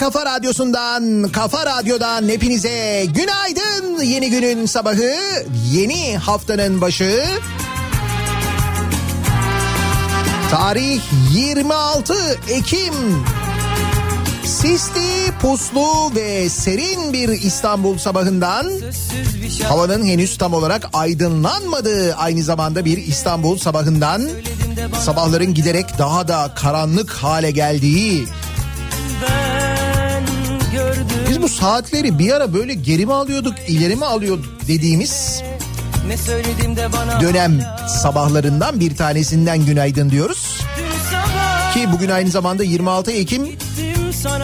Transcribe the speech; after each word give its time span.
Kafa 0.00 0.26
Radyosu'ndan, 0.26 1.28
Kafa 1.32 1.66
Radyo'dan 1.66 2.28
hepinize 2.28 3.06
günaydın. 3.14 4.02
Yeni 4.02 4.30
günün 4.30 4.66
sabahı, 4.66 5.12
yeni 5.72 6.18
haftanın 6.18 6.80
başı. 6.80 7.24
Tarih 10.50 11.00
26 11.34 12.14
Ekim. 12.50 12.94
Sisli, 14.44 15.32
puslu 15.42 16.14
ve 16.14 16.48
serin 16.48 17.12
bir 17.12 17.28
İstanbul 17.28 17.98
sabahından 17.98 18.70
havanın 19.68 20.04
henüz 20.04 20.38
tam 20.38 20.54
olarak 20.54 20.88
aydınlanmadığı 20.92 22.14
aynı 22.14 22.42
zamanda 22.42 22.84
bir 22.84 22.98
İstanbul 22.98 23.58
sabahından 23.58 24.28
sabahların 25.00 25.54
giderek 25.54 25.98
daha 25.98 26.28
da 26.28 26.52
karanlık 26.54 27.10
hale 27.10 27.50
geldiği 27.50 28.26
biz 31.30 31.42
bu 31.42 31.48
saatleri 31.48 32.18
bir 32.18 32.32
ara 32.32 32.54
böyle 32.54 32.74
geri 32.74 33.06
mi 33.06 33.14
alıyorduk 33.14 33.54
ileri 33.68 33.96
mi 33.96 34.04
alıyorduk 34.04 34.68
dediğimiz 34.68 35.42
dönem 37.20 37.60
sabahlarından 38.02 38.80
bir 38.80 38.96
tanesinden 38.96 39.66
günaydın 39.66 40.10
diyoruz. 40.10 40.60
Ki 41.74 41.88
bugün 41.92 42.08
aynı 42.08 42.30
zamanda 42.30 42.64
26 42.64 43.12
Ekim 43.12 43.48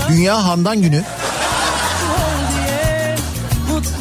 Dünya 0.08 0.44
Handan 0.44 0.82
Günü. 0.82 1.04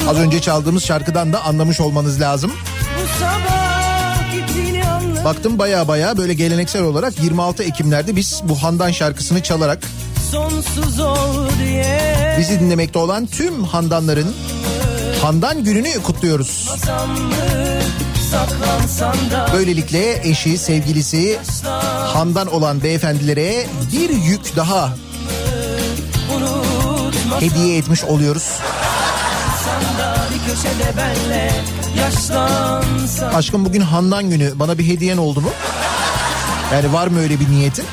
Az 0.10 0.18
önce 0.18 0.42
çaldığımız 0.42 0.84
şarkıdan 0.84 1.34
da 1.34 1.44
anlamış 1.44 1.80
olmanız 1.80 2.22
lazım. 2.22 2.52
Baktım 5.26 5.60
baya 5.60 5.88
baya 5.88 6.18
böyle 6.18 6.34
geleneksel 6.34 6.84
olarak 6.84 7.24
26 7.24 7.64
Ekimlerde 7.64 8.16
biz 8.16 8.42
bu 8.44 8.64
Handan 8.64 8.92
şarkısını 8.92 9.44
çalarak 9.44 9.80
bizi 12.40 12.60
dinlemekte 12.60 13.00
olan 13.00 13.26
tüm 13.26 13.64
Handanların 13.64 14.36
Handan 15.22 15.64
gününü 15.64 16.04
kutluyoruz. 16.04 16.70
Böylelikle 19.54 20.30
eşi, 20.30 20.58
sevgilisi 20.58 21.40
Handan 22.14 22.48
olan 22.48 22.84
beyefendilere 22.84 23.68
bir 23.92 24.10
yük 24.10 24.56
daha 24.56 24.90
hediye 27.40 27.78
etmiş 27.78 28.04
oluyoruz. 28.04 28.50
Aşkım 33.34 33.66
bugün 33.66 33.81
Handan 33.81 34.30
günü 34.30 34.60
bana 34.60 34.78
bir 34.78 34.88
hediyen 34.88 35.18
oldu 35.18 35.42
mu? 35.42 35.50
Yani 36.74 36.94
var 36.94 37.08
mı 37.08 37.20
öyle 37.20 37.40
bir 37.40 37.50
niyetin? 37.50 37.86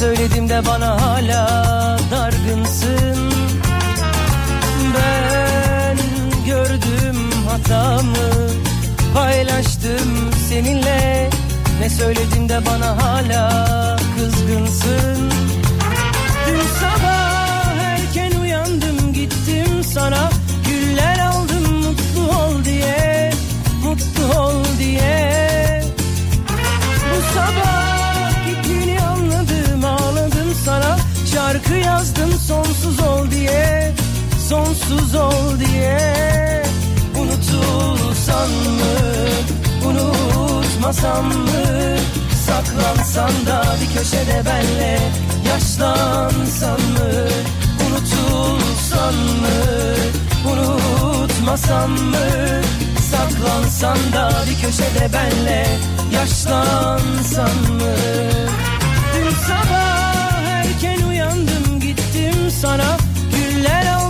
Söyledim 0.00 0.48
de 0.48 0.66
bana 0.66 1.02
hala 1.02 1.46
dargınsın. 2.10 3.32
Ben 4.94 5.96
gördüm 6.46 7.16
hatamı 7.48 8.50
Paylaştım 9.14 10.30
seninle. 10.48 11.30
Ne 11.80 11.90
söyledim 11.90 12.48
de 12.48 12.60
bana 12.66 13.02
hala 13.02 13.96
kızgınsın. 14.16 15.30
Dün 16.46 16.60
sabah 16.80 17.74
erken 17.80 18.40
uyandım 18.40 19.12
gittim 19.12 19.84
sana 19.94 20.30
Sonsuz 34.90 35.14
ol 35.14 35.60
diye 35.60 36.62
Unutulsan 37.18 38.50
mı? 38.50 38.94
Unutmasam 39.86 41.26
mı? 41.26 41.96
Saklansan 42.46 43.30
da 43.46 43.64
bir 43.80 43.98
köşede 43.98 44.42
benle 44.46 44.98
Yaşlansan 45.48 46.80
mı? 46.80 47.28
Unutulsan 47.86 49.14
mı? 49.14 49.94
Unutmasam 50.52 51.90
mı? 51.90 52.26
Saklansan 53.10 53.98
da 54.12 54.32
bir 54.50 54.66
köşede 54.66 55.12
benle 55.12 55.66
Yaşlansan 56.12 57.56
mı? 57.72 57.94
Dün 59.14 59.30
sabah 59.30 60.00
sana 62.50 62.96
güller 63.36 63.86
aldım. 63.86 64.00
mutlu 64.00 64.06
ol 64.06 64.09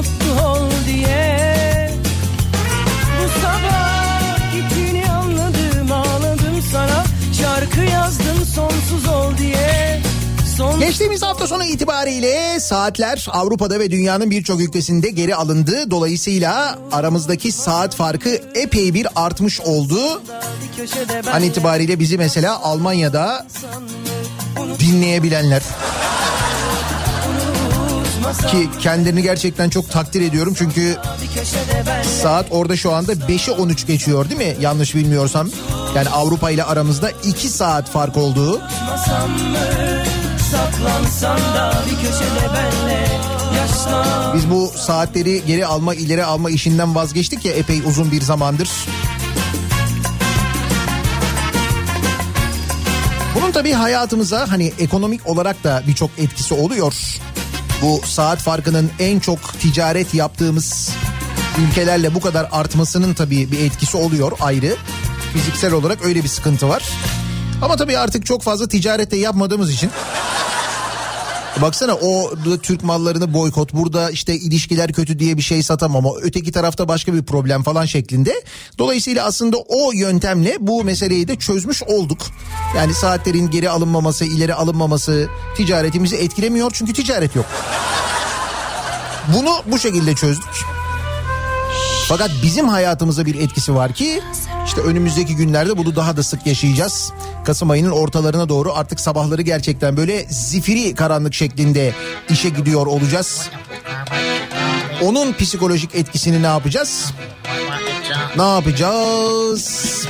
mutlu 0.00 0.48
ol 0.48 0.70
diye 0.86 1.90
bu 3.18 3.40
sabah 3.40 4.52
gittiğini 4.52 5.10
anladım 5.10 5.92
ağladım 5.92 6.62
sana 6.72 7.04
şarkı 7.38 7.80
yazdım 7.80 8.46
sonsuz 8.54 9.08
ol 9.08 9.36
diye 9.38 10.00
Geçtiğimiz 10.80 11.22
hafta 11.22 11.46
sonu 11.46 11.64
itibariyle 11.64 12.60
saatler 12.60 13.26
Avrupa'da 13.30 13.80
ve 13.80 13.90
dünyanın 13.90 14.30
birçok 14.30 14.60
ülkesinde 14.60 15.10
geri 15.10 15.34
alındı. 15.34 15.90
Dolayısıyla 15.90 16.78
aramızdaki 16.92 17.52
saat 17.52 17.94
farkı 17.94 18.40
epey 18.54 18.94
bir 18.94 19.06
artmış 19.16 19.60
oldu. 19.60 20.22
An 21.32 21.42
itibariyle 21.42 22.00
bizi 22.00 22.18
mesela 22.18 22.60
Almanya'da 22.62 23.46
dinleyebilenler 24.80 25.62
ki 28.50 28.68
kendilerini 28.80 29.22
gerçekten 29.22 29.70
çok 29.70 29.90
takdir 29.90 30.20
ediyorum 30.20 30.54
çünkü 30.58 30.96
saat 32.22 32.46
orada 32.50 32.76
şu 32.76 32.92
anda 32.92 33.12
5'i 33.12 33.52
13 33.52 33.86
geçiyor 33.86 34.30
değil 34.30 34.40
mi? 34.40 34.56
Yanlış 34.60 34.94
bilmiyorsam. 34.94 35.48
Yani 35.96 36.08
Avrupa 36.08 36.50
ile 36.50 36.64
aramızda 36.64 37.10
2 37.10 37.48
saat 37.48 37.90
fark 37.90 38.16
olduğu. 38.16 38.60
Biz 44.34 44.50
bu 44.50 44.72
saatleri 44.76 45.42
geri 45.46 45.66
alma 45.66 45.94
ileri 45.94 46.24
alma 46.24 46.50
işinden 46.50 46.94
vazgeçtik 46.94 47.44
ya 47.44 47.52
epey 47.52 47.82
uzun 47.86 48.12
bir 48.12 48.22
zamandır. 48.22 48.70
Bunun 53.34 53.52
tabii 53.52 53.72
hayatımıza 53.72 54.50
hani 54.50 54.72
ekonomik 54.78 55.26
olarak 55.26 55.64
da 55.64 55.82
birçok 55.86 56.10
etkisi 56.18 56.54
oluyor. 56.54 56.94
Bu 57.82 58.00
saat 58.04 58.38
farkının 58.38 58.90
en 58.98 59.20
çok 59.20 59.60
ticaret 59.60 60.14
yaptığımız 60.14 60.90
ülkelerle 61.58 62.14
bu 62.14 62.20
kadar 62.20 62.48
artmasının 62.52 63.14
tabii 63.14 63.52
bir 63.52 63.60
etkisi 63.60 63.96
oluyor 63.96 64.32
ayrı. 64.40 64.76
Fiziksel 65.32 65.72
olarak 65.72 66.04
öyle 66.04 66.22
bir 66.22 66.28
sıkıntı 66.28 66.68
var. 66.68 66.82
Ama 67.62 67.76
tabii 67.76 67.98
artık 67.98 68.26
çok 68.26 68.42
fazla 68.42 68.68
ticarette 68.68 69.16
yapmadığımız 69.16 69.72
için 69.72 69.90
Baksana 71.56 71.94
o 71.94 72.30
Türk 72.62 72.84
mallarını 72.84 73.34
boykot 73.34 73.72
burada 73.72 74.10
işte 74.10 74.34
ilişkiler 74.34 74.92
kötü 74.92 75.18
diye 75.18 75.36
bir 75.36 75.42
şey 75.42 75.62
satamam 75.62 76.06
ama 76.06 76.18
öteki 76.22 76.52
tarafta 76.52 76.88
başka 76.88 77.14
bir 77.14 77.22
problem 77.22 77.62
falan 77.62 77.84
şeklinde. 77.84 78.42
Dolayısıyla 78.78 79.24
aslında 79.24 79.56
o 79.56 79.92
yöntemle 79.92 80.56
bu 80.60 80.84
meseleyi 80.84 81.28
de 81.28 81.36
çözmüş 81.36 81.82
olduk. 81.82 82.18
Yani 82.76 82.94
saatlerin 82.94 83.50
geri 83.50 83.70
alınmaması, 83.70 84.24
ileri 84.24 84.54
alınmaması 84.54 85.28
ticaretimizi 85.56 86.16
etkilemiyor 86.16 86.70
çünkü 86.74 86.92
ticaret 86.92 87.36
yok. 87.36 87.46
Bunu 89.36 89.62
bu 89.66 89.78
şekilde 89.78 90.14
çözdük. 90.14 90.79
Fakat 92.10 92.30
bizim 92.42 92.68
hayatımıza 92.68 93.26
bir 93.26 93.34
etkisi 93.34 93.74
var 93.74 93.92
ki 93.92 94.20
işte 94.66 94.80
önümüzdeki 94.80 95.36
günlerde 95.36 95.78
bunu 95.78 95.96
daha 95.96 96.16
da 96.16 96.22
sık 96.22 96.46
yaşayacağız. 96.46 97.12
Kasım 97.44 97.70
ayının 97.70 97.90
ortalarına 97.90 98.48
doğru 98.48 98.72
artık 98.74 99.00
sabahları 99.00 99.42
gerçekten 99.42 99.96
böyle 99.96 100.26
zifiri 100.28 100.94
karanlık 100.94 101.34
şeklinde 101.34 101.94
işe 102.30 102.48
gidiyor 102.48 102.86
olacağız. 102.86 103.48
Onun 105.02 105.32
psikolojik 105.32 105.94
etkisini 105.94 106.42
ne 106.42 106.46
yapacağız? 106.46 107.12
Ne 108.36 108.48
yapacağız? 108.54 110.06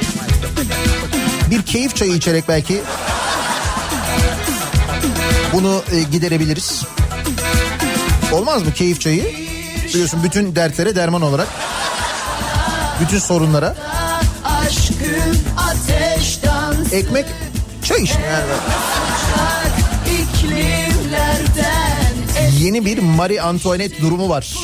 Bir 1.51 1.63
keyif 1.63 1.97
çayı 1.97 2.13
içerek 2.13 2.45
belki 2.49 2.81
bunu 5.53 5.83
e, 5.93 6.03
giderebiliriz. 6.03 6.85
Olmaz 8.33 8.63
mı 8.63 8.73
keyif 8.73 9.01
çayı? 9.01 9.35
Biliyorsun 9.89 10.21
bütün 10.25 10.57
dertlere 10.57 10.97
derman 10.97 11.23
olarak. 11.23 11.49
Bütün 13.01 13.19
sorunlara. 13.19 13.75
Ekmek 16.93 17.27
çay 17.85 18.03
işte 18.03 18.21
yani. 18.23 18.53
Yeni 22.59 22.85
bir 22.85 22.99
Marie 22.99 23.41
Antoinette 23.41 24.03
durumu 24.03 24.29
var. 24.29 24.55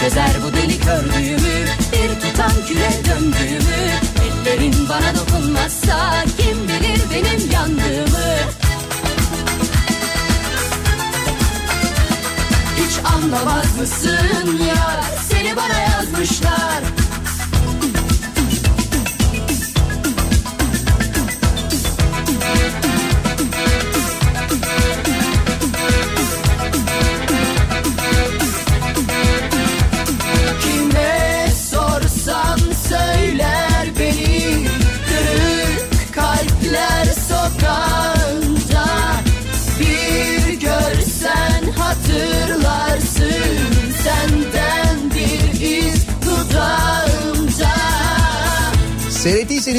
Çözer 0.00 0.30
bu 0.44 0.56
deli 0.56 0.80
kördüğümü 0.80 1.66
Bir 1.92 2.20
tutam 2.20 2.52
küre 2.68 2.90
döndüğümü 3.04 3.90
Ellerin 4.24 4.88
bana 4.88 5.14
dokunmazsa 5.16 6.24
Kim 6.38 6.68
bilir 6.68 7.00
benim 7.14 7.50
yandığımı 7.50 8.61
anlamaz 13.04 13.78
mısın 13.80 14.58
ya? 14.68 15.00
Seni 15.28 15.56
bana 15.56 15.78
yazmışlar 15.78 16.80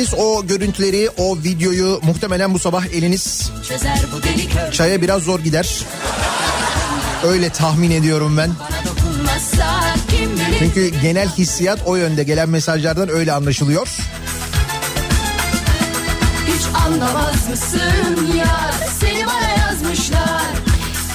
Seyrettiyseniz 0.04 0.14
o 0.14 0.48
görüntüleri, 0.48 1.10
o 1.18 1.38
videoyu 1.38 2.00
muhtemelen 2.04 2.54
bu 2.54 2.60
sabah 2.60 2.86
eliniz 2.86 3.52
bu 4.14 4.72
çaya 4.72 5.02
biraz 5.02 5.24
zor 5.24 5.40
gider. 5.40 5.70
Öyle 7.24 7.50
tahmin 7.50 7.92
ediyorum 7.92 8.38
ben. 8.38 8.52
Çünkü 10.60 10.88
genel 11.02 11.30
hissiyat 11.30 11.80
o 11.86 11.96
yönde 11.96 12.24
gelen 12.24 12.50
mesajlardan 12.50 13.10
öyle 13.10 13.34
anlaşılıyor. 13.34 13.88
Hiç 16.48 16.66
anlamaz 16.86 17.50
mısın 17.50 18.36
ya 18.38 18.72
Seni 19.00 19.26
bana 19.28 19.50
yazmışlar 19.68 20.42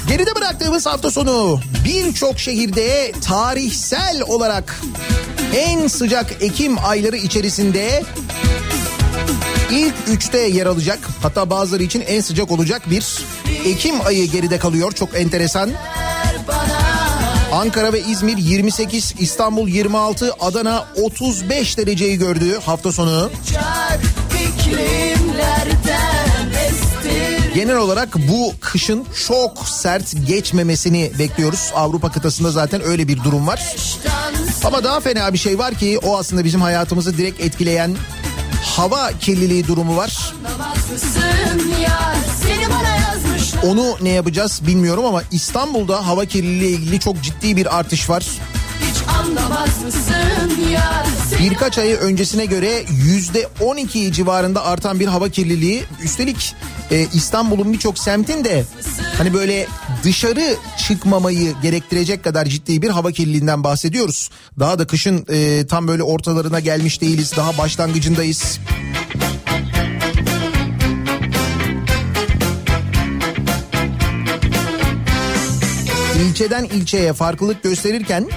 Geride 0.08 0.34
bıraktığımız 0.34 0.86
hafta 0.86 1.10
sonu 1.10 1.60
birçok 1.84 2.38
şehirde 2.38 3.12
tarihsel 3.24 4.22
olarak 4.26 4.80
en 5.56 5.86
sıcak 5.86 6.26
Ekim 6.40 6.76
ayları 6.84 7.16
içerisinde 7.16 8.02
ilk 9.70 9.94
üçte 10.08 10.38
yer 10.38 10.66
alacak. 10.66 10.98
Hatta 11.22 11.50
bazıları 11.50 11.82
için 11.82 12.00
en 12.00 12.20
sıcak 12.20 12.50
olacak 12.50 12.82
bir 12.90 13.18
Ekim 13.64 14.06
ayı 14.06 14.30
geride 14.30 14.58
kalıyor. 14.58 14.92
Çok 14.92 15.08
enteresan. 15.20 15.70
Ankara 17.52 17.92
ve 17.92 18.00
İzmir 18.00 18.36
28, 18.36 19.14
İstanbul 19.18 19.68
26, 19.68 20.32
Adana 20.40 20.86
35 21.02 21.78
dereceyi 21.78 22.18
gördü 22.18 22.58
hafta 22.66 22.92
sonu. 22.92 23.30
Genel 27.54 27.76
olarak 27.76 28.16
bu 28.16 28.52
kışın 28.60 29.06
çok 29.26 29.68
sert 29.68 30.26
geçmemesini 30.26 31.10
bekliyoruz. 31.18 31.72
Avrupa 31.74 32.12
kıtasında 32.12 32.50
zaten 32.50 32.82
öyle 32.82 33.08
bir 33.08 33.24
durum 33.24 33.46
var. 33.46 33.76
Ama 34.64 34.84
daha 34.84 35.00
fena 35.00 35.32
bir 35.32 35.38
şey 35.38 35.58
var 35.58 35.74
ki 35.74 35.98
o 36.02 36.18
aslında 36.18 36.44
bizim 36.44 36.60
hayatımızı 36.60 37.18
direkt 37.18 37.40
etkileyen 37.40 37.96
hava 38.62 39.12
kirliliği 39.20 39.66
durumu 39.66 39.96
var. 39.96 40.34
Onu 43.62 43.96
ne 44.02 44.08
yapacağız 44.08 44.60
bilmiyorum 44.66 45.04
ama 45.04 45.22
İstanbul'da 45.32 46.06
hava 46.06 46.24
kirliliği 46.24 46.76
ilgili 46.78 47.00
çok 47.00 47.22
ciddi 47.22 47.56
bir 47.56 47.78
artış 47.78 48.10
var. 48.10 48.26
Birkaç 51.40 51.78
ay 51.78 51.92
öncesine 51.92 52.46
göre 52.46 52.84
yüzde 53.04 53.48
12 53.60 54.12
civarında 54.12 54.64
artan 54.64 55.00
bir 55.00 55.06
hava 55.06 55.28
kirliliği. 55.28 55.84
Üstelik 56.02 56.54
e, 56.90 57.06
İstanbul'un 57.14 57.72
birçok 57.72 57.98
semtinde 57.98 58.64
hani 59.18 59.34
böyle 59.34 59.66
dışarı 60.04 60.56
çıkmamayı 60.78 61.54
gerektirecek 61.62 62.24
kadar 62.24 62.46
ciddi 62.46 62.82
bir 62.82 62.90
hava 62.90 63.12
kirliliğinden 63.12 63.64
bahsediyoruz. 63.64 64.30
Daha 64.58 64.78
da 64.78 64.86
kışın 64.86 65.26
e, 65.28 65.66
tam 65.66 65.88
böyle 65.88 66.02
ortalarına 66.02 66.60
gelmiş 66.60 67.00
değiliz. 67.00 67.32
Daha 67.36 67.58
başlangıcındayız. 67.58 68.60
İlçeden 76.28 76.64
ilçeye 76.64 77.12
farklılık 77.12 77.62
gösterirken 77.62 78.28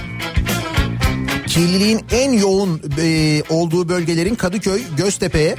kirliliğin 1.46 2.00
en 2.10 2.32
yoğun 2.32 2.82
e, 2.98 3.42
olduğu 3.48 3.88
bölgelerin 3.88 4.34
Kadıköy, 4.34 4.82
Göztepe, 4.96 5.56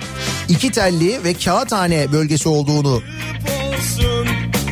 İkitelli 0.50 1.24
ve 1.24 1.34
Kağıthane 1.34 2.12
bölgesi 2.12 2.50
olduğunu 2.50 3.02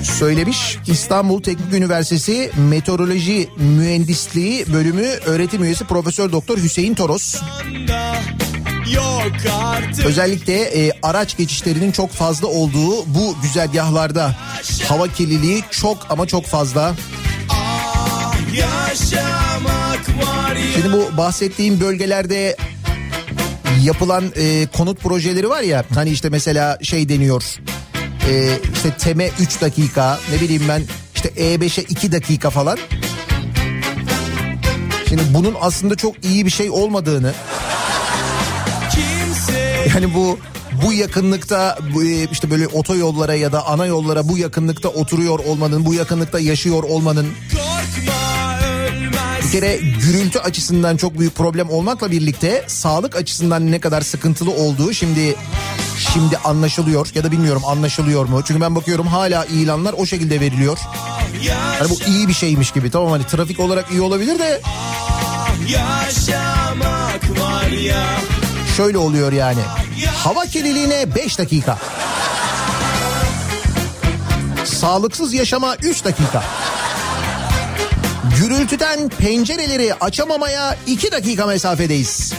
söylemiş. 0.03 0.77
İstanbul 0.87 1.41
Teknik 1.41 1.73
Üniversitesi 1.73 2.51
Meteoroloji 2.69 3.49
Mühendisliği 3.57 4.73
Bölümü 4.73 5.07
öğretim 5.25 5.63
üyesi 5.63 5.85
Profesör 5.85 6.31
Doktor 6.31 6.57
Hüseyin 6.57 6.93
Toros. 6.93 7.35
Özellikle 10.05 10.61
e, 10.61 10.91
araç 11.03 11.37
geçişlerinin 11.37 11.91
çok 11.91 12.09
fazla 12.09 12.47
olduğu 12.47 13.05
bu 13.05 13.35
güzergahlarda 13.41 14.35
hava 14.87 15.07
kirliliği 15.07 15.63
çok 15.71 15.97
ama 16.09 16.27
çok 16.27 16.45
fazla. 16.45 16.95
Şimdi 20.73 20.93
bu 20.93 21.17
bahsettiğim 21.17 21.81
bölgelerde 21.81 22.57
yapılan 23.83 24.23
e, 24.35 24.67
konut 24.77 24.99
projeleri 24.99 25.49
var 25.49 25.61
ya 25.61 25.83
hani 25.93 26.09
işte 26.09 26.29
mesela 26.29 26.77
şey 26.81 27.09
deniyor 27.09 27.43
e, 28.29 28.59
işte 28.73 28.97
teme 28.97 29.29
3 29.39 29.61
dakika 29.61 30.19
ne 30.31 30.41
bileyim 30.41 30.63
ben 30.69 30.83
işte 31.15 31.29
E5'e 31.29 31.83
2 31.83 32.11
dakika 32.11 32.49
falan. 32.49 32.77
Şimdi 35.09 35.23
bunun 35.33 35.55
aslında 35.61 35.95
çok 35.95 36.25
iyi 36.25 36.45
bir 36.45 36.51
şey 36.51 36.69
olmadığını 36.69 37.33
yani 39.93 40.13
bu 40.13 40.39
bu 40.85 40.93
yakınlıkta 40.93 41.77
e, 42.03 42.27
işte 42.31 42.51
böyle 42.51 42.67
otoyollara 42.67 43.35
ya 43.35 43.51
da 43.51 43.67
ana 43.67 43.85
yollara 43.85 44.27
bu 44.27 44.37
yakınlıkta 44.37 44.89
oturuyor 44.89 45.39
olmanın 45.39 45.85
bu 45.85 45.93
yakınlıkta 45.93 46.39
yaşıyor 46.39 46.83
olmanın 46.83 47.27
bir 49.43 49.51
kere 49.51 49.77
gürültü 49.77 50.39
açısından 50.39 50.97
çok 50.97 51.19
büyük 51.19 51.35
problem 51.35 51.69
olmakla 51.69 52.11
birlikte 52.11 52.63
sağlık 52.67 53.15
açısından 53.15 53.71
ne 53.71 53.79
kadar 53.79 54.01
sıkıntılı 54.01 54.51
olduğu 54.51 54.93
şimdi 54.93 55.35
şimdi 56.13 56.37
anlaşılıyor 56.37 57.07
ya 57.15 57.23
da 57.23 57.31
bilmiyorum 57.31 57.61
anlaşılıyor 57.65 58.25
mu? 58.25 58.41
Çünkü 58.45 58.61
ben 58.61 58.75
bakıyorum 58.75 59.07
hala 59.07 59.45
ilanlar 59.45 59.93
o 59.97 60.05
şekilde 60.05 60.39
veriliyor. 60.39 60.77
Hani 61.79 61.89
bu 61.89 61.97
iyi 62.07 62.27
bir 62.27 62.33
şeymiş 62.33 62.71
gibi 62.71 62.91
tamam 62.91 63.11
hani 63.11 63.23
trafik 63.27 63.59
olarak 63.59 63.91
iyi 63.91 64.01
olabilir 64.01 64.39
de 64.39 64.61
şöyle 68.77 68.97
oluyor 68.97 69.31
yani. 69.31 69.59
Hava 70.23 70.45
kirliliğine 70.45 71.15
5 71.15 71.37
dakika. 71.39 71.77
Sağlıksız 74.65 75.33
yaşama 75.33 75.75
3 75.75 76.05
dakika. 76.05 76.43
Gürültüden 78.39 79.09
pencereleri 79.09 79.93
açamamaya 79.95 80.77
2 80.87 81.11
dakika 81.11 81.45
mesafedeyiz. 81.45 82.33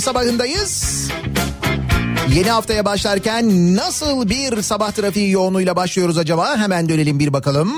Sabahındayız. 0.00 1.08
Yeni 2.34 2.50
haftaya 2.50 2.84
başlarken 2.84 3.76
nasıl 3.76 4.28
bir 4.28 4.62
sabah 4.62 4.92
trafiği 4.92 5.30
yoğunluğuyla 5.30 5.76
başlıyoruz 5.76 6.18
acaba? 6.18 6.56
Hemen 6.56 6.88
dönelim 6.88 7.18
bir 7.18 7.32
bakalım. 7.32 7.72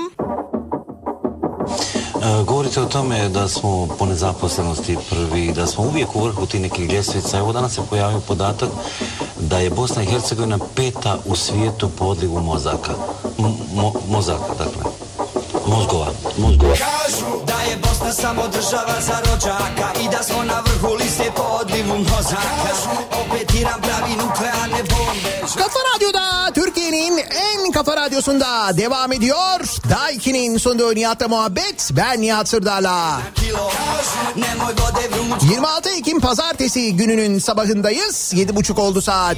E, 2.23 2.43
Govorite 2.43 2.79
o 2.81 2.89
tome 2.89 3.33
da 3.33 3.47
smo 3.47 3.87
po 3.99 4.09
nezaposlenosti 4.09 4.97
prvi, 5.09 5.55
da 5.55 5.67
smo 5.67 5.83
uvijek 5.83 6.15
u 6.15 6.19
vrhu 6.25 6.47
tih 6.47 6.59
nekih 6.61 6.89
ljestvica. 6.93 7.37
Evo 7.37 7.53
danas 7.53 7.73
se 7.75 7.81
pojavio 7.89 8.19
podatak 8.19 8.69
da 9.49 9.59
je 9.59 9.69
Bosna 9.69 10.03
i 10.03 10.05
Hercegovina 10.05 10.57
peta 10.75 11.17
u 11.25 11.35
svijetu 11.35 11.89
po 11.97 12.05
odlivu 12.05 12.39
mozaka. 12.39 12.91
Mo- 13.75 13.93
mozaka, 14.09 14.53
dakle. 14.59 14.83
Mozgova, 15.67 16.07
mozgova. 16.37 16.73
Kažu 16.73 17.45
da 17.47 17.61
je 17.71 17.77
Bosna 17.77 17.92
samo 18.11 18.47
država 18.47 19.01
za 19.07 19.17
rođaka 19.25 19.87
I 20.03 20.09
da 20.11 20.23
smo 20.23 20.43
na 20.43 20.59
vrhu 20.65 20.93
liste 20.95 21.31
po 21.35 21.43
odlivu 21.43 21.97
mozaka 21.97 22.73
Opet 23.21 23.53
Iran 23.61 23.81
pravi 23.81 24.13
nuklearne 24.13 24.83
bombe 24.89 25.33
Kafa 25.41 25.79
Radyo'da 25.93 26.51
Türkiye'nin 26.53 27.17
en 27.19 27.71
kafa 27.71 27.95
radyosunda 27.95 28.77
devam 28.77 29.11
ediyor. 29.11 29.59
Daiki'nin 29.89 30.57
sunduğu 30.57 30.95
Nihat'la 30.95 31.27
muhabbet. 31.27 31.89
Ben 31.91 32.21
Nihat 32.21 32.47
Sırdar'la. 32.49 33.21
Kilo 33.35 33.57
Kažu 33.57 34.39
nemoj 34.39 34.73
vode 34.73 35.09
vruć 35.09 35.43
26 35.43 35.89
Ekim 35.89 36.19
pazartesi 36.19 36.95
gününün 36.95 37.39
sabahındayız. 37.39 38.33
7.30 38.33 38.79
oldu 38.79 39.01
saat. 39.01 39.37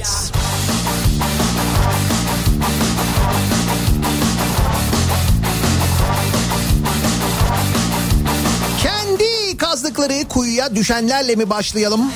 Kazdıkları 10.06 10.28
kuyuya 10.28 10.76
düşenlerle 10.76 11.36
mi 11.36 11.50
başlayalım? 11.50 12.12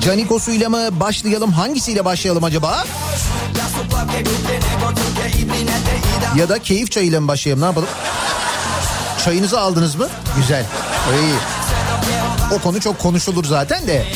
Canikosuyla 0.00 0.68
mı 0.68 1.00
başlayalım? 1.00 1.52
Hangisiyle 1.52 2.04
başlayalım 2.04 2.44
acaba? 2.44 2.84
Ya 6.36 6.48
da 6.48 6.58
keyif 6.58 6.90
çayıyla 6.90 7.20
mı 7.20 7.28
başlayalım? 7.28 7.62
Ne 7.62 7.66
yapalım? 7.66 7.88
Çayınızı 9.24 9.60
aldınız 9.60 9.94
mı? 9.94 10.08
Güzel. 10.36 10.64
İyi. 11.22 11.34
O 12.58 12.62
konu 12.62 12.80
çok 12.80 12.98
konuşulur 12.98 13.44
zaten 13.44 13.86
de. 13.86 14.06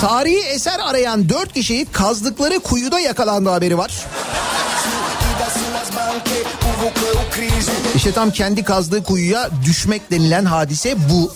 Tarihi 0.00 0.38
eser 0.48 0.78
arayan 0.78 1.28
dört 1.28 1.52
kişi 1.52 1.86
kazdıkları 1.92 2.60
kuyuda 2.60 3.00
yakalandı 3.00 3.50
haberi 3.50 3.78
var. 3.78 3.92
İşte 7.96 8.12
tam 8.12 8.30
kendi 8.30 8.64
kazdığı 8.64 9.02
kuyuya 9.02 9.50
düşmek 9.64 10.10
denilen 10.10 10.44
hadise 10.44 10.96
bu. 11.10 11.34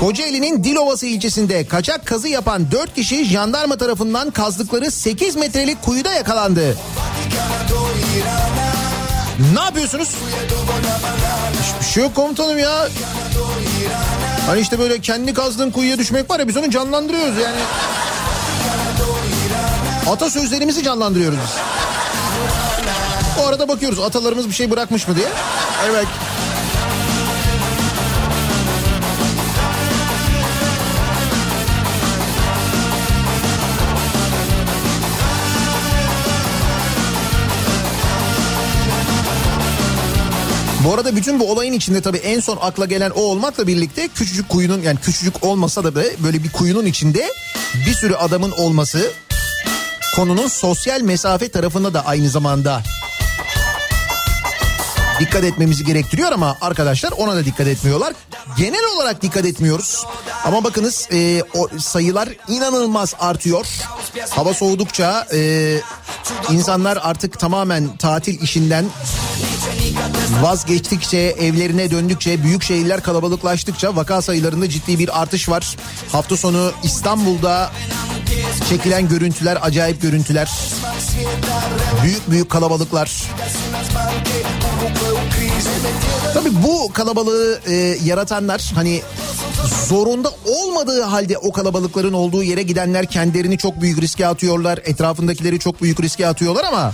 Kocaeli'nin 0.00 0.64
Dilovası 0.64 1.06
ilçesinde 1.06 1.66
kaçak 1.66 2.06
kazı 2.06 2.28
yapan 2.28 2.70
4 2.70 2.94
kişi 2.94 3.24
jandarma 3.24 3.76
tarafından 3.76 4.30
kazdıkları 4.30 4.90
8 4.90 5.36
metrelik 5.36 5.82
kuyuda 5.82 6.12
yakalandı. 6.12 6.76
Ne 9.54 9.60
yapıyorsunuz? 9.60 10.08
Hiçbir 11.62 11.92
şey 11.92 12.02
yok 12.02 12.14
komutanım 12.14 12.58
ya. 12.58 12.88
Hani 14.46 14.60
işte 14.60 14.78
böyle 14.78 15.00
kendi 15.00 15.34
kazdığın 15.34 15.70
kuyuya 15.70 15.98
düşmek 15.98 16.30
var 16.30 16.38
ya 16.40 16.48
biz 16.48 16.56
onu 16.56 16.70
canlandırıyoruz 16.70 17.38
yani. 17.38 17.60
Atasözlerimizi 20.10 20.82
canlandırıyoruz 20.82 21.38
biz. 21.38 21.75
O 23.40 23.46
arada 23.46 23.68
bakıyoruz 23.68 23.98
atalarımız 23.98 24.48
bir 24.48 24.54
şey 24.54 24.70
bırakmış 24.70 25.08
mı 25.08 25.16
diye. 25.16 25.28
Evet. 25.90 26.06
Bu 40.86 40.94
arada 40.94 41.16
bütün 41.16 41.40
bu 41.40 41.52
olayın 41.52 41.72
içinde 41.72 42.00
tabii 42.00 42.16
en 42.16 42.40
son 42.40 42.58
akla 42.60 42.86
gelen 42.86 43.10
o 43.10 43.20
olmakla 43.20 43.66
birlikte 43.66 44.08
küçücük 44.08 44.48
kuyunun 44.48 44.82
yani 44.82 44.98
küçücük 45.00 45.44
olmasa 45.44 45.84
da 45.84 45.94
böyle 45.94 46.44
bir 46.44 46.52
kuyunun 46.52 46.86
içinde 46.86 47.32
bir 47.86 47.94
sürü 47.94 48.14
adamın 48.14 48.50
olması 48.50 49.10
konunun 50.16 50.48
sosyal 50.48 51.00
mesafe 51.00 51.48
tarafında 51.48 51.94
da 51.94 52.06
aynı 52.06 52.28
zamanda 52.28 52.82
dikkat 55.20 55.44
etmemizi 55.44 55.84
gerektiriyor 55.84 56.32
ama 56.32 56.56
arkadaşlar 56.60 57.12
ona 57.12 57.36
da 57.36 57.44
dikkat 57.44 57.66
etmiyorlar. 57.66 58.14
Genel 58.56 58.84
olarak 58.96 59.22
dikkat 59.22 59.46
etmiyoruz. 59.46 60.04
Ama 60.44 60.64
bakınız 60.64 61.08
e, 61.12 61.42
o 61.54 61.68
sayılar 61.78 62.28
inanılmaz 62.48 63.14
artıyor. 63.20 63.66
Hava 64.30 64.54
soğudukça 64.54 65.26
e, 65.32 65.80
insanlar 66.50 66.98
artık 67.02 67.38
tamamen 67.38 67.96
tatil 67.96 68.40
işinden 68.42 68.84
vazgeçtikçe 70.42 71.18
evlerine 71.18 71.90
döndükçe 71.90 72.42
büyük 72.42 72.62
şehirler 72.62 73.02
kalabalıklaştıkça 73.02 73.96
vaka 73.96 74.22
sayılarında 74.22 74.68
ciddi 74.68 74.98
bir 74.98 75.22
artış 75.22 75.48
var. 75.48 75.76
Hafta 76.12 76.36
sonu 76.36 76.72
İstanbul'da 76.82 77.70
çekilen 78.68 79.08
görüntüler 79.08 79.58
acayip 79.62 80.02
görüntüler. 80.02 80.50
Büyük 82.02 82.30
büyük 82.30 82.50
kalabalıklar. 82.50 83.22
Tabii 86.34 86.50
bu 86.62 86.92
kalabalığı 86.92 87.60
e, 87.66 87.74
yaratanlar 88.04 88.72
hani 88.74 89.02
zorunda 89.88 90.30
olmadığı 90.44 91.02
halde 91.02 91.38
o 91.38 91.52
kalabalıkların 91.52 92.12
olduğu 92.12 92.42
yere 92.42 92.62
gidenler 92.62 93.06
kendilerini 93.06 93.58
çok 93.58 93.80
büyük 93.80 94.00
riske 94.00 94.26
atıyorlar. 94.26 94.78
Etrafındakileri 94.84 95.58
çok 95.58 95.82
büyük 95.82 96.00
riske 96.02 96.26
atıyorlar 96.26 96.64
ama 96.64 96.92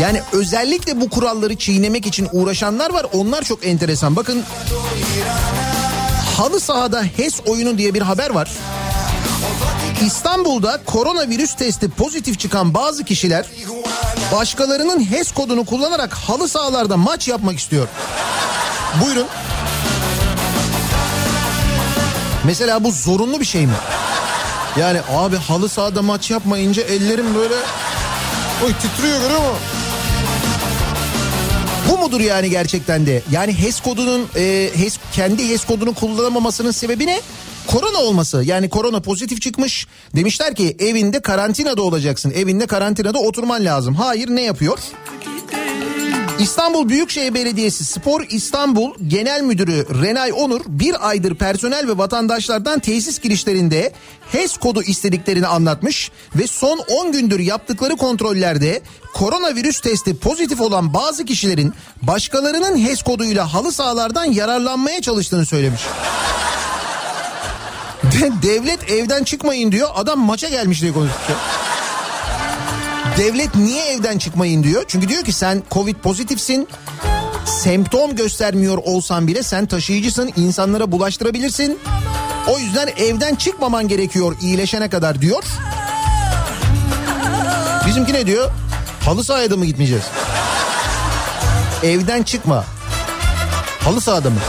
yani 0.00 0.22
özellikle 0.32 1.00
bu 1.00 1.10
kuralları 1.10 1.56
çiğnemek 1.56 2.06
için 2.06 2.28
uğraşanlar 2.32 2.90
var. 2.92 3.06
Onlar 3.12 3.42
çok 3.42 3.66
enteresan. 3.66 4.16
Bakın 4.16 4.42
halı 6.36 6.60
sahada 6.60 7.04
HES 7.04 7.40
oyunu 7.46 7.78
diye 7.78 7.94
bir 7.94 8.02
haber 8.02 8.30
var. 8.30 8.50
İstanbul'da 10.04 10.80
koronavirüs 10.86 11.54
testi 11.54 11.88
pozitif 11.88 12.40
çıkan 12.40 12.74
bazı 12.74 13.04
kişiler 13.04 13.46
başkalarının 14.32 15.04
HES 15.04 15.32
kodunu 15.32 15.64
kullanarak 15.64 16.14
halı 16.14 16.48
sahalarda 16.48 16.96
maç 16.96 17.28
yapmak 17.28 17.58
istiyor. 17.58 17.88
Buyurun. 19.04 19.26
Mesela 22.44 22.84
bu 22.84 22.92
zorunlu 22.92 23.40
bir 23.40 23.44
şey 23.44 23.66
mi? 23.66 23.72
Yani 24.80 25.00
abi 25.10 25.36
halı 25.36 25.68
sahada 25.68 26.02
maç 26.02 26.30
yapmayınca 26.30 26.82
ellerim 26.82 27.34
böyle 27.34 27.54
oy 28.64 28.72
titriyor 28.72 29.20
görüyor 29.20 29.40
musun? 29.40 29.56
Bu 31.90 31.98
mudur 31.98 32.20
yani 32.20 32.50
gerçekten 32.50 33.06
de? 33.06 33.22
Yani 33.30 33.58
HES 33.58 33.80
kodunun 33.80 34.28
e, 34.36 34.70
HES 34.74 34.98
kendi 35.12 35.48
HES 35.48 35.64
kodunu 35.64 35.94
kullanamamasının 35.94 36.70
sebebi 36.70 37.06
ne? 37.06 37.20
Korona 37.66 37.98
olması. 37.98 38.42
Yani 38.44 38.68
korona 38.68 39.00
pozitif 39.00 39.42
çıkmış. 39.42 39.86
Demişler 40.16 40.54
ki 40.54 40.76
evinde 40.78 41.20
karantinada 41.20 41.82
olacaksın. 41.82 42.30
Evinde 42.30 42.66
karantinada 42.66 43.18
oturman 43.18 43.64
lazım. 43.64 43.94
Hayır 43.94 44.28
ne 44.28 44.42
yapıyor? 44.42 44.78
İstanbul 46.38 46.88
Büyükşehir 46.88 47.34
Belediyesi 47.34 47.84
Spor 47.84 48.24
İstanbul 48.30 48.94
Genel 49.06 49.42
Müdürü 49.42 49.86
Renay 50.02 50.32
Onur 50.32 50.60
bir 50.66 51.08
aydır 51.08 51.34
personel 51.34 51.88
ve 51.88 51.98
vatandaşlardan 51.98 52.78
tesis 52.78 53.20
girişlerinde 53.20 53.92
HES 54.32 54.56
kodu 54.56 54.82
istediklerini 54.82 55.46
anlatmış 55.46 56.10
ve 56.36 56.46
son 56.46 56.78
10 56.78 57.12
gündür 57.12 57.40
yaptıkları 57.40 57.96
kontrollerde 57.96 58.80
koronavirüs 59.14 59.80
testi 59.80 60.16
pozitif 60.16 60.60
olan 60.60 60.94
bazı 60.94 61.24
kişilerin 61.24 61.74
başkalarının 62.02 62.78
HES 62.86 63.02
koduyla 63.02 63.54
halı 63.54 63.72
sahalardan 63.72 64.24
yararlanmaya 64.24 65.00
çalıştığını 65.00 65.46
söylemiş. 65.46 65.82
Devlet 68.20 68.90
evden 68.90 69.24
çıkmayın 69.24 69.72
diyor 69.72 69.88
adam 69.94 70.20
maça 70.20 70.48
gelmiş 70.48 70.82
diye 70.82 70.92
konuşuyor. 70.92 71.38
Devlet 73.18 73.54
niye 73.54 73.84
evden 73.86 74.18
çıkmayın 74.18 74.62
diyor. 74.62 74.84
Çünkü 74.88 75.08
diyor 75.08 75.24
ki 75.24 75.32
sen 75.32 75.62
Covid 75.70 75.96
pozitifsin. 75.96 76.68
Semptom 77.46 78.16
göstermiyor 78.16 78.78
olsan 78.78 79.26
bile 79.26 79.42
sen 79.42 79.66
taşıyıcısın. 79.66 80.32
insanlara 80.36 80.92
bulaştırabilirsin. 80.92 81.78
O 82.46 82.58
yüzden 82.58 82.88
evden 82.96 83.34
çıkmaman 83.34 83.88
gerekiyor 83.88 84.36
iyileşene 84.40 84.90
kadar 84.90 85.20
diyor. 85.20 85.42
Bizimki 87.86 88.12
ne 88.12 88.26
diyor? 88.26 88.50
Halı 89.04 89.24
sahaya 89.24 89.48
mı 89.48 89.64
gitmeyeceğiz? 89.66 90.04
Evden 91.82 92.22
çıkma. 92.22 92.64
Halı 93.80 94.00
sahada 94.00 94.30
mı? 94.30 94.40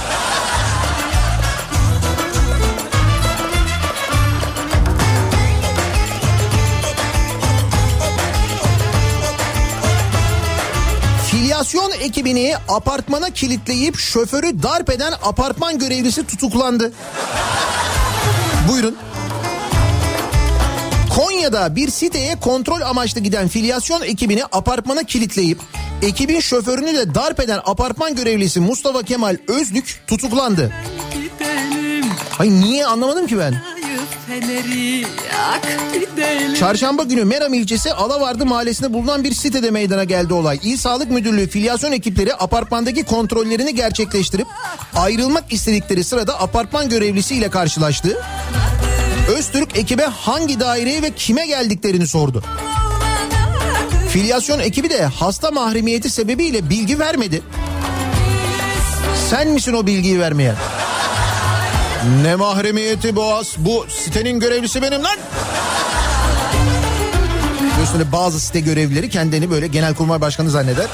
Filyasyon 11.68 12.02
ekibini 12.02 12.56
apartmana 12.68 13.30
kilitleyip 13.30 13.98
şoförü 13.98 14.64
darp 14.64 14.90
eden 14.90 15.14
apartman 15.24 15.80
görevlisi 15.80 16.28
tutuklandı. 16.28 16.94
Buyurun. 18.70 18.96
Konya'da 21.16 21.76
bir 21.76 21.90
siteye 21.90 22.40
kontrol 22.40 22.82
amaçlı 22.82 23.22
giden 23.22 23.48
filyasyon 23.48 24.02
ekibini 24.02 24.46
apartmana 24.46 25.04
kilitleyip 25.04 25.60
ekibin 26.02 26.40
şoförünü 26.40 26.94
de 26.94 27.16
darp 27.16 27.40
eden 27.40 27.60
apartman 27.66 28.16
görevlisi 28.16 28.60
Mustafa 28.60 29.04
Kemal 29.04 29.38
Özlük 29.48 30.04
tutuklandı. 30.08 30.72
Gidelim 31.14 32.06
Ay 32.40 32.50
niye 32.50 32.86
anlamadım 32.86 33.28
ki 33.28 33.40
ben. 33.40 33.64
Çarşamba 36.60 37.04
günü 37.04 37.26
Meram 37.26 37.54
ilçesi 37.54 37.94
Alavardı 37.94 38.46
mahallesinde 38.46 38.94
bulunan 38.94 39.24
bir 39.24 39.34
sitede 39.34 39.72
meydana 39.72 40.04
geldi 40.04 40.34
olay. 40.34 40.60
İl 40.64 40.78
Sağlık 40.78 41.12
Müdürlüğü 41.12 41.48
filyasyon 41.48 41.92
ekipleri 41.92 42.34
apartmandaki 42.34 43.04
kontrollerini 43.04 43.76
gerçekleştirip 43.76 44.48
ayrılmak 44.96 45.54
istedikleri 45.54 46.04
sırada 46.04 46.42
apartman 46.42 46.90
görevlisiyle 46.90 47.50
karşılaştı. 47.50 48.18
Öztürk 49.38 49.78
ekibe 49.78 50.06
hangi 50.06 50.60
daireye 50.60 51.02
ve 51.02 51.12
kime 51.12 51.48
geldiklerini 51.48 52.08
sordu. 52.08 52.44
Filyasyon 54.10 54.60
ekibi 54.60 54.90
de 54.90 55.06
hasta 55.06 55.52
mahremiyeti 55.52 56.10
sebebiyle 56.10 56.70
bilgi 56.70 57.00
vermedi. 57.00 57.42
Sen 59.30 59.48
misin 59.48 59.74
o 59.74 59.88
bilgiyi 59.88 60.20
vermeyen? 60.20 60.56
Ne 62.22 62.36
mahremiyeti 62.36 63.16
Boğaz? 63.16 63.56
Bu 63.58 63.86
sitenin 63.90 64.40
görevlisi 64.40 64.82
benim 64.82 65.04
lan. 65.04 65.18
Biliyorsun 67.72 67.94
öyle 68.00 68.12
bazı 68.12 68.40
site 68.40 68.60
görevlileri 68.60 69.10
kendini 69.10 69.52
böyle 69.52 69.68
genelkurmay 69.68 70.22
başkanı 70.22 70.50
zanneder. 70.50 70.86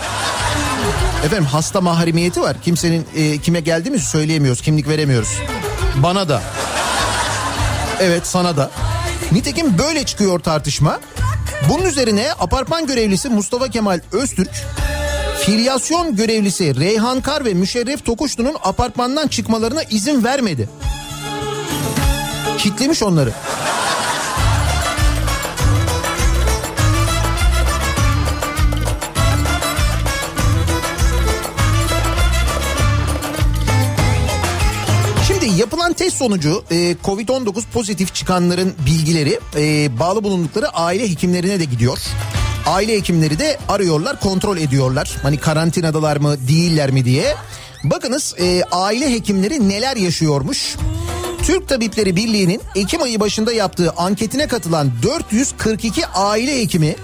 Efendim 1.25 1.45
hasta 1.45 1.81
mahremiyeti 1.81 2.41
var. 2.41 2.57
Kimsenin 2.61 3.05
e, 3.15 3.37
kime 3.37 3.59
geldiğini 3.59 3.99
söyleyemiyoruz. 3.99 4.61
Kimlik 4.61 4.87
veremiyoruz. 4.87 5.29
Bana 5.95 6.29
da. 6.29 6.41
Evet 7.99 8.27
sana 8.27 8.57
da. 8.57 8.71
Nitekim 9.31 9.77
böyle 9.77 10.05
çıkıyor 10.05 10.39
tartışma. 10.39 10.99
Bunun 11.69 11.85
üzerine 11.85 12.27
apartman 12.39 12.87
görevlisi 12.87 13.29
Mustafa 13.29 13.67
Kemal 13.67 13.99
Öztürk 14.11 14.51
filyasyon 15.45 16.15
görevlisi 16.15 16.75
Reyhan 16.75 17.21
Kar 17.21 17.45
ve 17.45 17.53
Müşerref 17.53 18.05
Tokuşlu'nun 18.05 18.55
apartmandan 18.63 19.27
çıkmalarına 19.27 19.83
izin 19.83 20.23
vermedi. 20.23 20.69
Kitlemiş 22.57 23.03
onları. 23.03 23.33
Şimdi 35.27 35.59
yapılan 35.59 35.93
test 35.93 36.17
sonucu 36.17 36.63
e, 36.71 36.75
Covid-19 37.03 37.61
pozitif 37.73 38.13
çıkanların 38.13 38.73
bilgileri 38.85 39.39
e, 39.55 39.99
bağlı 39.99 40.23
bulundukları 40.23 40.69
aile 40.69 41.09
hekimlerine 41.11 41.59
de 41.59 41.65
gidiyor. 41.65 41.97
Aile 42.65 42.93
hekimleri 42.95 43.39
de 43.39 43.57
arıyorlar, 43.67 44.19
kontrol 44.19 44.57
ediyorlar. 44.57 45.17
Hani 45.23 45.37
karantinadalar 45.37 46.17
mı, 46.17 46.47
değiller 46.47 46.91
mi 46.91 47.05
diye. 47.05 47.35
Bakınız 47.83 48.35
e, 48.39 48.63
aile 48.71 49.11
hekimleri 49.11 49.69
neler 49.69 49.95
yaşıyormuş. 49.97 50.75
Türk 51.43 51.69
Tabipleri 51.69 52.15
Birliği'nin 52.15 52.61
Ekim 52.75 53.01
ayı 53.01 53.19
başında 53.19 53.53
yaptığı 53.53 53.91
anketine 53.91 54.47
katılan 54.47 54.91
442 55.03 56.07
aile 56.07 56.61
hekimi 56.61 56.95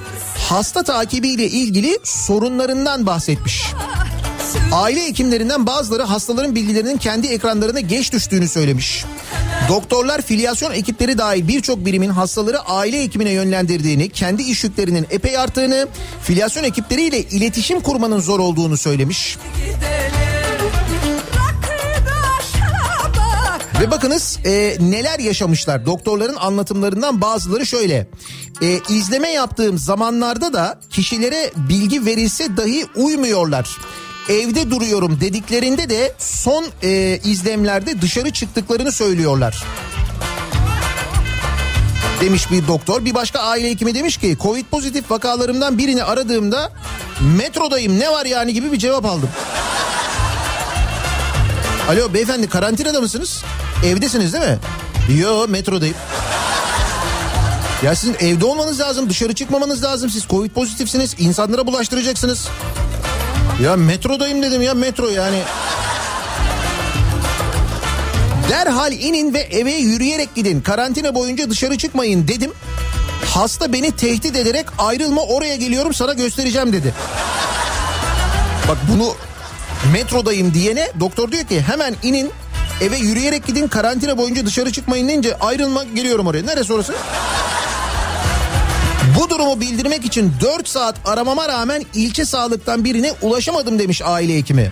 hasta 0.50 0.84
takibiyle 0.84 1.48
ilgili 1.48 2.00
sorunlarından 2.04 3.06
bahsetmiş. 3.06 3.64
Aile 4.72 5.06
hekimlerinden 5.06 5.68
bazıları 5.68 6.04
hastaların 6.04 6.56
bilgilerinin 6.56 6.98
kendi 6.98 7.28
ekranlarına 7.28 7.80
geç 7.80 8.14
düştüğünü 8.14 8.48
söylemiş. 8.48 9.06
Doktorlar 9.70 10.22
filyasyon 10.22 10.72
ekipleri 10.72 11.18
dahil 11.18 11.48
birçok 11.48 11.86
birimin 11.86 12.10
hastaları 12.10 12.60
aile 12.60 13.04
hekimine 13.04 13.32
yönlendirdiğini, 13.32 14.10
kendi 14.10 14.44
iş 14.44 14.64
yüklerinin 14.64 15.08
epey 15.10 15.38
arttığını, 15.38 15.88
filyasyon 16.24 16.64
ekipleriyle 16.64 17.22
iletişim 17.22 17.80
kurmanın 17.80 18.20
zor 18.20 18.40
olduğunu 18.40 18.78
söylemiş. 18.78 19.38
Ve 23.82 23.92
bakınız 23.92 24.40
e, 24.46 24.78
neler 24.80 25.20
yaşamışlar. 25.20 25.86
Doktorların 25.86 26.36
anlatımlarından 26.36 27.22
bazıları 27.22 27.66
şöyle. 27.66 28.08
E, 28.62 28.80
izleme 28.90 29.30
yaptığım 29.30 29.78
zamanlarda 29.78 30.54
da 30.54 30.80
kişilere 30.90 31.52
bilgi 31.70 32.06
verilse 32.06 32.58
dahi 32.58 32.86
uymuyorlar. 32.96 33.78
Evde 34.30 34.72
duruyorum 34.72 35.22
dediklerinde 35.22 35.90
de 35.90 36.14
son 36.18 36.66
e, 36.84 37.20
izlemlerde 37.24 38.02
dışarı 38.02 38.32
çıktıklarını 38.32 38.92
söylüyorlar. 38.92 39.64
Demiş 42.22 42.52
bir 42.52 42.68
doktor. 42.68 43.06
Bir 43.06 43.14
başka 43.14 43.40
aile 43.40 43.70
hekimi 43.70 43.96
demiş 43.96 44.18
ki 44.18 44.38
Covid 44.42 44.66
pozitif 44.66 45.12
vakalarımdan 45.12 45.78
birini 45.78 46.04
aradığımda 46.04 46.72
metrodayım 47.38 48.00
ne 48.00 48.12
var 48.12 48.26
yani 48.26 48.54
gibi 48.54 48.72
bir 48.72 48.78
cevap 48.78 49.06
aldım. 49.06 49.30
Alo 51.90 52.14
beyefendi 52.14 52.50
karantinada 52.50 53.02
mısınız? 53.02 53.44
Evdesiniz 53.86 54.34
değil 54.34 54.46
mi? 54.46 54.60
Yo 55.20 55.48
metrodayım. 55.48 55.96
Ya 57.84 57.96
sizin 57.96 58.16
evde 58.20 58.46
olmanız 58.46 58.80
lazım 58.80 59.10
dışarı 59.10 59.36
çıkmamanız 59.36 59.84
lazım. 59.84 60.10
Siz 60.10 60.28
Covid 60.28 60.52
pozitifsiniz 60.52 61.16
insanlara 61.20 61.68
bulaştıracaksınız. 61.68 62.48
Ya 63.64 63.76
metrodayım 63.76 64.44
dedim 64.44 64.62
ya 64.62 64.74
metro 64.74 65.10
yani. 65.10 65.42
Derhal 68.50 68.92
inin 68.92 69.34
ve 69.34 69.40
eve 69.40 69.72
yürüyerek 69.72 70.36
gidin. 70.36 70.62
Karantina 70.62 71.16
boyunca 71.16 71.50
dışarı 71.50 71.78
çıkmayın 71.78 72.28
dedim. 72.28 72.52
Hasta 73.26 73.74
beni 73.74 73.92
tehdit 73.92 74.36
ederek 74.36 74.66
ayrılma 74.78 75.22
oraya 75.22 75.56
geliyorum 75.56 75.94
sana 75.94 76.14
göstereceğim 76.14 76.74
dedi. 76.74 76.94
Bak 78.68 78.78
bunu 78.94 79.14
metrodayım 79.94 80.54
diyene 80.54 80.92
doktor 81.00 81.32
diyor 81.32 81.44
ki 81.44 81.62
hemen 81.62 81.96
inin 82.04 82.32
eve 82.82 82.98
yürüyerek 82.98 83.48
gidin 83.48 83.68
karantina 83.68 84.18
boyunca 84.18 84.46
dışarı 84.46 84.72
çıkmayın 84.72 85.08
deyince 85.08 85.38
ayrılma 85.38 85.84
geliyorum 85.84 86.28
oraya. 86.28 86.46
Neresi 86.46 86.74
orası? 86.74 86.94
Bu 89.20 89.30
durumu 89.30 89.62
bildirmek 89.62 90.06
için 90.06 90.34
4 90.42 90.68
saat 90.68 90.96
aramama 91.06 91.50
rağmen 91.50 91.84
ilçe 91.94 92.26
sağlıktan 92.26 92.84
birine 92.84 93.12
ulaşamadım 93.22 93.80
demiş 93.80 94.02
aile 94.06 94.38
hekimi. 94.38 94.72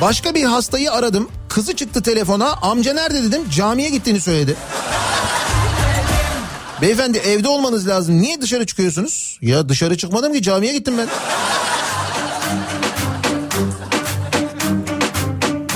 Başka 0.00 0.34
bir 0.34 0.44
hastayı 0.44 0.92
aradım. 0.92 1.28
Kızı 1.48 1.76
çıktı 1.76 2.02
telefona. 2.02 2.52
Amca 2.52 2.94
nerede 2.94 3.22
dedim. 3.22 3.42
Camiye 3.50 3.88
gittiğini 3.88 4.20
söyledi. 4.20 4.56
Beyefendi 6.82 7.18
evde 7.18 7.48
olmanız 7.48 7.88
lazım. 7.88 8.20
Niye 8.20 8.40
dışarı 8.40 8.66
çıkıyorsunuz? 8.66 9.38
Ya 9.42 9.68
dışarı 9.68 9.96
çıkmadım 9.96 10.32
ki 10.32 10.42
camiye 10.42 10.72
gittim 10.72 10.94
ben. 10.98 11.08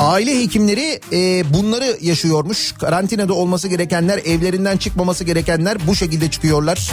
Aile 0.00 0.40
hekimleri 0.40 1.00
e, 1.12 1.44
bunları 1.54 1.98
yaşıyormuş. 2.00 2.72
Karantinada 2.72 3.34
olması 3.34 3.68
gerekenler, 3.68 4.18
evlerinden 4.18 4.76
çıkmaması 4.76 5.24
gerekenler 5.24 5.86
bu 5.86 5.96
şekilde 5.96 6.30
çıkıyorlar. 6.30 6.90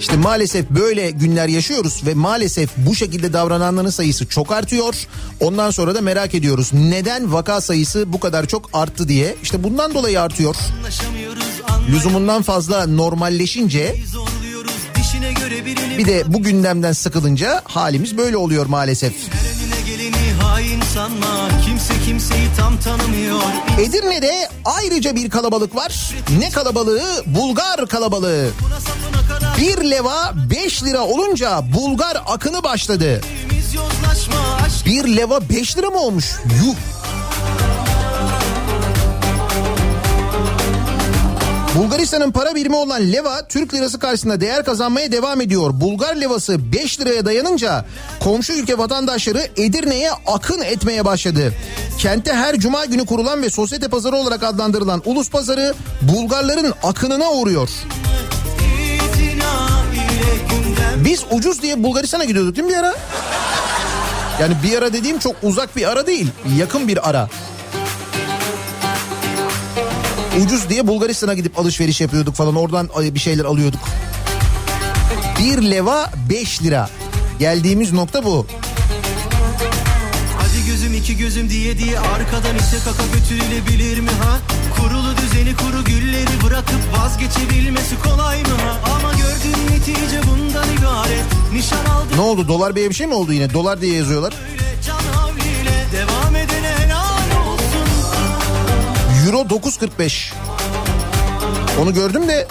İşte 0.00 0.16
maalesef 0.16 0.70
böyle 0.70 1.10
günler 1.10 1.48
yaşıyoruz 1.48 2.02
ve 2.06 2.14
maalesef 2.14 2.70
bu 2.76 2.94
şekilde 2.94 3.32
davrananların 3.32 3.90
sayısı 3.90 4.26
çok 4.26 4.52
artıyor. 4.52 4.94
Ondan 5.40 5.70
sonra 5.70 5.94
da 5.94 6.00
merak 6.00 6.34
ediyoruz 6.34 6.70
neden 6.72 7.32
vaka 7.32 7.60
sayısı 7.60 8.12
bu 8.12 8.20
kadar 8.20 8.46
çok 8.46 8.70
arttı 8.72 9.08
diye. 9.08 9.36
İşte 9.42 9.62
bundan 9.64 9.94
dolayı 9.94 10.20
artıyor. 10.20 10.56
Lüzumundan 11.90 12.42
fazla 12.42 12.86
normalleşince 12.86 13.94
bir 15.98 16.06
de 16.06 16.22
bu 16.26 16.42
gündemden 16.42 16.92
sıkılınca 16.92 17.62
halimiz 17.64 18.18
böyle 18.18 18.36
oluyor 18.36 18.66
maalesef. 18.66 19.12
Edirne'de 23.78 24.48
ayrıca 24.64 25.14
bir 25.14 25.30
kalabalık 25.30 25.76
var. 25.76 26.14
Ne 26.38 26.50
kalabalığı? 26.50 27.22
Bulgar 27.26 27.86
kalabalığı. 27.86 28.50
Bir 29.58 29.90
leva 29.90 30.32
5 30.50 30.82
lira 30.84 31.00
olunca 31.00 31.72
Bulgar 31.74 32.22
akını 32.26 32.62
başladı. 32.62 33.20
Bir 34.86 35.16
leva 35.16 35.40
5 35.50 35.76
lira 35.76 35.90
mı 35.90 35.98
olmuş? 35.98 36.34
Yuh. 36.64 36.74
Bulgaristan'ın 41.76 42.30
para 42.30 42.54
birimi 42.54 42.76
olan 42.76 43.12
leva 43.12 43.48
Türk 43.48 43.74
lirası 43.74 43.98
karşısında 43.98 44.40
değer 44.40 44.64
kazanmaya 44.64 45.12
devam 45.12 45.40
ediyor. 45.40 45.70
Bulgar 45.74 46.16
levası 46.16 46.72
5 46.72 47.00
liraya 47.00 47.26
dayanınca 47.26 47.84
komşu 48.20 48.52
ülke 48.52 48.78
vatandaşları 48.78 49.48
Edirne'ye 49.56 50.10
akın 50.26 50.60
etmeye 50.62 51.04
başladı. 51.04 51.52
Kente 51.98 52.34
her 52.34 52.58
cuma 52.58 52.84
günü 52.84 53.06
kurulan 53.06 53.42
ve 53.42 53.50
sosyete 53.50 53.88
pazarı 53.88 54.16
olarak 54.16 54.42
adlandırılan 54.42 55.02
ulus 55.04 55.30
pazarı 55.30 55.74
Bulgarların 56.02 56.74
akınına 56.82 57.30
uğruyor. 57.30 57.68
Biz 61.04 61.24
ucuz 61.30 61.62
diye 61.62 61.82
Bulgaristan'a 61.82 62.24
gidiyorduk 62.24 62.56
değil 62.56 62.66
mi 62.66 62.72
bir 62.72 62.78
ara? 62.78 62.94
Yani 64.40 64.54
bir 64.62 64.78
ara 64.78 64.92
dediğim 64.92 65.18
çok 65.18 65.36
uzak 65.42 65.76
bir 65.76 65.90
ara 65.90 66.06
değil. 66.06 66.28
Yakın 66.58 66.88
bir 66.88 67.08
ara. 67.10 67.28
Ucuz 70.38 70.68
diye 70.68 70.86
Bulgaristan'a 70.86 71.34
gidip 71.34 71.58
alışveriş 71.58 72.00
yapıyorduk 72.00 72.34
falan. 72.34 72.54
Oradan 72.56 72.88
bir 72.98 73.20
şeyler 73.20 73.44
alıyorduk. 73.44 73.80
Bir 75.38 75.70
leva 75.70 76.10
5 76.30 76.62
lira. 76.62 76.90
Geldiğimiz 77.38 77.92
nokta 77.92 78.24
bu. 78.24 78.46
Hadi 80.38 80.66
gözüm 80.66 80.94
iki 80.94 81.16
gözüm 81.16 81.50
diye 81.50 81.78
diye 81.78 81.98
arkadan 81.98 82.56
ite 82.56 82.76
kaka 82.84 83.02
götürülebilir 83.14 84.00
mi 84.00 84.10
ha? 84.22 84.38
Kurulu 84.76 85.16
düzeni 85.16 85.56
kuru 85.56 85.84
gülleri 85.84 86.42
bırakıp 86.46 86.98
vazgeçebilmesi 86.98 88.02
kolay 88.02 88.42
mı 88.42 88.48
ha? 88.48 88.90
Ama 88.94 89.12
gördüğün 89.12 89.74
netice 89.74 90.20
bundan 90.30 90.68
ibaret. 90.78 91.24
Nişan 91.52 91.84
aldım 91.84 92.16
Ne 92.16 92.20
oldu 92.20 92.48
dolar 92.48 92.76
beye 92.76 92.90
bir 92.90 92.94
şey 92.94 93.06
mi 93.06 93.14
oldu 93.14 93.32
yine? 93.32 93.54
Dolar 93.54 93.80
diye 93.80 93.96
yazıyorlar. 93.96 94.34
öyle 94.52 94.69
Euro 99.30 99.42
9.45. 99.42 100.32
Onu 101.80 101.94
gördüm 101.94 102.28
de 102.28 102.46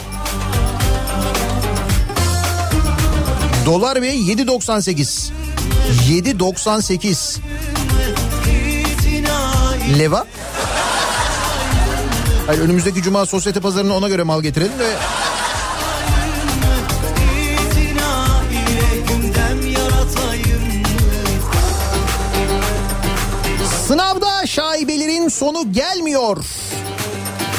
Dolar 3.66 4.02
ve 4.02 4.16
7.98. 4.16 5.32
7.98. 6.10 7.40
İtina 8.92 9.72
Leva. 9.98 10.26
Hayır 12.48 12.62
önümüzdeki 12.62 13.04
cuma 13.04 13.26
sosyete 13.26 13.60
pazarına 13.60 13.96
ona 13.96 14.08
göre 14.10 14.24
mal 14.24 14.42
getirelim 14.42 14.80
de 14.80 14.96
sonu 25.30 25.74
gelmiyor. 25.74 26.46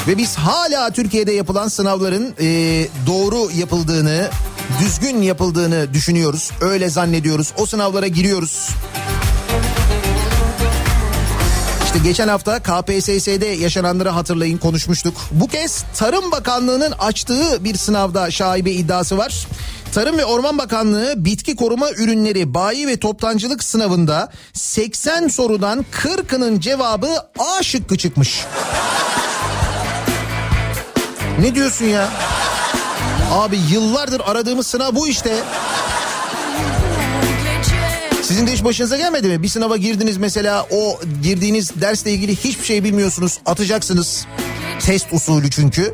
Ve 0.07 0.17
biz 0.17 0.35
hala 0.35 0.91
Türkiye'de 0.91 1.31
yapılan 1.31 1.67
sınavların 1.67 2.35
e, 2.39 2.87
doğru 3.07 3.51
yapıldığını, 3.57 4.29
düzgün 4.81 5.21
yapıldığını 5.21 5.93
düşünüyoruz. 5.93 6.51
Öyle 6.61 6.89
zannediyoruz. 6.89 7.53
O 7.57 7.65
sınavlara 7.65 8.07
giriyoruz. 8.07 8.69
İşte 11.85 11.99
geçen 12.03 12.27
hafta 12.27 12.59
KPSS'de 12.59 13.45
yaşananları 13.45 14.09
hatırlayın 14.09 14.57
konuşmuştuk. 14.57 15.13
Bu 15.31 15.47
kez 15.47 15.83
Tarım 15.95 16.31
Bakanlığı'nın 16.31 16.91
açtığı 16.91 17.63
bir 17.63 17.75
sınavda 17.75 18.31
şaibe 18.31 18.71
iddiası 18.71 19.17
var. 19.17 19.47
Tarım 19.93 20.17
ve 20.17 20.25
Orman 20.25 20.57
Bakanlığı 20.57 21.13
bitki 21.17 21.55
koruma 21.55 21.91
ürünleri 21.91 22.53
bayi 22.53 22.87
ve 22.87 22.97
toptancılık 22.99 23.63
sınavında 23.63 24.31
80 24.53 25.27
sorudan 25.27 25.85
40'ının 25.91 26.59
cevabı 26.59 27.07
A 27.39 27.63
şıkkı 27.63 27.97
çıkmış. 27.97 28.45
Ne 31.39 31.55
diyorsun 31.55 31.85
ya? 31.85 32.09
Abi 33.31 33.59
yıllardır 33.71 34.21
aradığımız 34.25 34.67
sınav 34.67 34.95
bu 34.95 35.07
işte. 35.07 35.35
Sizin 38.23 38.47
de 38.47 38.53
hiç 38.53 38.63
başınıza 38.63 38.97
gelmedi 38.97 39.27
mi? 39.27 39.43
Bir 39.43 39.47
sınava 39.47 39.77
girdiniz 39.77 40.17
mesela 40.17 40.67
o 40.71 40.99
girdiğiniz 41.23 41.81
dersle 41.81 42.11
ilgili 42.11 42.35
hiçbir 42.35 42.65
şey 42.65 42.83
bilmiyorsunuz. 42.83 43.39
Atacaksınız. 43.45 44.25
Test 44.79 45.13
usulü 45.13 45.51
çünkü. 45.51 45.93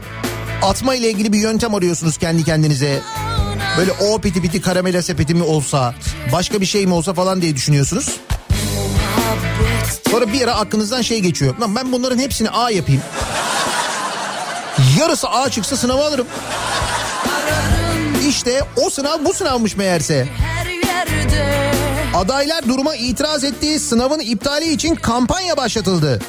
Atma 0.62 0.96
ile 0.96 1.10
ilgili 1.10 1.34
bir 1.34 1.40
yöntem 1.40 1.76
arıyorsunuz 1.76 2.18
kendi 2.18 2.44
kendinize. 2.44 3.02
Böyle 3.78 3.92
o 3.92 4.22
piti 4.22 4.42
piti 4.42 4.62
karamela 4.62 5.02
sepeti 5.02 5.34
mi 5.34 5.44
olsa, 5.44 5.96
başka 6.32 6.62
bir 6.62 6.66
şey 6.66 6.86
mi 6.88 6.94
olsa 6.94 7.14
falan 7.14 7.42
diye 7.42 7.56
düşünüyorsunuz. 7.56 8.20
Sonra 10.12 10.34
bir 10.34 10.42
ara 10.42 10.56
aklınızdan 10.56 11.02
şey 11.02 11.20
geçiyor. 11.20 11.58
Lan 11.58 11.76
ben 11.76 11.92
bunların 11.92 12.20
hepsini 12.20 12.50
A 12.50 12.72
yapayım. 12.72 13.02
Yarısı 15.00 15.30
A 15.30 15.50
çıksa 15.50 15.78
sınava 15.78 16.06
alırım. 16.06 16.28
İşte 18.28 18.62
o 18.76 18.90
sınav 18.90 19.26
bu 19.26 19.34
sınavmış 19.34 19.76
meğerse. 19.76 20.28
Adaylar 22.16 22.68
duruma 22.68 22.96
itiraz 22.96 23.44
etti. 23.44 23.80
Sınavın 23.80 24.20
iptali 24.20 24.74
için 24.74 24.96
kampanya 24.96 25.58
başlatıldı. 25.58 26.22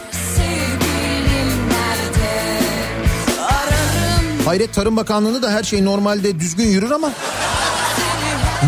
Hayret 4.48 4.74
Tarım 4.74 4.96
Bakanlığı'nda 4.96 5.42
da 5.42 5.50
her 5.50 5.62
şey 5.62 5.84
normalde 5.84 6.40
düzgün 6.40 6.66
yürür 6.66 6.90
ama 6.90 7.12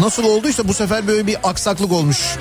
nasıl 0.00 0.24
olduysa 0.24 0.68
bu 0.68 0.74
sefer 0.74 1.06
böyle 1.06 1.26
bir 1.26 1.36
aksaklık 1.42 1.92
olmuş. 1.92 2.36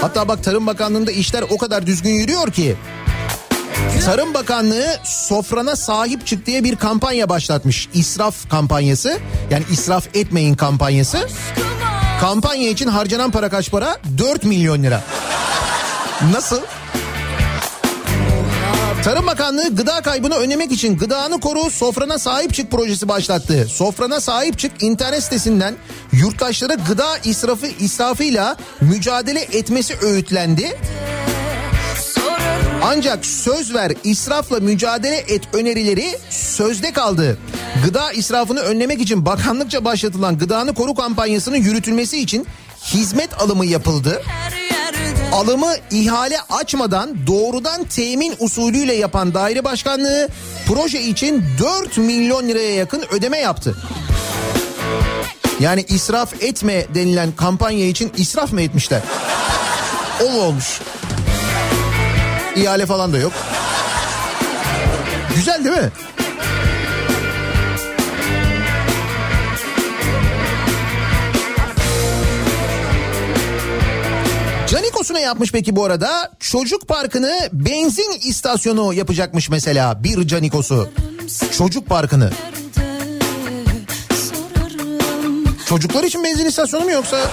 Hatta 0.00 0.28
bak 0.28 0.44
Tarım 0.44 0.66
Bakanlığı'nda 0.66 1.10
işler 1.12 1.44
o 1.50 1.58
kadar 1.58 1.86
düzgün 1.86 2.10
yürüyor 2.10 2.52
ki 2.52 2.76
Tarım 4.04 4.34
Bakanlığı 4.34 4.98
sofrana 5.04 5.76
sahip 5.76 6.26
çık 6.26 6.46
diye 6.46 6.64
bir 6.64 6.76
kampanya 6.76 7.28
başlatmış. 7.28 7.88
İsraf 7.94 8.50
kampanyası. 8.50 9.18
Yani 9.50 9.64
israf 9.70 10.16
etmeyin 10.16 10.54
kampanyası. 10.54 11.28
Kampanya 12.20 12.68
için 12.68 12.88
harcanan 12.88 13.30
para 13.30 13.48
kaç 13.48 13.70
para? 13.70 13.96
4 14.18 14.44
milyon 14.44 14.82
lira. 14.82 15.02
Nasıl? 16.32 16.60
Tarım 19.04 19.26
Bakanlığı 19.26 19.76
gıda 19.76 20.00
kaybını 20.02 20.34
önlemek 20.34 20.72
için 20.72 20.98
gıdanı 20.98 21.40
koru 21.40 21.70
sofrana 21.70 22.18
sahip 22.18 22.54
çık 22.54 22.70
projesi 22.70 23.08
başlattı. 23.08 23.66
Sofrana 23.68 24.20
sahip 24.20 24.58
çık 24.58 24.82
internet 24.82 25.22
sitesinden 25.22 25.74
yurttaşlara 26.12 26.74
gıda 26.74 27.18
israfı 27.24 27.66
israfıyla 27.66 28.56
mücadele 28.80 29.40
etmesi 29.40 29.94
öğütlendi. 30.02 30.76
Ancak 32.84 33.26
söz 33.26 33.74
ver 33.74 33.92
israfla 34.04 34.60
mücadele 34.60 35.16
et 35.16 35.42
önerileri 35.52 36.18
sözde 36.30 36.92
kaldı. 36.92 37.38
Gıda 37.84 38.12
israfını 38.12 38.60
önlemek 38.60 39.00
için 39.00 39.26
bakanlıkça 39.26 39.84
başlatılan 39.84 40.38
gıdanı 40.38 40.74
koru 40.74 40.94
kampanyasının 40.94 41.56
yürütülmesi 41.56 42.18
için 42.18 42.46
hizmet 42.84 43.40
alımı 43.40 43.66
yapıldı. 43.66 44.22
Alımı 45.32 45.74
ihale 45.90 46.36
açmadan 46.50 47.26
doğrudan 47.26 47.84
temin 47.84 48.34
usulüyle 48.38 48.94
yapan 48.94 49.34
daire 49.34 49.64
başkanlığı 49.64 50.28
proje 50.66 51.02
için 51.02 51.44
4 51.84 51.98
milyon 51.98 52.48
liraya 52.48 52.74
yakın 52.74 53.04
ödeme 53.12 53.38
yaptı. 53.38 53.76
Yani 55.60 55.84
israf 55.88 56.42
etme 56.42 56.86
denilen 56.94 57.32
kampanya 57.32 57.86
için 57.86 58.12
israf 58.16 58.52
mı 58.52 58.62
etmişler? 58.62 59.02
O 60.22 60.30
mu 60.30 60.40
olmuş? 60.40 60.80
İhale 62.56 62.86
falan 62.86 63.12
da 63.12 63.18
yok. 63.18 63.32
Güzel 65.36 65.64
değil 65.64 65.76
mi? 65.76 65.90
Canikos'u 74.66 75.14
ne 75.14 75.20
yapmış 75.20 75.52
peki 75.52 75.76
bu 75.76 75.84
arada? 75.84 76.32
Çocuk 76.40 76.88
parkını 76.88 77.48
benzin 77.52 78.12
istasyonu 78.28 78.94
yapacakmış 78.94 79.50
mesela 79.50 80.04
bir 80.04 80.26
Canikos'u. 80.26 80.88
Çocuk 81.58 81.86
parkını. 81.88 82.30
Çocuklar 85.66 86.04
için 86.04 86.24
benzin 86.24 86.46
istasyonu 86.46 86.84
mu 86.84 86.90
yoksa? 86.90 87.30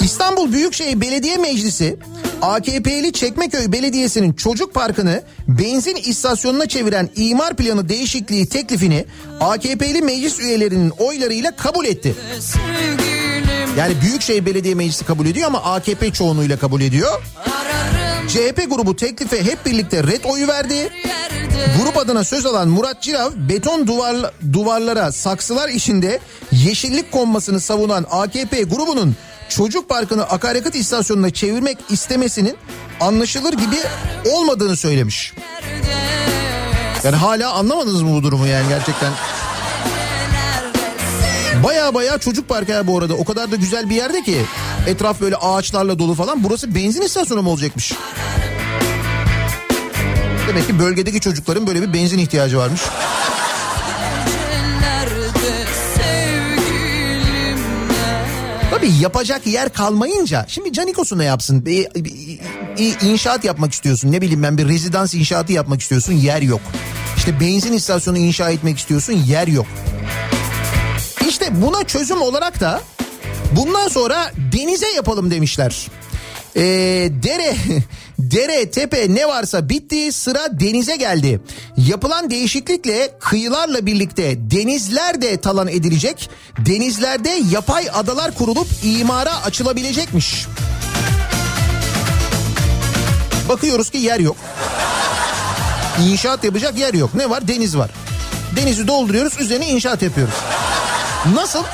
İstanbul 0.00 0.52
Büyükşehir 0.52 1.00
Belediye 1.00 1.36
Meclisi 1.36 1.98
AKP'li 2.42 3.12
Çekmeköy 3.12 3.72
Belediyesi'nin 3.72 4.32
çocuk 4.32 4.74
parkını 4.74 5.22
benzin 5.48 5.96
istasyonuna 5.96 6.66
çeviren 6.66 7.10
imar 7.16 7.56
planı 7.56 7.88
değişikliği 7.88 8.48
teklifini 8.48 9.04
AKP'li 9.40 10.02
meclis 10.02 10.40
üyelerinin 10.40 10.90
oylarıyla 10.90 11.56
kabul 11.56 11.86
etti. 11.86 12.14
Yani 13.78 13.94
Büyükşehir 14.02 14.46
Belediye 14.46 14.74
Meclisi 14.74 15.04
kabul 15.04 15.26
ediyor 15.26 15.46
ama 15.46 15.62
AKP 15.62 16.12
çoğunluğuyla 16.12 16.56
kabul 16.58 16.80
ediyor. 16.80 17.22
CHP 18.28 18.70
grubu 18.70 18.96
teklife 18.96 19.44
hep 19.44 19.66
birlikte 19.66 20.02
red 20.02 20.24
oyu 20.24 20.48
verdi. 20.48 20.88
Grup 21.82 21.96
adına 21.96 22.24
söz 22.24 22.46
alan 22.46 22.68
Murat 22.68 23.02
Cirav 23.02 23.30
beton 23.36 23.86
duvar, 23.86 24.16
duvarlara 24.52 25.12
saksılar 25.12 25.68
içinde 25.68 26.18
yeşillik 26.52 27.12
konmasını 27.12 27.60
savunan 27.60 28.06
AKP 28.10 28.62
grubunun 28.62 29.16
çocuk 29.50 29.88
parkını 29.88 30.22
akaryakıt 30.22 30.74
istasyonuna 30.74 31.30
çevirmek 31.30 31.78
istemesinin 31.90 32.56
anlaşılır 33.00 33.52
gibi 33.52 33.76
olmadığını 34.30 34.76
söylemiş. 34.76 35.34
Yani 37.04 37.16
hala 37.16 37.52
anlamadınız 37.52 38.02
mı 38.02 38.14
bu 38.14 38.22
durumu 38.22 38.46
yani 38.46 38.68
gerçekten? 38.68 39.12
Baya 41.64 41.94
baya 41.94 42.18
çocuk 42.18 42.48
parkı 42.48 42.72
ya 42.72 42.86
bu 42.86 42.98
arada. 42.98 43.14
O 43.14 43.24
kadar 43.24 43.50
da 43.50 43.56
güzel 43.56 43.90
bir 43.90 43.94
yerde 43.94 44.22
ki. 44.22 44.42
Etraf 44.86 45.20
böyle 45.20 45.36
ağaçlarla 45.36 45.98
dolu 45.98 46.14
falan. 46.14 46.44
Burası 46.44 46.74
benzin 46.74 47.02
istasyonu 47.02 47.42
mu 47.42 47.50
olacakmış? 47.50 47.92
Demek 50.48 50.66
ki 50.66 50.78
bölgedeki 50.78 51.20
çocukların 51.20 51.66
böyle 51.66 51.82
bir 51.82 51.92
benzin 51.92 52.18
ihtiyacı 52.18 52.58
varmış. 52.58 52.80
Tabii 58.80 58.92
yapacak 59.00 59.46
yer 59.46 59.72
kalmayınca 59.72 60.44
şimdi 60.48 60.72
Canikos'u 60.72 61.18
ne 61.18 61.24
yapsın? 61.24 61.66
Bir, 61.66 61.88
bir- 61.94 62.40
bir 62.78 63.00
inşaat 63.08 63.44
yapmak 63.44 63.72
istiyorsun 63.72 64.12
ne 64.12 64.20
bileyim 64.20 64.42
ben 64.42 64.58
bir 64.58 64.68
rezidans 64.68 65.14
inşaatı 65.14 65.52
yapmak 65.52 65.80
istiyorsun 65.80 66.12
yer 66.12 66.42
yok. 66.42 66.60
İşte 67.16 67.40
benzin 67.40 67.72
istasyonu 67.72 68.18
inşa 68.18 68.50
etmek 68.50 68.78
istiyorsun 68.78 69.12
yer 69.12 69.48
yok. 69.48 69.66
İşte 71.28 71.62
buna 71.62 71.84
çözüm 71.84 72.22
olarak 72.22 72.60
da 72.60 72.80
bundan 73.56 73.88
sonra 73.88 74.32
denize 74.52 74.88
yapalım 74.88 75.30
demişler. 75.30 75.88
Ee, 76.56 76.62
dere, 77.22 77.56
dere, 78.18 78.70
tepe 78.70 79.14
ne 79.14 79.28
varsa 79.28 79.68
bitti 79.68 80.12
sıra 80.12 80.60
denize 80.60 80.96
geldi. 80.96 81.40
Yapılan 81.76 82.30
değişiklikle 82.30 83.10
kıyılarla 83.20 83.86
birlikte 83.86 84.50
denizler 84.50 85.22
de 85.22 85.36
talan 85.36 85.68
edilecek. 85.68 86.30
Denizlerde 86.58 87.40
yapay 87.50 87.88
adalar 87.92 88.34
kurulup 88.34 88.66
imara 88.82 89.42
açılabilecekmiş. 89.44 90.46
Bakıyoruz 93.48 93.90
ki 93.90 93.98
yer 93.98 94.20
yok. 94.20 94.36
İnşaat 96.00 96.44
yapacak 96.44 96.78
yer 96.78 96.94
yok. 96.94 97.14
Ne 97.14 97.30
var? 97.30 97.48
Deniz 97.48 97.76
var. 97.76 97.90
Denizi 98.56 98.88
dolduruyoruz 98.88 99.40
üzerine 99.40 99.68
inşaat 99.68 100.02
yapıyoruz. 100.02 100.34
Nasıl? 101.34 101.64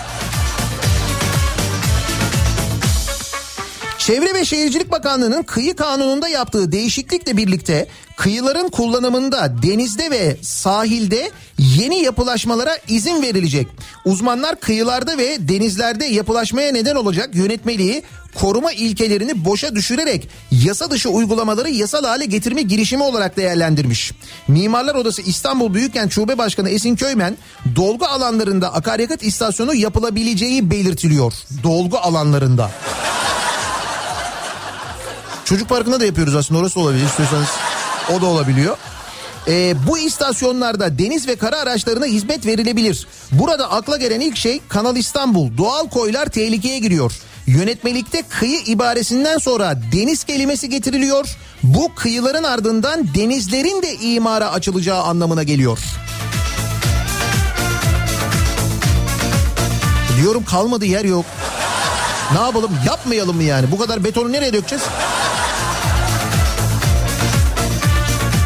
Çevre 4.07 4.35
ve 4.35 4.45
Şehircilik 4.45 4.90
Bakanlığı'nın 4.90 5.42
kıyı 5.42 5.77
kanununda 5.77 6.29
yaptığı 6.29 6.73
değişiklikle 6.73 7.37
birlikte 7.37 7.87
kıyıların 8.16 8.69
kullanımında 8.69 9.62
denizde 9.62 10.11
ve 10.11 10.37
sahilde 10.42 11.31
yeni 11.59 12.03
yapılaşmalara 12.03 12.79
izin 12.88 13.23
verilecek. 13.23 13.69
Uzmanlar 14.05 14.61
kıyılarda 14.61 15.19
ve 15.19 15.49
denizlerde 15.49 16.05
yapılaşmaya 16.05 16.73
neden 16.73 16.95
olacak 16.97 17.35
yönetmeliği 17.35 18.03
koruma 18.35 18.73
ilkelerini 18.73 19.45
boşa 19.45 19.75
düşürerek 19.75 20.29
yasa 20.51 20.90
dışı 20.90 21.09
uygulamaları 21.09 21.71
yasal 21.71 22.05
hale 22.05 22.25
getirme 22.25 22.62
girişimi 22.62 23.03
olarak 23.03 23.37
değerlendirmiş. 23.37 24.12
Mimarlar 24.49 24.95
Odası 24.95 25.23
İstanbul 25.23 25.75
Büyükkent 25.75 26.12
Şube 26.12 26.38
Başkanı 26.38 26.71
Esin 26.71 26.97
Köymen 26.97 27.37
dolgu 27.77 28.07
alanlarında 28.07 28.75
akaryakıt 28.75 29.23
istasyonu 29.23 29.75
yapılabileceği 29.75 30.71
belirtiliyor. 30.71 31.33
Dolgu 31.62 31.99
alanlarında. 31.99 32.71
Çocuk 35.46 35.68
parkında 35.68 36.00
da 36.00 36.04
yapıyoruz 36.04 36.37
aslında 36.37 36.61
orası 36.61 36.80
olabilir 36.80 37.04
istiyorsanız 37.04 37.48
o 38.16 38.20
da 38.20 38.26
olabiliyor. 38.26 38.76
Ee, 39.48 39.74
bu 39.87 39.98
istasyonlarda 39.98 40.98
deniz 40.98 41.28
ve 41.28 41.37
kara 41.37 41.56
araçlarına 41.56 42.06
hizmet 42.06 42.46
verilebilir. 42.46 43.06
Burada 43.32 43.70
akla 43.70 43.96
gelen 43.96 44.20
ilk 44.20 44.37
şey 44.37 44.61
Kanal 44.68 44.96
İstanbul. 44.96 45.56
Doğal 45.59 45.88
koylar 45.88 46.26
tehlikeye 46.26 46.78
giriyor. 46.78 47.12
Yönetmelikte 47.46 48.22
kıyı 48.22 48.61
ibaresinden 48.66 49.38
sonra 49.38 49.78
deniz 49.92 50.24
kelimesi 50.24 50.68
getiriliyor. 50.68 51.37
Bu 51.62 51.94
kıyıların 51.94 52.44
ardından 52.44 53.14
denizlerin 53.14 53.82
de 53.82 53.94
imara 53.94 54.52
açılacağı 54.52 55.02
anlamına 55.02 55.42
geliyor. 55.42 55.78
Diyorum 60.20 60.44
kalmadı 60.44 60.85
yer 60.85 61.04
yok. 61.04 61.24
Ne 62.32 62.40
yapalım 62.40 62.70
yapmayalım 62.87 63.37
mı 63.37 63.42
yani? 63.42 63.72
Bu 63.72 63.78
kadar 63.78 64.04
betonu 64.04 64.32
nereye 64.32 64.52
dökeceğiz? 64.52 64.85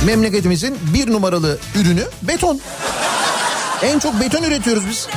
Memleketimizin 0.06 0.78
bir 0.94 1.12
numaralı 1.12 1.58
ürünü 1.74 2.04
beton. 2.22 2.60
En 3.82 3.98
çok 3.98 4.20
beton 4.20 4.42
üretiyoruz 4.42 4.88
biz. 4.90 5.08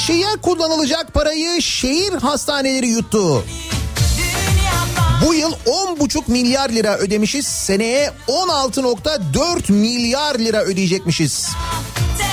Aşıya 0.00 0.36
kullanılacak 0.42 1.14
parayı 1.14 1.62
şehir 1.62 2.12
hastaneleri 2.12 2.88
yuttu. 2.88 3.44
Bu 5.26 5.34
yıl 5.34 5.52
10,5 5.52 6.22
milyar 6.26 6.70
lira 6.70 6.98
ödemişiz. 6.98 7.46
Seneye 7.46 8.12
16.4 8.28 9.72
milyar 9.72 10.38
lira 10.38 10.62
ödeyecekmişiz. 10.62 11.48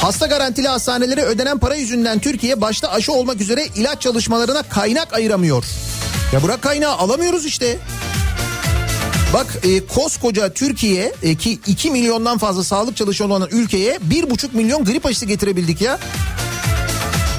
Hasta 0.01 0.27
garantili 0.27 0.67
hastanelere 0.67 1.21
ödenen 1.21 1.57
para 1.59 1.75
yüzünden 1.75 2.19
Türkiye 2.19 2.61
başta 2.61 2.91
aşı 2.91 3.13
olmak 3.13 3.41
üzere 3.41 3.65
ilaç 3.75 4.01
çalışmalarına 4.01 4.63
kaynak 4.63 5.13
ayıramıyor. 5.13 5.65
Ya 6.33 6.43
bırak 6.43 6.61
kaynağı 6.61 6.97
alamıyoruz 6.97 7.45
işte. 7.45 7.79
Bak 9.33 9.57
e, 9.63 9.85
koskoca 9.85 10.53
Türkiye 10.53 11.13
e, 11.23 11.35
ki 11.35 11.59
2 11.67 11.91
milyondan 11.91 12.37
fazla 12.37 12.63
sağlık 12.63 12.97
çalışanı 12.97 13.33
olan 13.33 13.49
ülkeye 13.51 13.95
1,5 13.95 14.47
milyon 14.53 14.85
grip 14.85 15.05
aşısı 15.05 15.25
getirebildik 15.25 15.81
ya. 15.81 15.99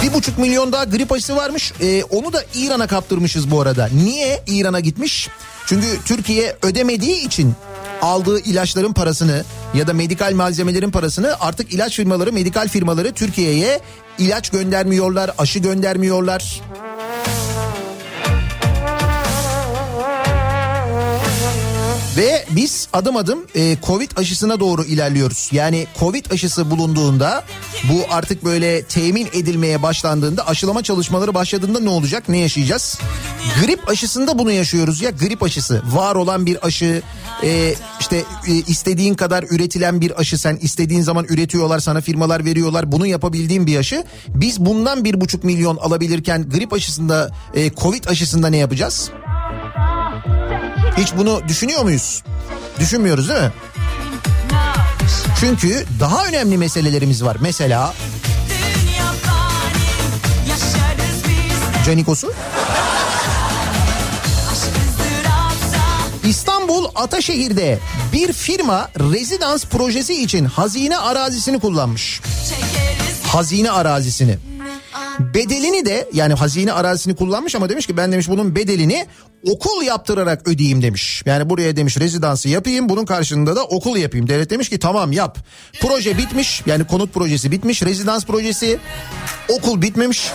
Bir 0.02 0.12
buçuk 0.12 0.38
milyon 0.38 0.72
daha 0.72 0.84
grip 0.84 1.12
aşısı 1.12 1.36
varmış. 1.36 1.72
Ee, 1.80 2.02
onu 2.02 2.32
da 2.32 2.44
İran'a 2.54 2.86
kaptırmışız 2.86 3.50
bu 3.50 3.60
arada. 3.60 3.88
Niye 4.04 4.42
İran'a 4.46 4.80
gitmiş? 4.80 5.28
Çünkü 5.66 5.86
Türkiye 6.04 6.56
ödemediği 6.62 7.26
için 7.26 7.54
aldığı 8.02 8.40
ilaçların 8.40 8.92
parasını 8.92 9.44
ya 9.74 9.86
da 9.86 9.92
medikal 9.92 10.32
malzemelerin 10.34 10.90
parasını 10.90 11.36
artık 11.40 11.74
ilaç 11.74 11.96
firmaları, 11.96 12.32
medikal 12.32 12.68
firmaları 12.68 13.12
Türkiye'ye 13.12 13.80
ilaç 14.18 14.50
göndermiyorlar, 14.50 15.30
aşı 15.38 15.58
göndermiyorlar. 15.58 16.60
Ve 22.16 22.44
biz 22.50 22.88
adım 22.92 23.16
adım 23.16 23.38
e, 23.54 23.76
Covid 23.86 24.10
aşısına 24.16 24.60
doğru 24.60 24.84
ilerliyoruz. 24.84 25.48
Yani 25.52 25.86
Covid 26.00 26.30
aşısı 26.30 26.70
bulunduğunda 26.70 27.44
bu 27.84 28.04
artık 28.10 28.44
böyle 28.44 28.82
temin 28.82 29.26
edilmeye 29.32 29.82
başlandığında 29.82 30.46
aşılama 30.46 30.82
çalışmaları 30.82 31.34
başladığında 31.34 31.80
ne 31.80 31.88
olacak? 31.88 32.28
Ne 32.28 32.38
yaşayacağız? 32.38 32.98
Grip 33.62 33.88
aşısında 33.88 34.38
bunu 34.38 34.52
yaşıyoruz 34.52 35.02
ya 35.02 35.10
grip 35.10 35.42
aşısı. 35.42 35.82
Var 35.86 36.14
olan 36.14 36.46
bir 36.46 36.66
aşı 36.66 37.02
e, 37.42 37.74
işte 38.00 38.16
e, 38.48 38.52
istediğin 38.52 39.14
kadar 39.14 39.44
üretilen 39.50 40.00
bir 40.00 40.20
aşı 40.20 40.38
sen 40.38 40.58
istediğin 40.60 41.02
zaman 41.02 41.26
üretiyorlar 41.28 41.78
sana 41.78 42.00
firmalar 42.00 42.44
veriyorlar 42.44 42.92
bunu 42.92 43.06
yapabildiğin 43.06 43.66
bir 43.66 43.76
aşı. 43.76 44.04
Biz 44.28 44.60
bundan 44.60 45.04
bir 45.04 45.20
buçuk 45.20 45.44
milyon 45.44 45.76
alabilirken 45.76 46.48
grip 46.48 46.72
aşısında 46.72 47.30
e, 47.54 47.70
Covid 47.70 48.04
aşısında 48.04 48.48
ne 48.48 48.56
yapacağız? 48.56 49.10
Hiç 50.96 51.16
bunu 51.16 51.40
düşünüyor 51.48 51.82
muyuz? 51.82 52.22
Düşünmüyoruz 52.80 53.28
değil 53.28 53.40
mi? 53.40 53.52
Çünkü 55.40 55.84
daha 56.00 56.26
önemli 56.26 56.58
meselelerimiz 56.58 57.24
var. 57.24 57.36
Mesela 57.40 57.94
Canikos'u. 61.86 62.32
İstanbul 66.24 66.84
Ataşehir'de 66.94 67.78
bir 68.12 68.32
firma 68.32 68.90
rezidans 68.98 69.64
projesi 69.64 70.22
için 70.22 70.44
hazine 70.44 70.98
arazisini 70.98 71.60
kullanmış. 71.60 72.20
Hazine 73.26 73.70
arazisini. 73.70 74.38
Bedelini 75.18 75.86
de 75.86 76.08
yani 76.12 76.34
hazine 76.34 76.72
arazisini 76.72 77.16
kullanmış 77.16 77.54
ama 77.54 77.68
demiş 77.68 77.86
ki 77.86 77.96
ben 77.96 78.12
demiş 78.12 78.28
bunun 78.28 78.54
bedelini 78.54 79.06
okul 79.44 79.82
yaptırarak 79.82 80.48
ödeyeyim 80.48 80.82
demiş. 80.82 81.22
Yani 81.26 81.50
buraya 81.50 81.76
demiş 81.76 81.96
rezidansı 81.98 82.48
yapayım 82.48 82.88
bunun 82.88 83.04
karşılığında 83.04 83.56
da 83.56 83.64
okul 83.64 83.96
yapayım. 83.96 84.28
Devlet 84.28 84.50
demiş 84.50 84.68
ki 84.68 84.78
tamam 84.78 85.12
yap. 85.12 85.38
Proje 85.80 86.18
bitmiş 86.18 86.62
yani 86.66 86.84
konut 86.86 87.14
projesi 87.14 87.50
bitmiş 87.50 87.82
rezidans 87.82 88.24
projesi 88.24 88.78
okul 89.48 89.82
bitmemiş. 89.82 90.30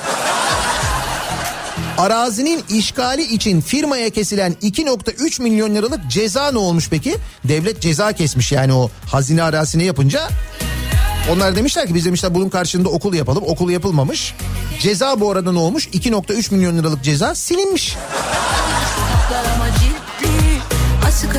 Arazinin 1.98 2.64
işgali 2.70 3.24
için 3.24 3.62
firmaya 3.62 4.10
kesilen 4.10 4.54
2.3 4.62 5.42
milyon 5.42 5.76
liralık 5.76 6.08
ceza 6.10 6.52
ne 6.52 6.58
olmuş 6.58 6.90
peki? 6.90 7.16
Devlet 7.44 7.82
ceza 7.82 8.14
kesmiş 8.14 8.52
yani 8.52 8.74
o 8.74 8.90
hazine 9.12 9.44
arazisini 9.44 9.84
yapınca 9.84 10.30
Onlar 11.32 11.56
demişler 11.56 11.88
ki 11.88 11.96
biz 11.96 12.06
demişler 12.06 12.36
bunun 12.36 12.50
karşılığında 12.50 12.90
okul 12.90 13.14
yapalım. 13.14 13.44
Okul 13.48 13.70
yapılmamış. 13.70 14.36
Ceza 14.80 15.20
bu 15.20 15.32
arada 15.32 15.52
ne 15.52 15.60
olmuş? 15.60 15.88
2.3 15.88 16.54
milyon 16.54 16.78
liralık 16.78 17.04
ceza 17.04 17.36
silinmiş. 17.36 17.98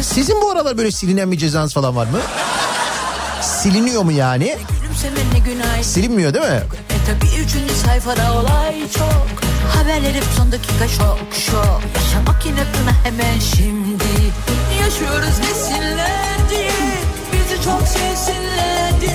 Sizin 0.03 0.41
bu 0.43 0.51
aralar 0.51 0.79
böyle 0.79 0.91
silinen 0.91 1.33
bir 1.33 1.39
cezanız 1.39 1.75
falan 1.75 1.97
var 1.97 2.07
mı? 2.07 2.19
Siliniyor 3.43 4.03
mu 4.03 4.13
yani? 4.13 4.57
Silinmiyor 5.83 6.35
değil 6.35 6.45
mi? 6.45 6.63
E 6.91 7.07
tabi 7.07 7.27
üçüncü 7.27 7.75
sayfada 7.75 8.33
olay 8.33 8.91
çok 8.99 9.27
Haberler 9.77 10.23
son 10.37 10.53
dakika 10.53 10.89
şok 10.89 11.19
şok 11.33 11.81
Yaşamak 11.95 12.47
yine 12.47 12.61
buna 12.81 13.05
hemen 13.05 13.39
şimdi 13.39 14.05
Yaşıyoruz 14.81 15.39
desinler 15.49 16.34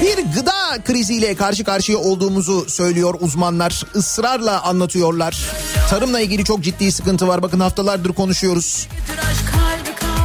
Bir 0.01 0.33
gıda 0.35 0.83
kriziyle 0.85 1.35
karşı 1.35 1.63
karşıya 1.63 1.97
olduğumuzu 1.97 2.65
söylüyor 2.69 3.15
uzmanlar. 3.19 3.83
Israrla 3.95 4.61
anlatıyorlar. 4.61 5.45
Tarımla 5.89 6.19
ilgili 6.19 6.45
çok 6.45 6.63
ciddi 6.63 6.91
sıkıntı 6.91 7.27
var. 7.27 7.41
Bakın 7.41 7.59
haftalardır 7.59 8.13
konuşuyoruz. 8.13 8.87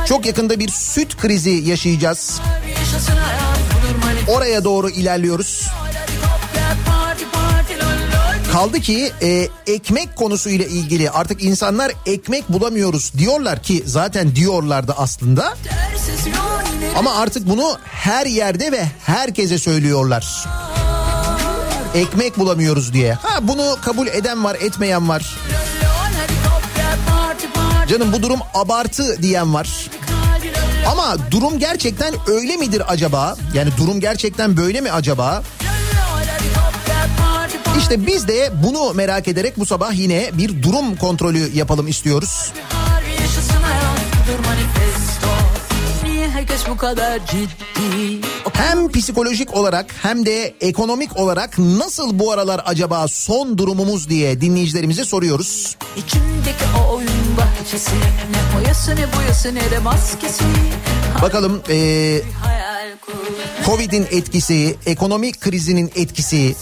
Çok 0.08 0.26
yakında 0.26 0.58
bir 0.58 0.68
süt 0.68 1.16
krizi 1.16 1.50
yaşayacağız. 1.50 2.40
Oraya 4.28 4.64
doğru 4.64 4.90
ilerliyoruz. 4.90 5.68
Kaldı 8.52 8.80
ki 8.80 9.12
e, 9.22 9.48
ekmek 9.66 10.16
konusuyla 10.16 10.66
ilgili 10.66 11.10
artık 11.10 11.42
insanlar 11.42 11.92
ekmek 12.06 12.48
bulamıyoruz 12.48 13.12
diyorlar 13.18 13.62
ki 13.62 13.82
zaten 13.86 14.36
diyorlardı 14.36 14.94
aslında. 14.96 15.54
Dersiz 15.64 16.26
Ama 16.96 17.14
artık 17.14 17.48
bunu 17.48 17.78
her 17.84 18.26
yerde 18.26 18.72
ve 18.72 18.86
herkese 19.06 19.58
söylüyorlar. 19.58 20.44
Ekmek 21.94 22.38
bulamıyoruz 22.38 22.92
diye. 22.92 23.12
Ha 23.12 23.48
bunu 23.48 23.76
kabul 23.82 24.06
eden 24.06 24.44
var, 24.44 24.56
etmeyen 24.60 25.08
var. 25.08 25.36
Canım 27.88 28.12
bu 28.12 28.22
durum 28.22 28.40
abartı 28.54 29.22
diyen 29.22 29.54
var. 29.54 29.68
Ama 30.90 31.16
durum 31.30 31.58
gerçekten 31.58 32.14
öyle 32.26 32.56
midir 32.56 32.82
acaba? 32.92 33.36
Yani 33.54 33.70
durum 33.78 34.00
gerçekten 34.00 34.56
böyle 34.56 34.80
mi 34.80 34.92
acaba? 34.92 35.42
İşte 37.78 38.06
biz 38.06 38.28
de 38.28 38.50
bunu 38.64 38.94
merak 38.94 39.28
ederek 39.28 39.58
bu 39.58 39.66
sabah 39.66 39.92
yine 39.92 40.30
bir 40.32 40.62
durum 40.62 40.96
kontrolü 40.96 41.50
yapalım 41.54 41.88
istiyoruz. 41.88 42.52
Harbi 42.72 43.10
yaşasın 43.22 43.62
hayat 43.62 44.46
manifesto 44.46 45.28
Niye 46.24 46.34
herkes 46.34 46.68
bu 46.68 46.76
kadar 46.76 47.26
ciddi 47.26 48.20
Hem 48.52 48.92
psikolojik 48.92 49.54
olarak 49.54 49.94
hem 50.02 50.26
de 50.26 50.54
ekonomik 50.60 51.16
olarak 51.16 51.58
nasıl 51.58 52.18
bu 52.18 52.32
aralar 52.32 52.62
acaba 52.64 53.08
son 53.08 53.58
durumumuz 53.58 54.08
diye 54.08 54.40
dinleyicilerimize 54.40 55.04
soruyoruz. 55.04 55.76
içimdeki 55.96 56.64
o 56.78 56.94
oyun 56.94 57.36
bahçesi 57.36 57.94
Ne 58.30 58.56
boyası 58.56 58.96
ne 58.96 59.16
boyası 59.16 59.54
ne 59.54 59.70
de 59.70 59.78
maskesi 59.78 60.44
Bakalım 61.22 61.62
kur 63.00 63.66
Covid'in 63.66 64.06
etkisi, 64.10 64.76
ekonomik 64.86 65.40
krizinin 65.40 65.92
etkisi 65.94 66.54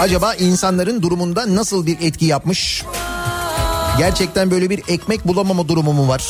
acaba 0.00 0.34
insanların 0.34 1.02
durumunda 1.02 1.54
nasıl 1.54 1.86
bir 1.86 2.00
etki 2.00 2.24
yapmış? 2.24 2.84
Gerçekten 3.98 4.50
böyle 4.50 4.70
bir 4.70 4.82
ekmek 4.88 5.28
bulamama 5.28 5.68
durumu 5.68 5.92
mu 5.92 6.08
var? 6.08 6.22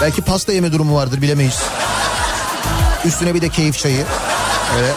Belki 0.00 0.22
pasta 0.22 0.52
yeme 0.52 0.72
durumu 0.72 0.94
vardır 0.94 1.22
bilemeyiz. 1.22 1.62
Üstüne 3.04 3.34
bir 3.34 3.40
de 3.40 3.48
keyif 3.48 3.78
çayı. 3.78 4.04
Evet. 4.80 4.94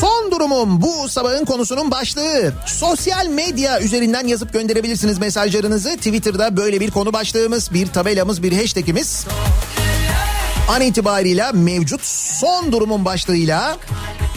Son 0.00 0.30
durumum 0.30 0.82
bu 0.82 1.08
sabahın 1.08 1.44
konusunun 1.44 1.90
başlığı. 1.90 2.52
Sosyal 2.66 3.26
medya 3.26 3.80
üzerinden 3.80 4.26
yazıp 4.26 4.52
gönderebilirsiniz 4.52 5.18
mesajlarınızı. 5.18 5.96
Twitter'da 5.96 6.56
böyle 6.56 6.80
bir 6.80 6.90
konu 6.90 7.12
başlığımız, 7.12 7.72
bir 7.72 7.86
tabelamız, 7.86 8.42
bir 8.42 8.60
hashtagimiz. 8.60 9.26
An 10.68 10.80
itibariyle 10.80 11.52
mevcut 11.52 12.04
son 12.04 12.72
durumun 12.72 13.04
başlığıyla 13.04 13.76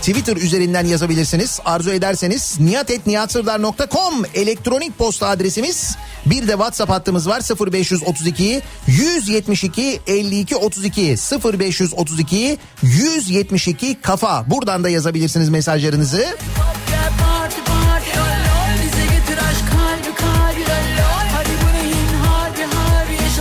Twitter 0.02 0.38
üzerinden 0.38 0.86
yazabilirsiniz. 0.86 1.60
Arzu 1.66 1.92
ederseniz 1.92 2.60
niyatetniyatsırdar.com 2.60 4.26
elektronik 4.36 4.98
posta 4.98 5.28
adresimiz. 5.28 5.96
Bir 6.26 6.48
de 6.48 6.52
WhatsApp 6.52 6.92
hattımız 6.92 7.30
var 7.30 7.42
0532 7.72 8.62
172 8.88 10.02
52 10.08 10.56
32 10.56 11.16
0532 11.44 12.58
172 12.84 14.02
kafa. 14.02 14.46
Buradan 14.48 14.84
da 14.84 14.90
yazabilirsiniz 14.90 15.50
mesajlarınızı. 15.50 16.26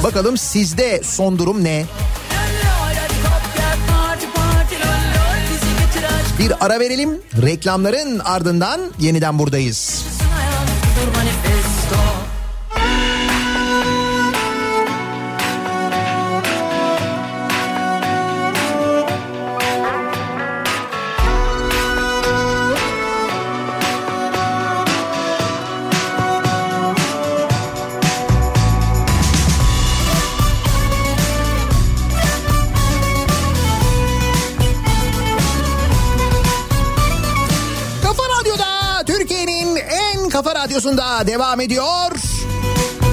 Bakalım 0.02 0.38
sizde 0.38 1.02
son 1.04 1.38
durum 1.38 1.64
ne? 1.64 1.86
Bir 6.40 6.64
ara 6.66 6.80
verelim. 6.80 7.20
Reklamların 7.42 8.18
ardından 8.18 8.80
yeniden 9.00 9.38
buradayız. 9.38 10.04
hayat 10.34 11.29
radyosunda 40.70 41.26
devam 41.26 41.60
ediyor. 41.60 42.10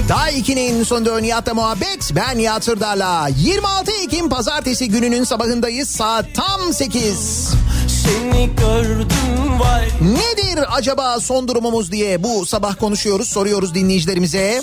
Daha 0.09 0.31
2'nin 0.31 0.83
sonunda 0.83 1.19
Nihat'la 1.19 1.53
muhabbet. 1.53 2.11
Ben 2.15 2.37
Nihat 2.37 2.63
Sırdar'la. 2.63 3.27
26 3.37 3.91
Ekim 3.91 4.29
pazartesi 4.29 4.89
gününün 4.89 5.23
sabahındayız. 5.23 5.89
Saat 5.89 6.25
tam 6.33 6.73
8. 6.73 7.49
Seni 7.87 8.49
gördüm 8.55 9.59
vay 9.59 9.85
Nedir 10.01 10.65
acaba 10.71 11.19
son 11.19 11.47
durumumuz 11.47 11.91
diye 11.91 12.23
bu 12.23 12.45
sabah 12.45 12.75
konuşuyoruz, 12.75 13.27
soruyoruz 13.29 13.75
dinleyicilerimize. 13.75 14.61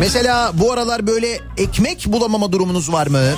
Mesela 0.00 0.50
bu 0.54 0.72
aralar 0.72 1.06
böyle 1.06 1.40
ekmek 1.56 2.06
bulamama 2.06 2.52
durumunuz 2.52 2.92
var 2.92 3.06
mı? 3.06 3.30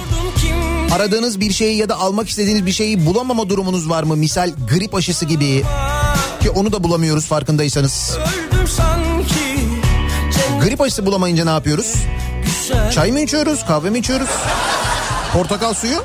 Aradığınız 0.93 1.41
bir 1.41 1.53
şeyi 1.53 1.77
ya 1.77 1.89
da 1.89 1.97
almak 1.97 2.29
istediğiniz 2.29 2.67
bir 2.67 2.73
şeyi 2.73 3.07
bulamama 3.07 3.49
durumunuz 3.49 3.89
var 3.89 4.03
mı? 4.03 4.17
Misal 4.17 4.51
grip 4.71 4.95
aşısı 4.95 5.25
gibi. 5.25 5.65
Ki 6.43 6.51
onu 6.51 6.73
da 6.73 6.85
bulamıyoruz 6.85 7.27
farkındaysanız. 7.27 8.19
Grip 10.63 10.81
aşısı 10.81 11.07
bulamayınca 11.07 11.45
ne 11.45 11.51
yapıyoruz? 11.51 11.95
Çay 12.93 13.13
mı 13.13 13.21
içiyoruz, 13.21 13.67
kahve 13.67 13.91
mi 13.91 13.99
içiyoruz? 13.99 14.29
Portakal 15.33 15.75
suyu? 15.75 16.05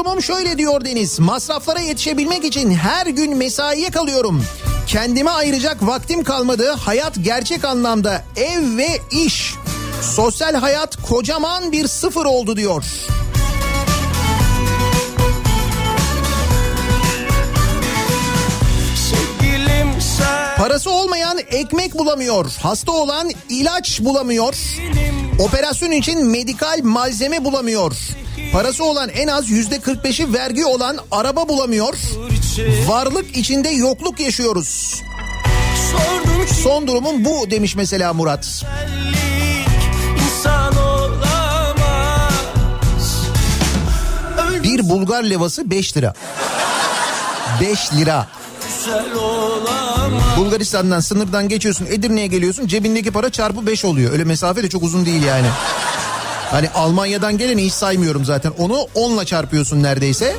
Durumum 0.00 0.22
şöyle 0.22 0.58
diyor 0.58 0.84
Deniz. 0.84 1.18
Masraflara 1.18 1.80
yetişebilmek 1.80 2.44
için 2.44 2.70
her 2.70 3.06
gün 3.06 3.36
mesaiye 3.36 3.90
kalıyorum. 3.90 4.44
Kendime 4.86 5.30
ayıracak 5.30 5.86
vaktim 5.86 6.24
kalmadı. 6.24 6.70
Hayat 6.70 7.12
gerçek 7.22 7.64
anlamda 7.64 8.24
ev 8.36 8.76
ve 8.76 8.88
iş. 9.10 9.54
Sosyal 10.02 10.54
hayat 10.54 10.96
kocaman 11.08 11.72
bir 11.72 11.88
sıfır 11.88 12.24
oldu 12.24 12.56
diyor. 12.56 12.84
Parası 20.58 20.90
olmayan 20.90 21.38
ekmek 21.38 21.98
bulamıyor. 21.98 22.52
Hasta 22.62 22.92
olan 22.92 23.30
ilaç 23.48 24.00
bulamıyor. 24.00 24.54
Operasyon 25.38 25.90
için 25.90 26.26
medikal 26.26 26.80
malzeme 26.82 27.44
bulamıyor. 27.44 27.96
Parası 28.52 28.84
olan 28.84 29.08
en 29.08 29.28
az 29.28 29.50
yüzde 29.50 29.76
45'i 29.76 30.32
vergi 30.34 30.64
olan 30.64 30.98
araba 31.10 31.48
bulamıyor. 31.48 31.94
Varlık 32.86 33.36
içinde 33.36 33.68
yokluk 33.68 34.20
yaşıyoruz. 34.20 35.02
Son 36.62 36.86
durumum 36.86 37.24
bu 37.24 37.50
demiş 37.50 37.76
mesela 37.76 38.12
Murat. 38.12 38.64
Bir 44.62 44.88
Bulgar 44.88 45.22
levası 45.22 45.70
5 45.70 45.96
lira. 45.96 46.14
5 47.60 47.92
lira. 47.94 48.26
Bulgaristan'dan 50.36 51.00
sınırdan 51.00 51.48
geçiyorsun 51.48 51.86
Edirne'ye 51.86 52.26
geliyorsun 52.26 52.66
cebindeki 52.66 53.10
para 53.10 53.30
çarpı 53.30 53.66
5 53.66 53.84
oluyor. 53.84 54.12
Öyle 54.12 54.24
mesafe 54.24 54.62
de 54.62 54.68
çok 54.68 54.82
uzun 54.82 55.06
değil 55.06 55.22
yani. 55.22 55.46
Hani 56.50 56.70
Almanya'dan 56.70 57.38
geleni 57.38 57.64
hiç 57.64 57.72
saymıyorum 57.72 58.24
zaten. 58.24 58.52
Onu 58.58 58.86
10'la 58.94 59.24
çarpıyorsun 59.24 59.82
neredeyse. 59.82 60.36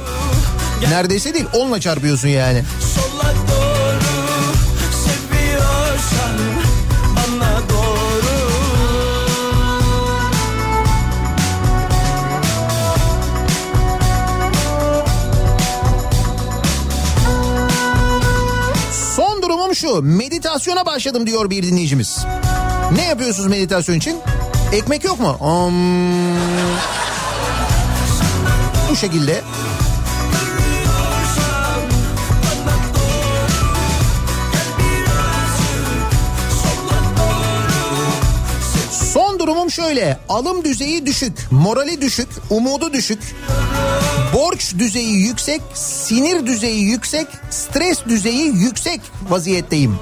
Neredeyse 0.89 1.33
değil 1.33 1.45
10'la 1.53 1.79
çarpıyorsun 1.79 2.27
yani. 2.27 2.63
Son 19.15 19.41
durumum 19.41 19.75
şu 19.75 20.01
meditasyona 20.01 20.85
başladım 20.85 21.27
diyor 21.27 21.49
bir 21.49 21.63
dinleyicimiz. 21.63 22.25
Ne 22.95 23.03
yapıyorsunuz 23.05 23.49
meditasyon 23.49 23.95
için? 23.95 24.17
Ekmek 24.71 25.03
yok 25.03 25.19
mu? 25.19 25.37
Om. 25.39 25.73
Bu 28.89 28.95
şekilde. 28.95 29.41
Son 39.13 39.39
durumum 39.39 39.71
şöyle. 39.71 40.19
Alım 40.29 40.63
düzeyi 40.65 41.05
düşük, 41.05 41.51
morali 41.51 42.01
düşük, 42.01 42.29
umudu 42.49 42.93
düşük. 42.93 43.19
Borç 44.33 44.73
düzeyi 44.79 45.15
yüksek, 45.15 45.61
sinir 45.73 46.45
düzeyi 46.45 46.83
yüksek, 46.83 47.27
stres 47.49 48.05
düzeyi 48.05 48.55
yüksek 48.55 49.01
vaziyetteyim. 49.29 49.99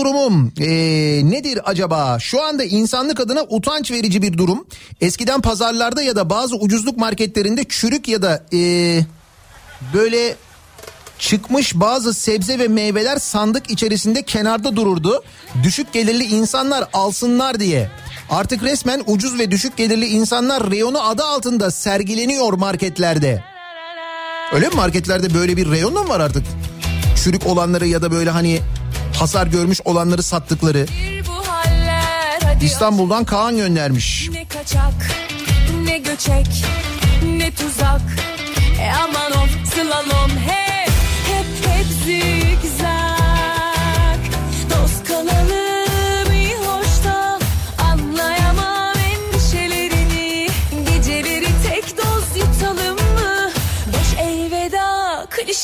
Durumum 0.00 0.52
ee, 0.60 0.66
nedir 1.24 1.60
acaba? 1.64 2.18
Şu 2.20 2.42
anda 2.42 2.64
insanlık 2.64 3.20
adına 3.20 3.42
utanç 3.48 3.90
verici 3.90 4.22
bir 4.22 4.38
durum. 4.38 4.66
Eskiden 5.00 5.40
pazarlarda 5.40 6.02
ya 6.02 6.16
da 6.16 6.30
bazı 6.30 6.56
ucuzluk 6.56 6.96
marketlerinde 6.96 7.64
çürük 7.68 8.08
ya 8.08 8.22
da 8.22 8.44
ee, 8.52 9.00
böyle 9.94 10.36
çıkmış 11.18 11.74
bazı 11.74 12.14
sebze 12.14 12.58
ve 12.58 12.68
meyveler 12.68 13.16
sandık 13.16 13.70
içerisinde 13.70 14.22
kenarda 14.22 14.76
dururdu. 14.76 15.22
Düşük 15.62 15.92
gelirli 15.92 16.24
insanlar 16.24 16.84
alsınlar 16.92 17.60
diye. 17.60 17.90
Artık 18.30 18.62
resmen 18.62 19.02
ucuz 19.06 19.38
ve 19.38 19.50
düşük 19.50 19.76
gelirli 19.76 20.06
insanlar 20.06 20.70
reyonu 20.70 21.08
adı 21.08 21.24
altında 21.24 21.70
sergileniyor 21.70 22.52
marketlerde. 22.52 23.44
Öyle 24.54 24.68
mi 24.68 24.74
marketlerde 24.74 25.34
böyle 25.34 25.56
bir 25.56 25.70
reyon 25.70 25.92
mı 25.92 26.08
var 26.08 26.20
artık? 26.20 26.42
Çürük 27.24 27.46
olanları 27.46 27.86
ya 27.86 28.02
da 28.02 28.10
böyle 28.10 28.30
hani 28.30 28.60
hasar 29.20 29.46
görmüş 29.46 29.80
olanları 29.84 30.22
sattıkları. 30.22 30.86
Haller 31.46 32.60
İstanbul'dan 32.62 33.24
Kaan 33.24 33.56
göndermiş. 33.56 34.28
Ne 34.32 34.44
kaçak, 34.48 35.10
ne 35.84 35.98
göçek, 35.98 36.64
ne 37.24 37.50
tuzak. 37.54 38.00
E 38.80 38.90
aman 38.92 39.32
of 39.32 39.50
slalom 39.74 40.30
hep, 40.30 40.69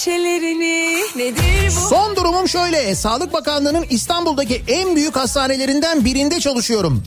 klişelerini. 0.06 1.00
Nedir 1.16 1.76
bu? 1.76 1.88
Son 1.88 2.16
durumum 2.16 2.48
şöyle. 2.48 2.94
Sağlık 2.94 3.32
Bakanlığı'nın 3.32 3.86
İstanbul'daki 3.90 4.62
en 4.68 4.96
büyük 4.96 5.16
hastanelerinden 5.16 6.04
birinde 6.04 6.40
çalışıyorum. 6.40 7.02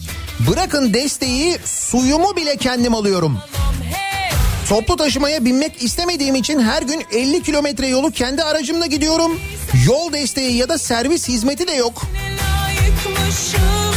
Bırakın 0.50 0.94
desteği 0.94 1.58
suyumu 1.66 2.36
bile 2.36 2.58
kendim 2.58 2.96
alıyorum. 2.96 3.38
Toplu 4.70 4.96
taşımaya 4.96 5.46
binmek 5.46 5.84
istemediğim 5.84 6.36
için 6.36 6.60
her 6.60 6.82
gün 6.82 7.04
50 7.12 7.44
kilometre 7.44 7.88
yolu 7.88 8.12
kendi 8.12 8.44
aracımla 8.44 8.86
gidiyorum. 8.86 9.40
Yol 9.88 10.14
desteği 10.14 10.56
ya 10.56 10.70
da 10.70 10.78
servis 10.78 11.28
hizmeti 11.28 11.68
de 11.68 11.74
yok. 11.74 12.02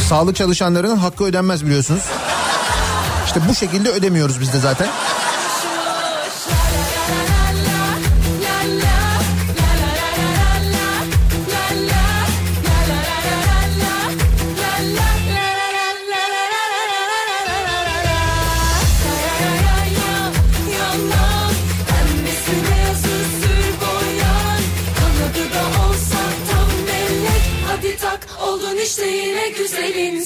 Sağlık 0.09 0.35
çalışanlarının 0.35 0.97
hakkı 0.97 1.23
ödenmez 1.23 1.65
biliyorsunuz. 1.65 2.03
İşte 3.25 3.39
bu 3.49 3.55
şekilde 3.55 3.89
ödemiyoruz 3.89 4.41
biz 4.41 4.53
de 4.53 4.59
zaten. 4.59 4.87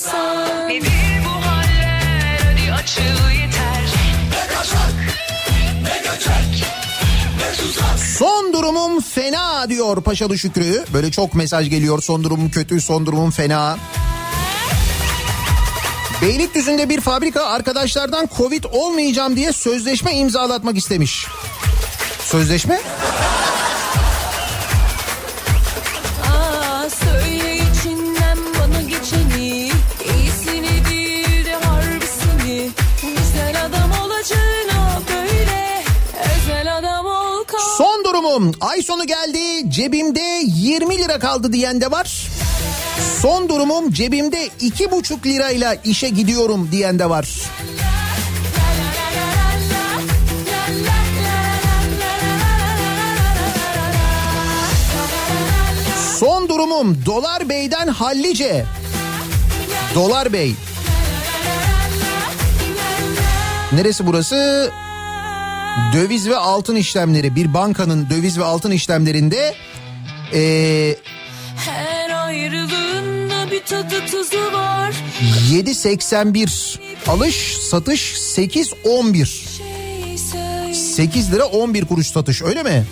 İnsan. 0.07 0.69
Nedir 0.69 1.25
bu 1.25 1.45
haller 1.47 2.39
hadi 2.39 2.73
açıl 2.73 3.29
yeter 3.41 3.87
Son 8.17 8.53
durumum 8.53 9.01
fena 9.01 9.69
diyor 9.69 10.03
Paşalı 10.03 10.37
Şükrü. 10.37 10.85
Böyle 10.93 11.11
çok 11.11 11.33
mesaj 11.33 11.69
geliyor 11.69 12.01
son 12.01 12.23
durumum 12.23 12.51
kötü 12.51 12.81
son 12.81 13.05
durumum 13.05 13.31
fena. 13.31 13.77
Beylikdüzü'nde 16.21 16.89
bir 16.89 17.01
fabrika 17.01 17.45
arkadaşlardan 17.45 18.29
Covid 18.37 18.63
olmayacağım 18.71 19.35
diye 19.35 19.53
sözleşme 19.53 20.13
imzalatmak 20.13 20.77
istemiş. 20.77 21.27
Sözleşme? 22.19 22.81
Durumum 38.37 38.53
ay 38.61 38.81
sonu 38.81 39.07
geldi 39.07 39.71
cebimde 39.71 40.41
20 40.45 40.97
lira 40.97 41.19
kaldı 41.19 41.53
diyen 41.53 41.81
de 41.81 41.91
var. 41.91 42.27
Son 43.21 43.49
durumum 43.49 43.91
cebimde 43.91 44.49
iki 44.61 44.91
buçuk 44.91 45.25
lirayla 45.25 45.73
işe 45.73 46.09
gidiyorum 46.09 46.69
diyen 46.71 46.99
de 46.99 47.09
var. 47.09 47.27
Son 56.19 56.49
durumum 56.49 57.05
Dolar 57.05 57.49
Bey'den 57.49 57.87
hallice. 57.87 58.65
Dolar 59.95 60.33
Bey. 60.33 60.53
Neresi 63.73 64.07
burası? 64.07 64.71
Döviz 65.93 66.29
ve 66.29 66.35
altın 66.35 66.75
işlemleri 66.75 67.35
bir 67.35 67.53
bankanın 67.53 68.09
döviz 68.09 68.39
ve 68.39 68.43
altın 68.43 68.71
işlemlerinde 68.71 69.55
ee, 70.33 70.95
Her 71.55 72.09
ayrılığında 72.09 73.51
bir 73.51 73.63
tadı 73.63 74.05
tuzu 74.11 74.53
var 74.53 74.95
7.81 75.51 76.79
alış 77.07 77.57
satış 77.57 78.13
8.11 78.13 79.25
Şey 79.25 80.17
söyle 80.17 80.73
8 80.73 81.33
lira 81.33 81.45
11 81.45 81.85
kuruş 81.85 82.07
satış 82.07 82.41
öyle 82.41 82.63
mi? 82.63 82.85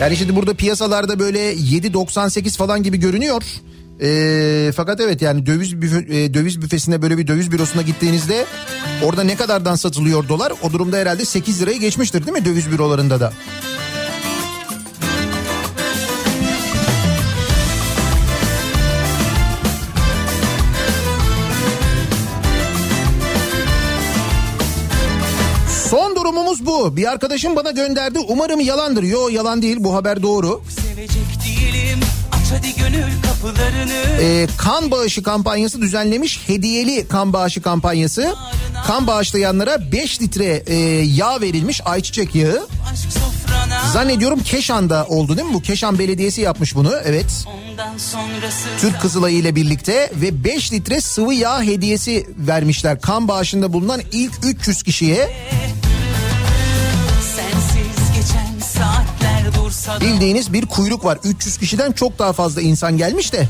Yani 0.00 0.16
şimdi 0.16 0.36
burada 0.36 0.54
piyasalarda 0.54 1.18
böyle 1.18 1.54
7.98 1.54 2.56
falan 2.56 2.82
gibi 2.82 3.00
görünüyor. 3.00 3.42
Ee, 4.02 4.72
fakat 4.76 5.00
evet 5.00 5.22
yani 5.22 5.46
döviz 5.46 5.82
büfe, 5.82 5.98
e, 5.98 6.34
döviz 6.34 6.62
büfesine 6.62 7.02
böyle 7.02 7.18
bir 7.18 7.26
döviz 7.26 7.52
bürosuna 7.52 7.82
gittiğinizde 7.82 8.46
orada 9.04 9.22
ne 9.24 9.36
kadardan 9.36 9.74
satılıyor 9.74 10.28
dolar? 10.28 10.52
O 10.62 10.72
durumda 10.72 10.96
herhalde 10.96 11.24
8 11.24 11.62
lirayı 11.62 11.80
geçmiştir 11.80 12.26
değil 12.26 12.38
mi 12.38 12.44
döviz 12.44 12.70
bürolarında 12.70 13.20
da? 13.20 13.32
Son 25.90 26.16
durumumuz 26.16 26.66
bu. 26.66 26.96
Bir 26.96 27.10
arkadaşım 27.12 27.56
bana 27.56 27.70
gönderdi. 27.70 28.18
Umarım 28.28 28.60
yalandır. 28.60 29.02
Yo 29.02 29.28
yalan 29.28 29.62
değil 29.62 29.76
bu 29.80 29.94
haber 29.94 30.22
doğru. 30.22 30.62
Sevecek 30.68 31.26
değilim 31.44 32.00
aç 32.52 32.58
hadi 32.58 32.76
gönül 32.76 33.12
kapılarını 33.22 33.92
Ee, 34.20 34.46
kan 34.58 34.90
bağışı 34.90 35.22
kampanyası 35.22 35.80
düzenlemiş. 35.80 36.40
Hediyeli 36.48 37.08
kan 37.08 37.32
bağışı 37.32 37.62
kampanyası. 37.62 38.34
Kan 38.86 39.06
bağışlayanlara 39.06 39.92
5 39.92 40.22
litre 40.22 40.62
e, 40.66 40.74
yağ 41.02 41.40
verilmiş. 41.40 41.80
Ayçiçek 41.84 42.34
yağı. 42.34 42.66
Zannediyorum 43.92 44.42
Keşan'da 44.42 45.06
oldu 45.06 45.36
değil 45.36 45.48
mi 45.48 45.54
bu? 45.54 45.62
Keşan 45.62 45.98
Belediyesi 45.98 46.40
yapmış 46.40 46.74
bunu. 46.74 46.92
Evet. 47.04 47.44
Türk 48.80 49.00
Kızılayı 49.00 49.36
ile 49.36 49.54
birlikte 49.56 50.10
ve 50.14 50.44
5 50.44 50.72
litre 50.72 51.00
sıvı 51.00 51.34
yağ 51.34 51.62
hediyesi 51.62 52.26
vermişler. 52.38 53.00
Kan 53.00 53.28
bağışında 53.28 53.72
bulunan 53.72 54.00
ilk 54.12 54.32
300 54.44 54.82
kişiye 54.82 55.30
bildiğiniz 60.00 60.52
bir 60.52 60.66
kuyruk 60.66 61.04
var. 61.04 61.18
300 61.24 61.58
kişiden 61.58 61.92
çok 61.92 62.18
daha 62.18 62.32
fazla 62.32 62.60
insan 62.60 62.96
gelmiş 62.96 63.32
de. 63.32 63.48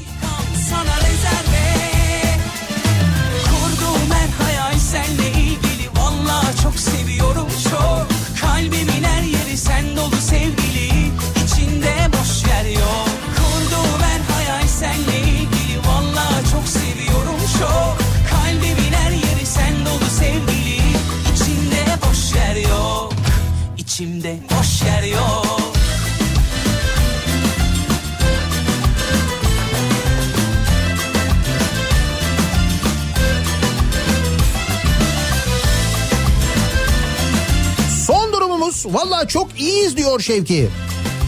Durumumuz 38.83 39.11
valla 39.11 39.28
çok 39.28 39.61
iyiyiz 39.61 39.97
diyor 39.97 40.20
Şevki. 40.20 40.68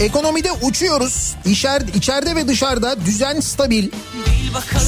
Ekonomide 0.00 0.52
uçuyoruz. 0.52 1.34
İçer, 1.46 1.82
içeride 1.94 2.36
ve 2.36 2.48
dışarıda 2.48 3.06
düzen 3.06 3.40
stabil. 3.40 3.88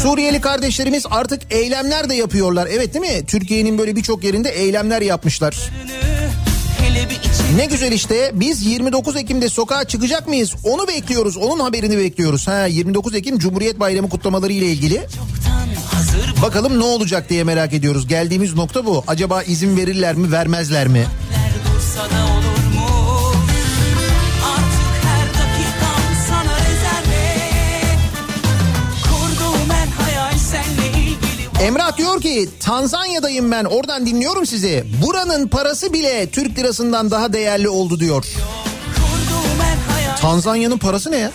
Suriyeli 0.03 0.41
kardeşlerimiz 0.41 1.05
artık 1.11 1.43
eylemler 1.51 2.09
de 2.09 2.15
yapıyorlar. 2.15 2.69
Evet 2.73 2.95
değil 2.95 3.15
mi? 3.15 3.27
Türkiye'nin 3.27 3.79
böyle 3.79 3.97
birçok 3.97 4.25
yerinde 4.25 4.49
eylemler 4.49 5.03
yapmışlar. 5.03 5.57
Ne 7.57 7.67
güzel 7.67 7.93
işte 7.93 8.31
biz 8.35 8.67
29 8.67 9.17
Ekim'de 9.17 9.49
sokağa 9.49 9.85
çıkacak 9.85 10.29
mıyız? 10.29 10.53
Onu 10.65 10.89
bekliyoruz. 10.89 11.37
Onun 11.37 11.61
haberini 11.61 11.99
bekliyoruz. 11.99 12.49
Ha 12.49 12.67
29 12.67 13.15
Ekim 13.15 13.39
Cumhuriyet 13.39 13.81
Bayramı 13.81 14.09
kutlamaları 14.09 14.53
ile 14.53 14.67
ilgili. 14.67 15.07
Bakalım 16.43 16.79
ne 16.79 16.85
olacak 16.85 17.31
diye 17.31 17.45
merak 17.45 17.73
ediyoruz. 17.73 18.09
Geldiğimiz 18.09 18.55
nokta 18.55 18.87
bu. 18.87 19.05
Acaba 19.07 19.43
izin 19.43 19.77
verirler 19.77 20.15
mi, 20.15 20.33
vermezler 20.33 20.89
mi? 20.89 21.07
Dursa 21.77 22.01
da 22.01 22.36
Emrah 31.63 31.97
diyor 31.97 32.21
ki 32.21 32.49
Tanzanya'dayım 32.61 33.51
ben 33.51 33.65
oradan 33.65 34.07
dinliyorum 34.07 34.47
sizi. 34.47 34.85
Buranın 35.07 35.49
parası 35.49 35.93
bile 35.93 36.31
Türk 36.31 36.59
lirasından 36.59 37.11
daha 37.11 37.33
değerli 37.33 37.69
oldu 37.69 38.01
diyor. 38.01 38.25
Tanzanya'nın 40.21 40.79
parası 40.79 41.11
ne 41.11 41.17
ya? 41.17 41.31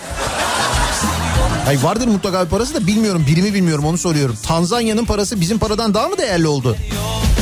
Ay 1.68 1.82
vardır 1.82 2.06
mutlaka 2.08 2.44
bir 2.44 2.50
parası 2.50 2.74
da 2.74 2.86
bilmiyorum 2.86 3.24
birimi 3.28 3.54
bilmiyorum 3.54 3.84
onu 3.84 3.98
soruyorum. 3.98 4.36
Tanzanya'nın 4.42 5.04
parası 5.04 5.40
bizim 5.40 5.58
paradan 5.58 5.94
daha 5.94 6.08
mı 6.08 6.18
değerli 6.18 6.48
oldu? 6.48 6.76
Kurduğum 6.76 7.41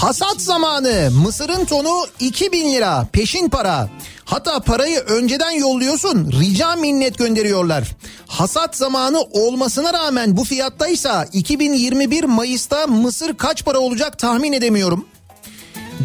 Hasat 0.00 0.40
zamanı 0.40 1.10
mısırın 1.10 1.64
tonu 1.64 2.06
2000 2.20 2.72
lira 2.72 3.06
peşin 3.12 3.48
para. 3.48 3.88
Hatta 4.24 4.60
parayı 4.60 4.98
önceden 4.98 5.50
yolluyorsun 5.50 6.32
rica 6.40 6.76
minnet 6.76 7.18
gönderiyorlar. 7.18 7.96
Hasat 8.26 8.76
zamanı 8.76 9.20
olmasına 9.20 9.92
rağmen 9.92 10.36
bu 10.36 10.44
fiyattaysa 10.44 11.26
2021 11.32 12.24
Mayıs'ta 12.24 12.86
mısır 12.86 13.36
kaç 13.36 13.64
para 13.64 13.78
olacak 13.78 14.18
tahmin 14.18 14.52
edemiyorum. 14.52 15.06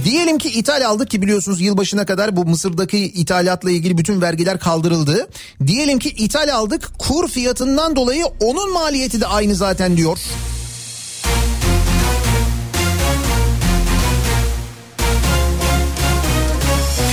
Diyelim 0.06 0.38
ki 0.38 0.50
ithal 0.50 0.86
aldık 0.86 1.10
ki 1.10 1.22
biliyorsunuz 1.22 1.62
yılbaşına 1.62 2.06
kadar 2.06 2.36
bu 2.36 2.46
Mısır'daki 2.46 2.98
ithalatla 2.98 3.72
ilgili 3.72 3.98
bütün 3.98 4.22
vergiler 4.22 4.60
kaldırıldı. 4.60 5.28
Diyelim 5.68 6.00
ki 6.00 6.10
ithal 6.10 6.54
aldık 6.54 6.92
kur 7.00 7.30
fiyatından 7.30 7.96
dolayı 7.96 8.26
onun 8.40 8.74
maliyeti 8.74 9.22
de 9.22 9.28
aynı 9.28 9.56
zaten 9.56 9.98
diyor. 9.98 10.20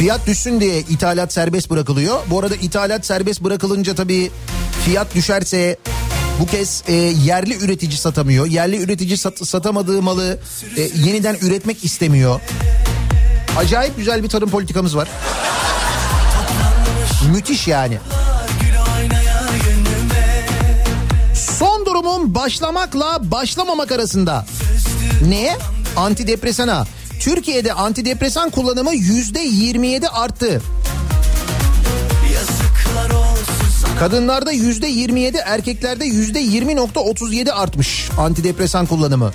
Fiyat 0.00 0.26
düşsün 0.26 0.60
diye 0.60 0.78
ithalat 0.78 1.32
serbest 1.32 1.70
bırakılıyor. 1.70 2.20
Bu 2.30 2.38
arada 2.40 2.54
ithalat 2.56 3.06
serbest 3.06 3.40
bırakılınca 3.42 3.94
tabii 3.94 4.30
fiyat 4.84 5.14
düşerse 5.14 5.76
bu 6.40 6.46
kez 6.46 6.82
e, 6.88 6.92
yerli 6.94 7.64
üretici 7.64 7.96
satamıyor. 7.96 8.46
Yerli 8.46 8.82
üretici 8.82 9.16
sat- 9.16 9.46
satamadığı 9.48 10.02
malı 10.02 10.38
e, 10.76 10.82
yeniden 10.82 11.36
üretmek 11.42 11.84
istemiyor. 11.84 12.40
Acayip 13.58 13.96
güzel 13.96 14.22
bir 14.22 14.28
tarım 14.28 14.50
politikamız 14.50 14.96
var. 14.96 15.08
Müthiş 17.32 17.68
yani. 17.68 17.98
Son 21.34 21.86
durumum 21.86 22.34
başlamakla 22.34 23.30
başlamamak 23.30 23.92
arasında. 23.92 24.46
Neye? 25.28 25.56
Antidepresana. 25.96 26.86
Türkiye'de 27.20 27.72
antidepresan 27.72 28.50
kullanımı 28.50 28.94
yüzde 28.94 29.40
27 29.40 30.08
arttı. 30.08 30.62
Kadınlarda 33.98 34.52
yüzde 34.52 34.86
27, 34.86 35.36
erkeklerde 35.36 36.04
yüzde 36.04 36.42
20.37 36.42 37.52
artmış 37.52 38.10
antidepresan 38.18 38.86
kullanımı. 38.86 39.32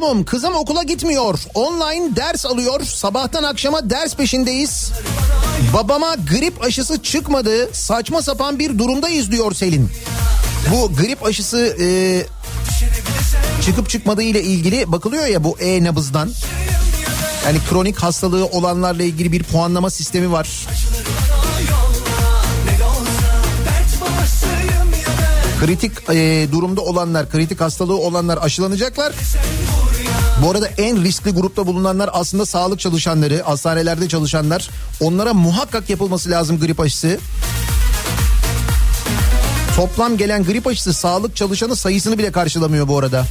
Durumum 0.00 0.24
kızım 0.24 0.54
okula 0.54 0.82
gitmiyor. 0.82 1.38
Online 1.54 2.16
ders 2.16 2.46
alıyor. 2.46 2.80
Sabahtan 2.84 3.42
akşama 3.42 3.90
ders 3.90 4.16
peşindeyiz. 4.16 4.92
Babama 5.74 6.14
grip 6.14 6.64
aşısı 6.64 7.02
çıkmadı. 7.02 7.74
Saçma 7.74 8.22
sapan 8.22 8.58
bir 8.58 8.78
durumdayız 8.78 9.30
diyor 9.30 9.54
Selin. 9.54 9.90
Bu 10.72 10.92
grip 10.96 11.26
aşısı 11.26 11.76
e, 11.80 11.86
çıkıp 13.64 13.90
çıkmadığı 13.90 14.22
ile 14.22 14.42
ilgili 14.42 14.92
bakılıyor 14.92 15.26
ya 15.26 15.44
bu 15.44 15.58
e-nabızdan. 15.58 16.30
Yani 17.46 17.58
kronik 17.70 17.98
hastalığı 17.98 18.46
olanlarla 18.46 19.02
ilgili 19.02 19.32
bir 19.32 19.42
puanlama 19.42 19.90
sistemi 19.90 20.32
var. 20.32 20.48
Kritik 25.60 25.92
e, 26.10 26.48
durumda 26.52 26.80
olanlar, 26.80 27.30
kritik 27.30 27.60
hastalığı 27.60 27.96
olanlar 27.96 28.38
aşılanacaklar. 28.42 29.12
Bu 30.42 30.50
arada 30.50 30.68
en 30.68 31.04
riskli 31.04 31.30
grupta 31.30 31.66
bulunanlar 31.66 32.10
aslında 32.12 32.46
sağlık 32.46 32.80
çalışanları, 32.80 33.42
hastanelerde 33.42 34.08
çalışanlar. 34.08 34.70
Onlara 35.00 35.34
muhakkak 35.34 35.90
yapılması 35.90 36.30
lazım 36.30 36.60
grip 36.60 36.80
aşısı. 36.80 37.18
Toplam 39.76 40.16
gelen 40.16 40.44
grip 40.44 40.66
aşısı 40.66 40.92
sağlık 40.92 41.36
çalışanı 41.36 41.76
sayısını 41.76 42.18
bile 42.18 42.32
karşılamıyor 42.32 42.88
bu 42.88 42.98
arada. 42.98 43.24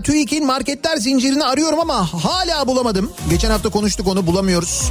Israrla 0.00 0.02
TÜİK'in 0.02 0.46
marketler 0.46 0.96
zincirini 0.96 1.44
arıyorum 1.44 1.80
ama 1.80 2.12
hala 2.12 2.66
bulamadım. 2.66 3.10
Geçen 3.30 3.50
hafta 3.50 3.68
konuştuk 3.68 4.08
onu 4.08 4.26
bulamıyoruz. 4.26 4.90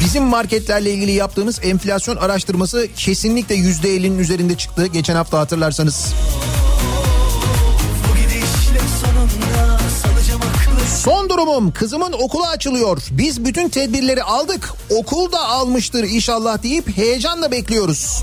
Bizim 0.00 0.24
marketlerle 0.24 0.92
ilgili 0.92 1.12
yaptığımız 1.12 1.60
enflasyon 1.62 2.16
araştırması 2.16 2.88
kesinlikle 2.96 3.54
%50'nin 3.54 4.18
üzerinde 4.18 4.56
çıktı. 4.56 4.86
Geçen 4.86 5.14
hafta 5.14 5.38
hatırlarsanız. 5.38 6.14
Son 11.02 11.28
durumum 11.28 11.72
kızımın 11.72 12.12
okulu 12.12 12.46
açılıyor. 12.46 12.98
Biz 13.10 13.44
bütün 13.44 13.68
tedbirleri 13.68 14.22
aldık. 14.22 14.72
Okul 14.90 15.32
da 15.32 15.48
almıştır 15.48 16.04
inşallah 16.04 16.62
deyip 16.62 16.96
heyecanla 16.96 17.50
bekliyoruz. 17.50 18.22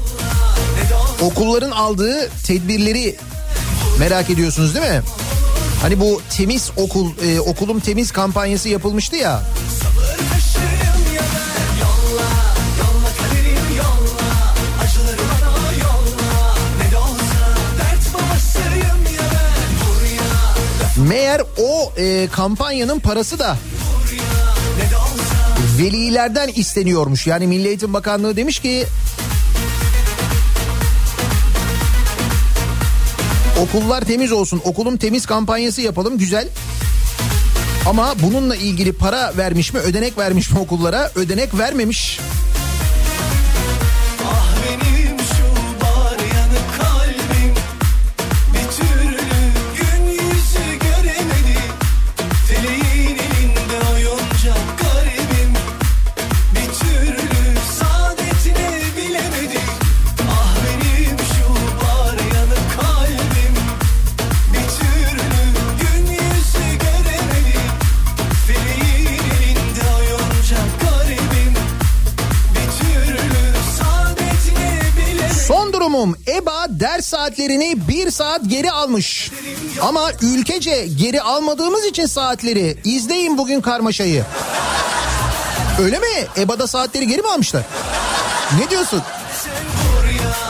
Okulların 1.22 1.72
aldığı 1.72 2.30
tedbirleri 2.48 3.16
merak 4.00 4.30
ediyorsunuz 4.30 4.76
değil 4.76 4.86
mi? 4.86 5.02
Hani 5.82 6.00
bu 6.00 6.22
temiz 6.38 6.72
okul, 6.78 7.12
e, 7.24 7.40
okulum 7.40 7.80
temiz 7.80 8.12
kampanyası 8.12 8.70
yapılmıştı 8.70 9.16
ya. 9.16 9.44
Meğer 21.08 21.42
o 21.58 21.94
e, 21.98 22.28
kampanyanın 22.32 23.00
parası 23.00 23.40
da 23.40 23.58
velilerden 25.78 26.48
isteniyormuş. 26.48 27.28
Yani 27.28 27.48
Milli 27.48 27.68
Eğitim 27.68 27.94
Bakanlığı 27.94 28.38
demiş 28.38 28.60
ki 28.60 28.86
okullar 33.62 34.02
temiz 34.02 34.32
olsun, 34.32 34.62
okulum 34.66 34.98
temiz 34.98 35.26
kampanyası 35.26 35.82
yapalım 35.82 36.18
güzel. 36.18 36.48
Ama 37.86 38.14
bununla 38.24 38.56
ilgili 38.56 38.94
para 38.94 39.38
vermiş 39.38 39.74
mi, 39.74 39.80
ödenek 39.80 40.18
vermiş 40.18 40.52
mi 40.52 40.60
okullara? 40.60 41.12
Ödenek 41.16 41.58
vermemiş. 41.58 42.20
Saatlerini 77.12 77.88
bir 77.88 78.12
saat 78.12 78.42
geri 78.48 78.72
almış. 78.72 79.32
Ama 79.82 80.12
ülkece 80.22 80.88
geri 80.96 81.22
almadığımız 81.22 81.86
için 81.86 82.06
saatleri 82.06 82.78
izleyin 82.84 83.38
bugün 83.38 83.62
karmaşayı. 83.62 84.24
Öyle 85.82 86.00
mi? 86.00 86.06
EBA'da 86.38 86.68
saatleri 86.68 87.08
geri 87.08 87.22
mi 87.22 87.28
almışlar? 87.30 87.64
Ne 88.60 88.70
diyorsun? 88.70 89.02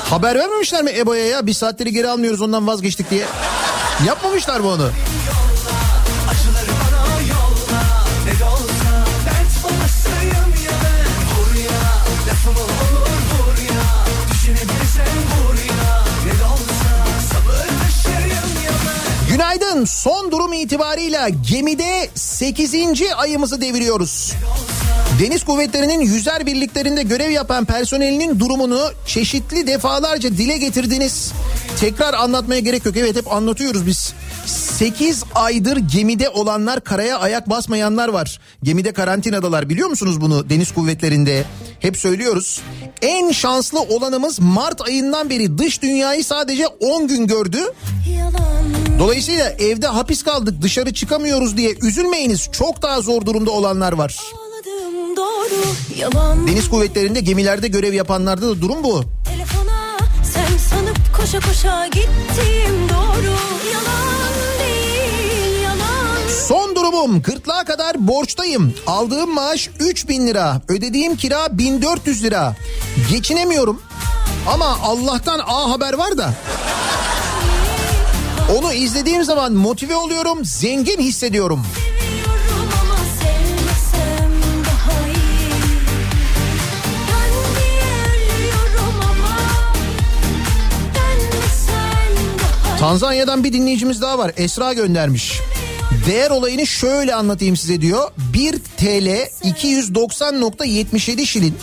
Haber 0.10 0.36
vermemişler 0.36 0.84
mi 0.84 0.92
EBA'ya 0.92 1.28
ya? 1.28 1.46
Biz 1.46 1.58
saatleri 1.58 1.92
geri 1.92 2.10
almıyoruz 2.10 2.42
ondan 2.42 2.68
vazgeçtik 2.68 3.10
diye. 3.12 3.26
Yapmamışlar 4.08 4.60
mı 4.60 4.68
onu? 4.68 4.90
Son 19.86 20.32
durum 20.32 20.54
itibarıyla 20.54 21.30
gemide 21.30 22.10
8. 22.16 22.76
ayımızı 23.18 23.62
deviriyoruz. 23.62 24.34
Deniz 25.20 25.44
kuvvetlerinin 25.44 26.00
yüzer 26.00 26.46
birliklerinde 26.46 27.04
görev 27.04 27.30
yapan 27.30 27.66
personelinin 27.66 28.40
durumunu 28.40 28.92
çeşitli 29.06 29.68
defalarca 29.68 30.30
dile 30.30 30.58
getirdiniz. 30.58 31.32
Tekrar 31.80 32.14
anlatmaya 32.14 32.60
gerek 32.60 32.86
yok. 32.86 32.98
Evet 32.98 33.16
hep 33.16 33.34
anlatıyoruz 33.34 33.88
biz. 33.88 34.14
8 34.46 35.24
aydır 35.36 35.78
gemide 35.78 36.30
olanlar 36.30 36.84
karaya 36.84 37.20
ayak 37.20 37.50
basmayanlar 37.50 38.08
var. 38.08 38.40
Gemide 38.64 38.94
karantinadalar 38.94 39.70
biliyor 39.70 39.90
musunuz 39.90 40.22
bunu 40.22 40.50
deniz 40.50 40.72
kuvvetlerinde? 40.72 41.44
Hep 41.80 41.98
söylüyoruz. 41.98 42.62
En 43.02 43.32
şanslı 43.32 43.82
olanımız 43.82 44.40
Mart 44.40 44.82
ayından 44.82 45.30
beri 45.30 45.58
dış 45.58 45.82
dünyayı 45.82 46.24
sadece 46.24 46.68
10 46.68 47.08
gün 47.08 47.28
gördü. 47.28 47.60
Dolayısıyla 49.02 49.50
evde 49.50 49.88
hapis 49.88 50.24
kaldık 50.24 50.62
dışarı 50.62 50.94
çıkamıyoruz 50.94 51.58
diye 51.58 51.76
üzülmeyiniz. 51.82 52.50
Çok 52.52 52.82
daha 52.82 53.02
zor 53.02 53.26
durumda 53.26 53.52
olanlar 53.52 53.94
var. 53.94 54.18
Doğru 55.18 56.48
Deniz 56.48 56.70
kuvvetlerinde 56.70 57.20
gemilerde 57.20 57.68
görev 57.68 57.94
yapanlarda 57.94 58.42
da 58.50 58.62
durum 58.62 58.84
bu. 58.84 59.04
telefona 59.26 59.98
sen 60.24 60.58
sanıp 60.58 60.98
koşa 61.18 61.40
koşa 61.40 61.88
gittim 61.88 62.90
doğru 62.90 63.32
yalan 63.74 64.34
değil 64.60 65.64
yalan 65.64 66.28
Son 66.48 66.76
durumum 66.76 67.22
gırtlağa 67.22 67.64
kadar 67.64 68.08
borçtayım. 68.08 68.74
Aldığım 68.88 69.34
maaş 69.34 69.70
3000 69.80 70.28
lira. 70.28 70.62
Ödediğim 70.68 71.16
kira 71.16 71.58
1400 71.58 72.24
lira. 72.24 72.56
Geçinemiyorum. 73.12 73.82
Ama 74.48 74.78
Allah'tan 74.84 75.40
A 75.40 75.72
haber 75.72 75.94
var 75.94 76.18
da. 76.18 76.34
Onu 78.50 78.74
izlediğim 78.74 79.24
zaman 79.24 79.54
motive 79.54 79.96
oluyorum, 79.96 80.46
zengin 80.46 81.00
hissediyorum. 81.00 81.66
Tanzanya'dan 92.80 93.44
bir 93.44 93.54
dinleyicimiz 93.54 94.02
daha 94.02 94.18
var. 94.18 94.32
Esra 94.38 94.74
göndermiş. 94.74 95.40
Değer 96.08 96.30
olayını 96.30 96.68
şöyle 96.68 97.16
anlatayım 97.16 97.58
size 97.58 97.82
diyor. 97.82 98.12
1 98.34 98.52
TL 98.78 99.28
290.77 99.44 101.26
şilin. 101.26 101.56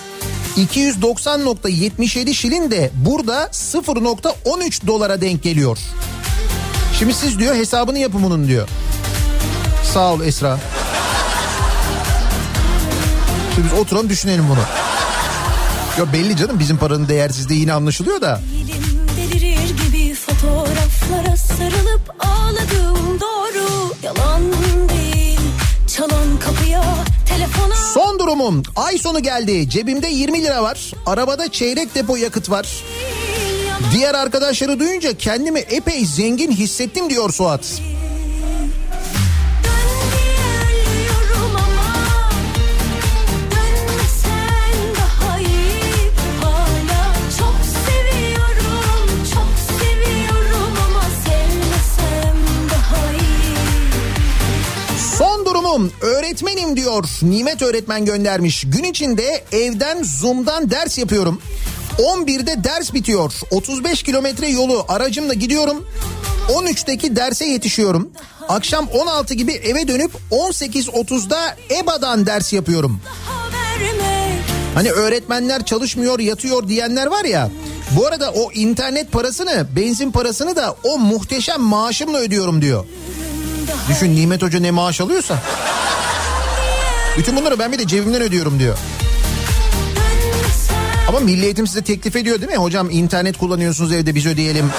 290.77 0.57 2.35
şilin 2.35 2.71
de 2.71 2.91
burada 3.07 3.45
0.13 3.45 4.87
dolara 4.87 5.21
denk 5.21 5.43
geliyor. 5.43 5.79
Şimdi 6.99 7.15
siz 7.15 7.39
diyor 7.39 7.55
hesabını 7.55 7.99
yapın 7.99 8.23
bunun 8.23 8.49
diyor. 8.49 8.69
Sağ 9.95 10.13
ol 10.13 10.21
Esra. 10.21 10.59
Şimdi 13.55 13.69
biz 13.73 13.79
oturalım 13.79 14.09
düşünelim 14.09 14.45
bunu. 14.51 14.61
Ya 15.99 16.13
belli 16.13 16.37
canım 16.37 16.59
bizim 16.59 16.77
paranın 16.77 17.09
değersizliği 17.09 17.61
yine 17.61 17.73
anlaşılıyor 17.73 18.21
da. 18.21 18.41
Delirir 19.17 19.69
gibi 19.85 20.15
fotoğraflara 20.15 21.37
sarılıp 21.37 22.15
ağladım 22.21 23.21
doğru 23.21 23.95
yalan 24.03 24.43
değil 24.89 25.41
çalan 25.97 26.39
kapıya 26.41 26.85
telefona 27.29 27.75
Son 27.95 28.19
durumum 28.19 28.63
ay 28.77 28.99
sonu 28.99 29.23
geldi 29.23 29.71
cebimde 29.71 30.09
20 30.09 30.45
lira 30.45 30.63
var 30.63 30.93
arabada 31.07 31.53
çeyrek 31.53 31.95
depo 31.95 32.17
yakıt 32.17 32.51
var 32.51 32.85
diğer 33.93 34.15
arkadaşları 34.15 34.81
duyunca 34.81 35.19
kendimi 35.19 35.59
epey 35.59 36.05
zengin 36.05 36.53
hissettim 36.53 37.11
diyor 37.11 37.33
Suat. 37.33 37.81
Durumum 55.79 55.93
öğretmenim 56.01 56.77
diyor 56.77 57.05
Nimet 57.23 57.63
öğretmen 57.63 58.05
göndermiş. 58.05 58.65
Gün 58.67 58.85
içinde 58.85 59.45
evden 59.53 60.03
Zoom'dan 60.03 60.71
ders 60.71 60.99
yapıyorum. 60.99 61.41
11'de 61.99 62.65
ders 62.65 62.95
bitiyor. 62.95 63.33
35 63.51 64.03
kilometre 64.03 64.49
yolu 64.49 64.85
aracımla 64.89 65.35
gidiyorum. 65.35 65.87
13'teki 66.49 67.17
derse 67.17 67.45
yetişiyorum. 67.45 68.11
Akşam 68.49 68.89
16 68.89 69.35
gibi 69.35 69.53
eve 69.53 69.89
dönüp 69.89 70.11
18.30'da 70.31 71.57
EBA'dan 71.71 72.27
ders 72.27 72.53
yapıyorum. 72.53 73.01
Hani 74.75 74.91
öğretmenler 74.91 75.65
çalışmıyor 75.65 76.19
yatıyor 76.19 76.69
diyenler 76.69 77.07
var 77.07 77.25
ya. 77.25 77.51
Bu 77.97 78.07
arada 78.07 78.31
o 78.31 78.53
internet 78.53 79.13
parasını 79.13 79.67
benzin 79.77 80.11
parasını 80.11 80.57
da 80.57 80.77
o 80.85 80.99
muhteşem 80.99 81.61
maaşımla 81.61 82.19
ödüyorum 82.19 82.63
diyor. 82.63 82.85
Düşün 83.89 84.17
Nimet 84.17 84.43
Hoca 84.43 84.61
ne 84.61 84.71
maaş 84.71 85.01
alıyorsa. 85.01 85.43
Bütün 87.19 87.37
bunları 87.37 87.59
ben 87.59 87.73
bir 87.73 87.79
de 87.79 87.87
cebimden 87.87 88.23
ödüyorum 88.23 88.59
diyor. 88.59 88.79
Ama 91.09 91.21
Milli 91.21 91.45
Eğitim 91.45 91.67
size 91.67 91.83
teklif 91.83 92.17
ediyor 92.17 92.41
değil 92.41 92.53
mi? 92.53 92.57
Hocam 92.57 92.91
internet 92.91 93.39
kullanıyorsunuz 93.39 93.93
evde 93.93 94.15
biz 94.15 94.27
ödeyelim. 94.27 94.71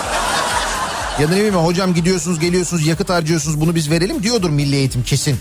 Ya 1.19 1.27
da 1.27 1.31
ne 1.31 1.37
bileyim 1.37 1.55
hocam 1.55 1.93
gidiyorsunuz 1.93 2.39
geliyorsunuz 2.39 2.87
yakıt 2.87 3.09
harcıyorsunuz 3.09 3.61
bunu 3.61 3.75
biz 3.75 3.89
verelim 3.89 4.23
diyordur 4.23 4.49
Milli 4.49 4.75
Eğitim 4.75 5.03
kesin. 5.03 5.37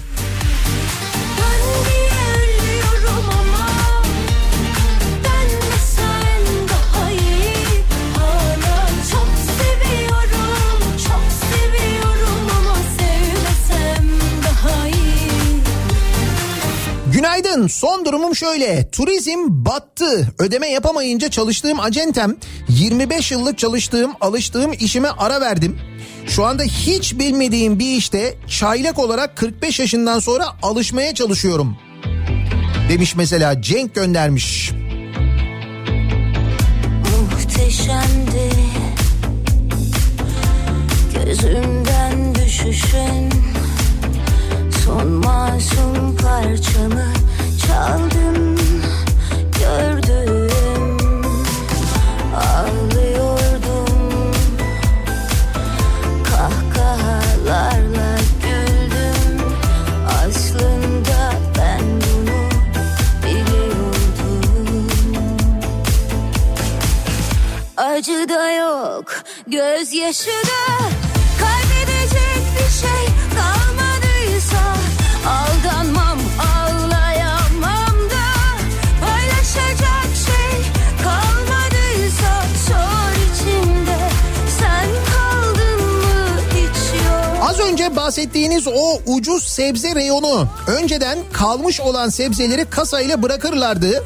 Günaydın. 17.18 17.66
Son 17.66 18.04
durumum 18.04 18.36
şöyle. 18.36 18.90
Turizm 18.90 19.38
battı. 19.48 20.32
Ödeme 20.38 20.68
yapamayınca 20.68 21.30
çalıştığım 21.30 21.80
acentem 21.80 22.36
25 22.68 23.32
yıllık 23.32 23.58
çalıştığım, 23.58 24.12
alıştığım 24.20 24.72
işime 24.72 25.08
ara 25.08 25.40
verdim. 25.40 25.78
Şu 26.26 26.44
anda 26.44 26.62
hiç 26.62 27.18
bilmediğim 27.18 27.78
bir 27.78 27.96
işte 27.96 28.34
çaylak 28.48 28.98
olarak 28.98 29.36
45 29.36 29.80
yaşından 29.80 30.18
sonra 30.18 30.46
alışmaya 30.62 31.14
çalışıyorum. 31.14 31.76
Demiş 32.88 33.14
mesela 33.16 33.62
Cenk 33.62 33.94
göndermiş. 33.94 34.72
Muhteşemdi 37.32 38.50
Gözümden 41.14 42.34
düşüşün 42.34 43.30
Son 44.88 45.08
masum 45.08 46.16
parçamı 46.16 47.12
çaldın 47.66 48.58
Gördüm 49.58 50.96
Ağlıyordum. 52.36 54.32
Kahkahalarla 56.24 58.18
güldüm 58.42 59.46
Aslında 60.08 61.32
ben 61.58 61.80
bunu 61.80 62.40
biliyordum. 63.24 64.88
Acı 67.76 68.28
da 68.28 68.52
yok, 68.52 69.12
gözyaşı 69.46 70.30
da 70.30 70.78
Kaybedecek 71.38 72.42
bir 72.54 72.70
şey. 72.70 73.08
kalmadıysa 73.38 73.57
bahsettiğiniz 87.96 88.66
o 88.66 89.00
ucuz 89.06 89.44
sebze 89.44 89.94
reyonu 89.94 90.48
önceden 90.66 91.18
kalmış 91.32 91.80
olan 91.80 92.08
sebzeleri 92.08 92.64
kasayla 92.70 93.22
bırakırlardı. 93.22 94.04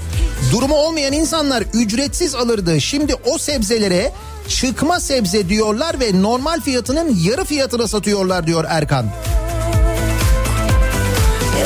Durumu 0.52 0.74
olmayan 0.74 1.12
insanlar 1.12 1.64
ücretsiz 1.74 2.34
alırdı. 2.34 2.80
Şimdi 2.80 3.14
o 3.14 3.38
sebzelere 3.38 4.12
çıkma 4.48 5.00
sebze 5.00 5.48
diyorlar 5.48 6.00
ve 6.00 6.22
normal 6.22 6.60
fiyatının 6.60 7.16
yarı 7.24 7.44
fiyatına 7.44 7.88
satıyorlar 7.88 8.46
diyor 8.46 8.64
Erkan. 8.68 9.06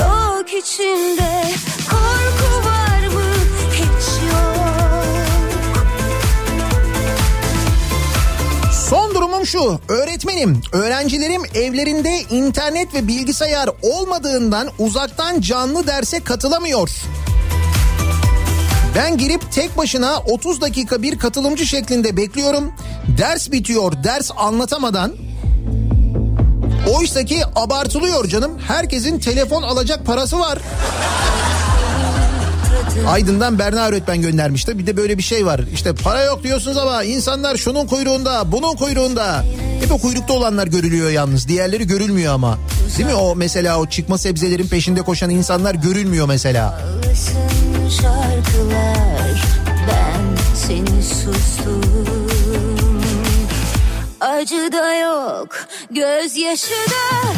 Yok 0.01 0.55
içinde 0.63 1.43
Şu. 9.47 9.81
Öğretmenim, 9.89 10.61
öğrencilerim 10.73 11.43
evlerinde 11.55 12.21
internet 12.31 12.95
ve 12.95 13.09
bilgisayar 13.09 13.71
olmadığından 13.83 14.69
uzaktan 14.79 15.41
canlı 15.41 15.87
derse 15.87 16.21
katılamıyor. 16.21 16.91
Ben 18.97 19.19
girip 19.19 19.53
tek 19.53 19.77
başına 19.77 20.19
30 20.19 20.61
dakika 20.61 21.03
bir 21.03 21.19
katılımcı 21.19 21.67
şeklinde 21.67 22.17
bekliyorum. 22.17 22.73
Ders 23.19 23.53
bitiyor, 23.53 23.93
ders 24.05 24.31
anlatamadan. 24.37 25.13
Oysa 26.95 27.25
ki 27.25 27.43
abartılıyor 27.57 28.29
canım. 28.29 28.59
Herkesin 28.69 29.19
telefon 29.19 29.63
alacak 29.63 30.07
parası 30.07 30.39
var. 30.39 30.59
Aydın'dan 33.09 33.59
Berna 33.59 33.87
öğretmen 33.87 34.23
göndermişti. 34.23 34.79
Bir 34.79 34.87
de 34.87 34.97
böyle 34.97 35.19
bir 35.19 35.23
şey 35.23 35.47
var. 35.47 35.61
İşte 35.75 35.95
para 35.95 36.23
yok 36.25 36.43
diyorsunuz 36.43 36.77
ama 36.77 37.03
insanlar 37.03 37.57
şunun 37.57 37.87
kuyruğunda, 37.87 38.53
bunun 38.53 38.77
kuyruğunda. 38.77 39.45
Hep 39.81 39.93
o 39.93 39.99
kuyrukta 39.99 40.33
olanlar 40.33 40.67
görülüyor 40.67 41.11
yalnız. 41.11 41.49
Diğerleri 41.49 41.87
görülmüyor 41.87 42.35
ama. 42.35 42.59
Değil 42.99 43.09
mi 43.09 43.15
o 43.15 43.37
mesela 43.37 43.81
o 43.81 43.87
çıkma 43.87 44.19
sebzelerin 44.19 44.67
peşinde 44.67 45.03
koşan 45.03 45.31
insanlar 45.31 45.75
görülmüyor 45.75 46.29
mesela. 46.29 46.81
Ağlasın 47.07 47.89
şarkılar 48.03 49.43
ben 49.89 50.55
seni 50.55 51.03
sustum 51.03 52.07
Acı 54.21 54.73
da 54.73 54.95
yok 54.95 55.49
gözyaşı 55.91 56.71
da 56.71 57.29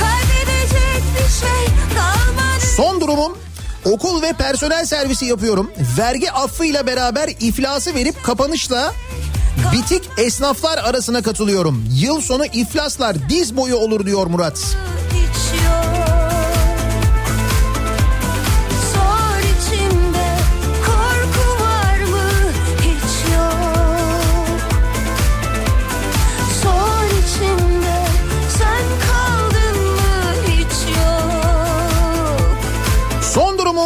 Kaybedecek 0.00 1.02
bir 1.14 1.32
şey 1.40 1.66
kalmadı 1.96 2.66
Son 2.76 3.00
durumum 3.00 3.38
okul 3.84 4.22
ve 4.22 4.32
personel 4.32 4.86
servisi 4.86 5.26
yapıyorum. 5.26 5.70
Vergi 5.98 6.32
affıyla 6.32 6.86
beraber 6.86 7.28
iflası 7.40 7.94
verip 7.94 8.22
kapanışla 8.24 8.92
bitik 9.72 10.02
esnaflar 10.18 10.78
arasına 10.78 11.22
katılıyorum. 11.22 11.84
Yıl 11.90 12.20
sonu 12.20 12.44
iflaslar 12.46 13.28
diz 13.28 13.56
boyu 13.56 13.76
olur 13.76 14.06
diyor 14.06 14.26
Murat. 14.26 14.76
hiç 15.10 15.60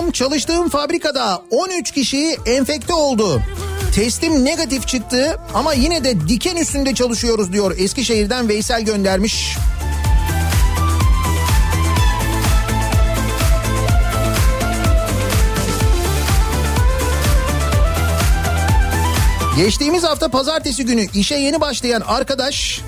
Durumum 0.07 0.13
çalıştığım 0.13 0.69
fabrikada 0.69 1.43
13 1.51 1.91
kişi 1.91 2.37
enfekte 2.47 2.95
oldu. 2.95 3.43
Testim 3.95 4.45
negatif 4.45 4.89
çıktı 4.89 5.39
ama 5.55 5.73
yine 5.73 6.05
de 6.05 6.29
diken 6.29 6.57
üstünde 6.57 6.95
çalışıyoruz 6.95 7.53
diyor. 7.53 7.75
Eskişehir'den 7.79 8.49
Veysel 8.49 8.83
göndermiş. 8.83 9.57
Geçtiğimiz 19.57 20.05
hafta 20.05 20.29
pazartesi 20.29 20.85
günü 20.85 21.07
işe 21.15 21.35
yeni 21.35 21.61
başlayan 21.61 22.01
arkadaş 22.01 22.81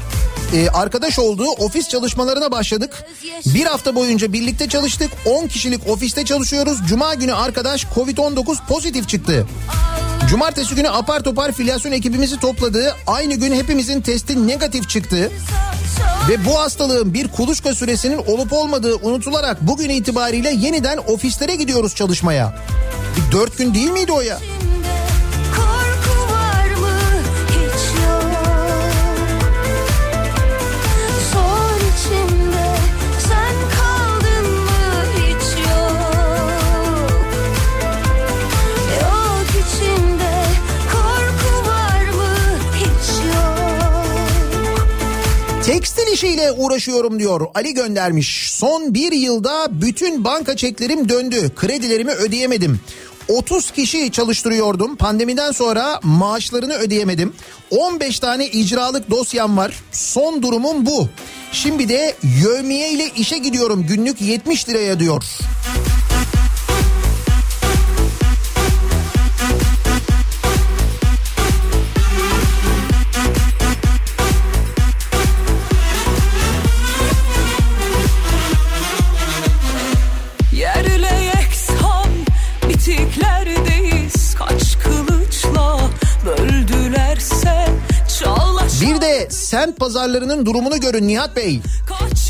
e, 0.55 0.69
arkadaş 0.69 1.19
olduğu 1.19 1.49
ofis 1.51 1.89
çalışmalarına 1.89 2.51
başladık. 2.51 3.05
Bir 3.47 3.67
hafta 3.67 3.95
boyunca 3.95 4.33
birlikte 4.33 4.69
çalıştık. 4.69 5.11
10 5.25 5.47
kişilik 5.47 5.89
ofiste 5.89 6.25
çalışıyoruz. 6.25 6.79
Cuma 6.89 7.15
günü 7.15 7.35
arkadaş 7.35 7.85
Covid-19 7.85 8.57
pozitif 8.69 9.09
çıktı. 9.09 9.47
Cumartesi 10.31 10.75
günü 10.75 10.89
apar 10.89 11.21
topar 11.21 11.53
filyasyon 11.53 11.93
ekibimizi 11.93 12.41
topladı. 12.41 12.97
Aynı 13.07 13.35
gün 13.35 13.53
hepimizin 13.53 14.01
testi 14.01 14.47
negatif 14.47 14.89
çıktı. 14.89 15.31
Ve 16.29 16.45
bu 16.45 16.61
hastalığın 16.61 17.15
bir 17.15 17.29
kuluçka 17.29 17.75
süresinin 17.75 18.19
olup 18.19 18.53
olmadığı 18.53 18.95
unutularak 18.95 19.59
bugün 19.61 19.91
itibariyle 19.91 20.51
yeniden 20.51 20.99
ofislere 20.99 21.57
gidiyoruz 21.57 21.95
çalışmaya. 21.95 22.55
Bir 23.17 23.33
dört 23.33 23.59
gün 23.59 23.75
değil 23.75 23.91
miydi 23.91 24.13
o 24.13 24.21
ya? 24.21 24.39
Tekstil 46.09 46.29
işiyle 46.29 46.53
uğraşıyorum 46.53 47.19
diyor 47.19 47.47
Ali 47.55 47.75
göndermiş. 47.75 48.51
Son 48.53 48.95
bir 48.95 49.13
yılda 49.13 49.69
bütün 49.71 50.25
banka 50.25 50.57
çeklerim 50.57 51.09
döndü. 51.09 51.51
Kredilerimi 51.57 52.11
ödeyemedim. 52.11 52.81
30 53.29 53.71
kişi 53.71 54.13
çalıştırıyordum. 54.13 54.97
Pandemiden 54.97 55.53
sonra 55.53 56.01
maaşlarını 56.03 56.75
ödeyemedim. 56.75 57.33
15 57.71 58.21
tane 58.21 58.47
icralık 58.47 59.11
dosyam 59.11 59.57
var. 59.57 59.75
Son 59.93 60.43
durumum 60.43 60.87
bu. 60.87 61.09
Şimdi 61.53 61.89
de 61.89 62.15
yövmiye 62.43 62.93
ile 62.93 63.11
işe 63.17 63.39
gidiyorum. 63.39 63.87
Günlük 63.87 64.21
70 64.21 64.69
liraya 64.69 65.01
diyor. 65.01 65.25
Bir 88.81 89.01
de 89.01 89.29
semt 89.31 89.77
pazarlarının 89.77 90.47
durumunu 90.47 90.81
görün 90.81 91.09
Nihat 91.09 91.37
Bey. 91.37 91.61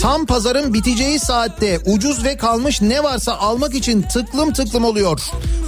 Tam 0.03 0.27
pazarın 0.27 0.75
biteceği 0.75 1.19
saatte 1.19 1.79
ucuz 1.87 2.25
ve 2.25 2.37
kalmış 2.37 2.83
ne 2.83 3.03
varsa 3.03 3.37
almak 3.37 3.75
için 3.75 4.03
tıklım 4.03 4.53
tıklım 4.53 4.85
oluyor. 4.85 5.21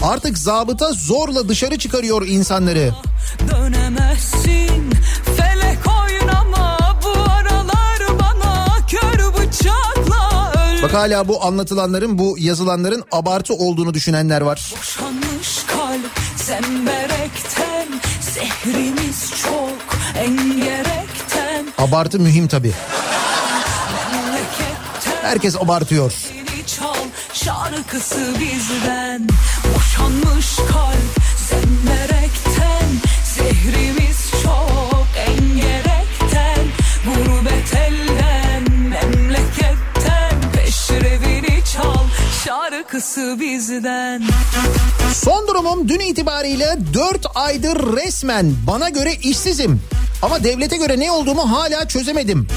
Artık 0.02 0.38
zabıta 0.38 0.92
zorla 0.92 1.48
dışarı 1.48 1.78
çıkarıyor 1.78 2.26
insanları. 2.26 2.90
dönemezsin 3.50 4.90
Felek 5.36 5.78
oynama 6.02 6.78
bu 7.04 7.20
aralar 7.30 8.18
bana 8.20 8.66
Kör 8.88 9.34
bıçakla 9.34 10.52
öl 10.56 10.82
Bak 10.82 10.94
hala 10.94 11.28
bu 11.28 11.44
anlatılanların 11.44 12.18
bu 12.18 12.36
yazılanların 12.38 13.04
abartı 13.12 13.54
olduğunu 13.54 13.94
düşünenler 13.94 14.40
var. 14.40 14.74
Boşanmış 14.78 15.64
kalp 15.66 16.10
zemberekten 16.36 17.59
Zehrimiz 18.34 19.30
çok 19.42 19.98
engerekten 20.16 21.66
Abartı 21.78 22.20
mühim 22.20 22.48
tabii. 22.48 22.72
Herkes 25.22 25.56
abartıyor. 25.56 26.12
Çal 26.66 26.94
şarkısı 27.32 28.34
bizden 28.40 29.28
Boşanmış 29.74 30.56
kalp 30.56 31.16
zemberekten 31.48 32.88
Zehrimiz 33.24 33.99
şarkısı 42.90 43.36
bizden 43.40 44.22
Son 45.14 45.48
durumum 45.48 45.88
dün 45.88 46.00
itibariyle 46.00 46.78
4 46.94 47.26
aydır 47.34 47.96
resmen 47.96 48.54
bana 48.66 48.88
göre 48.88 49.14
işsizim. 49.14 49.80
Ama 50.22 50.44
devlete 50.44 50.76
göre 50.76 51.00
ne 51.00 51.10
olduğumu 51.10 51.52
hala 51.52 51.88
çözemedim. 51.88 52.48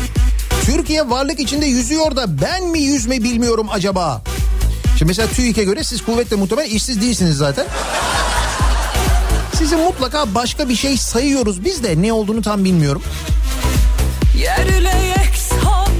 Türkiye 0.65 1.09
varlık 1.09 1.39
içinde 1.39 1.65
yüzüyor 1.65 2.15
da 2.15 2.41
ben 2.41 2.63
mi 2.63 2.79
yüzme 2.79 3.23
bilmiyorum 3.23 3.67
acaba? 3.71 4.21
Şimdi 4.97 5.05
mesela 5.05 5.27
TÜİK'e 5.27 5.63
göre 5.63 5.83
siz 5.83 6.01
kuvvetle 6.01 6.35
muhtemelen 6.35 6.69
işsiz 6.69 7.01
değilsiniz 7.01 7.37
zaten. 7.37 7.65
Sizi 9.57 9.75
mutlaka 9.75 10.35
başka 10.35 10.69
bir 10.69 10.75
şey 10.75 10.97
sayıyoruz 10.97 11.65
biz 11.65 11.83
de 11.83 12.01
ne 12.01 12.13
olduğunu 12.13 12.41
tam 12.41 12.63
bilmiyorum. 12.63 13.03
Yerle 14.37 15.13
yeksan 15.17 15.93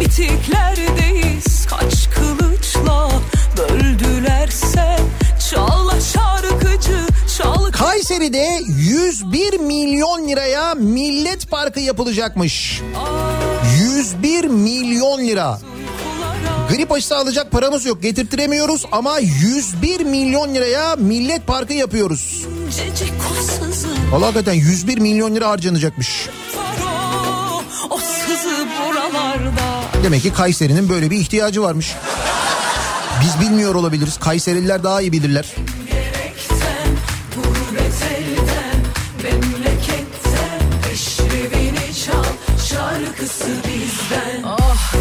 bitiklerdeyiz 0.00 1.11
Şarkıcı 6.12 7.72
Kayseri'de 7.72 8.60
101 8.66 9.58
milyon 9.60 10.28
liraya 10.28 10.74
millet 10.74 11.50
parkı 11.50 11.80
yapılacakmış. 11.80 12.82
101 13.80 14.44
milyon 14.44 15.18
lira. 15.18 15.58
Grip 16.70 16.92
aşısı 16.92 17.16
alacak 17.16 17.50
paramız 17.50 17.84
yok 17.84 18.02
getirtiremiyoruz 18.02 18.86
ama 18.92 19.18
101 19.18 20.00
milyon 20.00 20.54
liraya 20.54 20.96
millet 20.96 21.46
parkı 21.46 21.72
yapıyoruz. 21.72 22.46
Valla 24.12 24.26
hakikaten 24.26 24.52
101 24.52 24.98
milyon 24.98 25.34
lira 25.34 25.48
harcanacakmış. 25.48 26.28
Demek 30.04 30.22
ki 30.22 30.32
Kayseri'nin 30.32 30.88
böyle 30.88 31.10
bir 31.10 31.16
ihtiyacı 31.16 31.62
varmış. 31.62 31.94
Biz 33.20 33.40
bilmiyor 33.40 33.74
olabiliriz. 33.74 34.18
Kayserililer 34.18 34.82
daha 34.82 35.00
iyi 35.00 35.12
bilirler. 35.12 35.54
Ah 44.44 44.92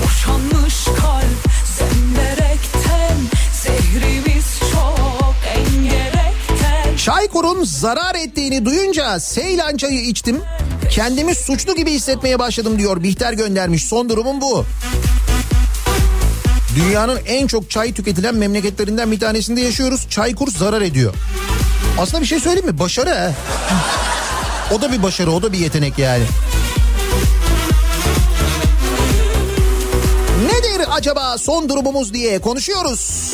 Çaykur'un 7.06 7.64
zarar 7.64 8.16
ettiğini 8.16 8.66
duyunca 8.66 9.20
Seylan 9.20 9.78
çayı 9.78 10.02
içtim. 10.02 10.42
Kendimi 10.92 11.36
suçlu 11.36 11.76
gibi 11.76 11.92
hissetmeye 11.92 12.40
başladım 12.40 12.80
diyor. 12.80 13.04
Bihter 13.04 13.34
göndermiş. 13.34 13.86
Son 13.86 14.10
durumum 14.10 14.42
bu. 14.42 14.66
Dünyanın 16.76 17.20
en 17.26 17.48
çok 17.48 17.70
çay 17.70 17.94
tüketilen 17.94 18.36
memleketlerinden 18.36 19.12
bir 19.12 19.20
tanesinde 19.20 19.62
yaşıyoruz. 19.62 20.10
Çaykur 20.10 20.48
zarar 20.48 20.82
ediyor. 20.82 21.14
Aslında 22.00 22.22
bir 22.22 22.28
şey 22.28 22.40
söyleyeyim 22.40 22.66
mi? 22.66 22.80
Başarı 22.80 23.10
ha. 23.10 23.32
O 24.72 24.82
da 24.82 24.92
bir 24.92 25.04
başarı, 25.04 25.32
o 25.32 25.42
da 25.42 25.54
bir 25.54 25.58
yetenek 25.58 26.00
yani. 26.00 26.24
Nedir 30.46 30.86
acaba 30.92 31.38
son 31.38 31.70
durumumuz 31.70 32.14
diye 32.14 32.40
konuşuyoruz. 32.40 33.34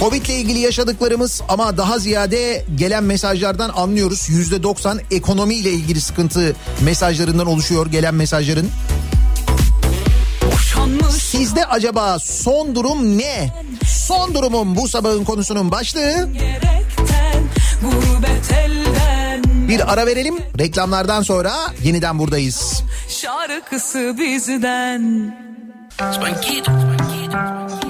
Covid 0.00 0.26
ile 0.26 0.34
ilgili 0.34 0.58
yaşadıklarımız 0.58 1.42
ama 1.48 1.76
daha 1.76 1.98
ziyade 1.98 2.64
gelen 2.76 3.04
mesajlardan 3.04 3.70
anlıyoruz. 3.76 4.28
Yüzde 4.28 4.62
90 4.62 5.00
ekonomi 5.10 5.54
ile 5.54 5.70
ilgili 5.70 6.00
sıkıntı 6.00 6.56
mesajlarından 6.80 7.46
oluşuyor 7.46 7.86
gelen 7.86 8.14
mesajların. 8.14 8.70
Sizde 11.50 11.66
acaba 11.66 12.18
son 12.18 12.74
durum 12.74 13.18
ne? 13.18 13.50
Son 13.86 14.34
durumum 14.34 14.76
bu 14.76 14.88
sabahın 14.88 15.24
konusunun 15.24 15.70
başlığı. 15.70 16.28
Bir 19.68 19.92
ara 19.92 20.06
verelim. 20.06 20.34
Reklamlardan 20.58 21.22
sonra 21.22 21.52
yeniden 21.82 22.18
buradayız. 22.18 22.82
Şarkısı 23.08 24.14
bizden 24.18 25.34
Ey 26.00 27.89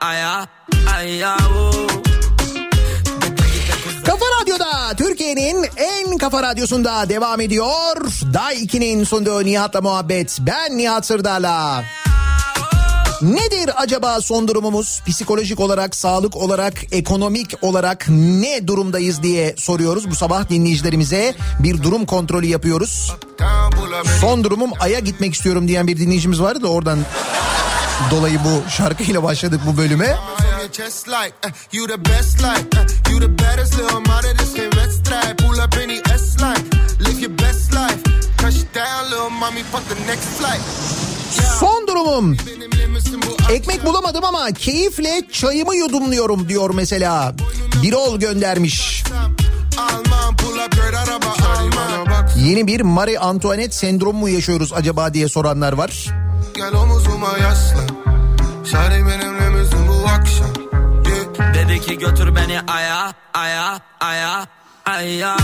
aya 0.00 0.46
aya. 0.96 1.36
Kafa 4.06 4.24
Radyo'da 4.40 4.96
Türkiye'nin 4.96 5.66
en 5.76 6.18
kafa 6.18 6.42
radyosunda 6.42 7.08
devam 7.08 7.40
ediyor. 7.40 7.96
Day 8.34 8.64
2'nin 8.64 9.04
sunduğu 9.04 9.44
Nihat'la 9.44 9.80
muhabbet. 9.80 10.38
Ben 10.40 10.78
Nihat 10.78 11.06
Sırdar'la. 11.06 11.84
Nedir 13.22 13.70
acaba 13.76 14.20
son 14.20 14.48
durumumuz? 14.48 15.02
Psikolojik 15.06 15.60
olarak, 15.60 15.96
sağlık 15.96 16.36
olarak, 16.36 16.74
ekonomik 16.92 17.54
olarak 17.62 18.06
ne 18.08 18.66
durumdayız 18.66 19.22
diye 19.22 19.54
soruyoruz. 19.56 20.10
Bu 20.10 20.14
sabah 20.14 20.48
dinleyicilerimize 20.48 21.34
bir 21.58 21.82
durum 21.82 22.06
kontrolü 22.06 22.46
yapıyoruz. 22.46 23.12
Son 24.20 24.44
durumum 24.44 24.70
Ay'a 24.80 24.98
gitmek 24.98 25.34
istiyorum 25.34 25.68
diyen 25.68 25.86
bir 25.86 25.96
dinleyicimiz 25.96 26.42
vardı 26.42 26.62
da 26.62 26.68
oradan 26.68 26.98
dolayı 28.10 28.38
bu 28.44 28.70
şarkıyla 28.70 29.22
başladık 29.22 29.60
bu 29.66 29.76
bölüme. 29.76 30.16
Son 41.60 41.86
durumum 41.86 42.36
Ekmek 43.50 43.84
bulamadım 43.86 44.24
ama 44.24 44.52
keyifle 44.52 45.22
çayımı 45.32 45.76
yudumluyorum 45.76 46.48
diyor 46.48 46.70
mesela. 46.74 47.34
Birol 47.82 48.18
göndermiş. 48.20 49.04
Yeni 52.36 52.66
bir 52.66 52.80
Marie 52.80 53.18
Antoinette 53.18 53.72
sendromu 53.72 54.18
mu 54.18 54.28
yaşıyoruz 54.28 54.72
acaba 54.72 55.14
diye 55.14 55.28
soranlar 55.28 55.72
var. 55.72 56.06
Gel 56.54 56.74
omuzuma 56.74 57.38
yaslan 57.38 57.88
Şari 58.64 59.06
benimle 59.06 59.48
misin 59.48 59.88
bu 59.88 60.08
akşam 60.08 60.52
yeah. 61.06 61.54
Dedi 61.54 61.80
ki 61.80 61.98
götür 61.98 62.36
beni 62.36 62.60
aya 62.60 63.12
aya 63.34 63.78
aya 64.00 64.46
aya. 64.86 65.36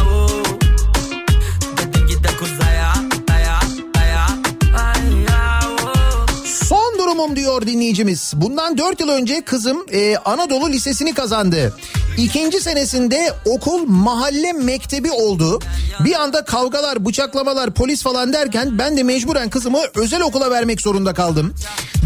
Dedim 1.79 2.07
git 2.07 2.25
de 2.25 2.29
kuzaya 2.37 2.93
Son 7.17 7.23
durumum 7.23 7.37
diyor 7.37 7.67
dinleyicimiz. 7.67 8.33
Bundan 8.37 8.79
4 8.79 9.01
yıl 9.01 9.09
önce 9.09 9.41
kızım 9.41 9.87
e, 9.93 10.17
Anadolu 10.17 10.71
Lisesi'ni 10.71 11.15
kazandı. 11.15 11.77
İkinci 12.17 12.61
senesinde 12.61 13.33
okul 13.45 13.85
mahalle 13.87 14.53
mektebi 14.53 15.11
oldu. 15.11 15.61
Bir 16.05 16.15
anda 16.15 16.45
kavgalar, 16.45 17.07
bıçaklamalar, 17.07 17.71
polis 17.71 18.03
falan 18.03 18.33
derken 18.33 18.79
ben 18.79 18.97
de 18.97 19.03
mecburen 19.03 19.51
kızımı 19.51 19.79
özel 19.95 20.23
okula 20.23 20.51
vermek 20.51 20.81
zorunda 20.81 21.15
kaldım. 21.15 21.55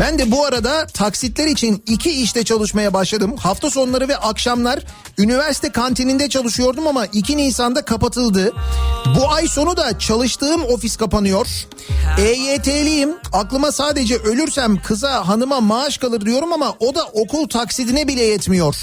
Ben 0.01 0.19
de 0.19 0.31
bu 0.31 0.45
arada 0.45 0.87
taksitler 0.87 1.47
için 1.47 1.83
iki 1.87 2.11
işte 2.11 2.45
çalışmaya 2.45 2.95
başladım. 2.95 3.37
Hafta 3.37 3.71
sonları 3.71 4.09
ve 4.09 4.17
akşamlar 4.17 4.85
üniversite 5.19 5.73
kantininde 5.73 6.29
çalışıyordum 6.29 6.87
ama 6.87 7.07
2 7.07 7.37
Nisan'da 7.37 7.85
kapatıldı. 7.85 8.53
Bu 9.19 9.33
ay 9.33 9.49
sonu 9.49 9.77
da 9.77 9.99
çalıştığım 9.99 10.65
ofis 10.65 10.97
kapanıyor. 10.97 11.47
EYT'liyim. 12.19 13.11
Aklıma 13.33 13.73
sadece 13.73 14.17
ölürsem 14.17 14.83
kıza 15.01 15.28
hanıma 15.28 15.61
maaş 15.61 15.98
kalır 15.98 16.20
diyorum 16.20 16.53
ama 16.53 16.74
o 16.80 16.94
da 16.94 17.05
okul 17.05 17.48
taksidine 17.48 18.09
bile 18.09 18.22
yetmiyor. 18.22 18.76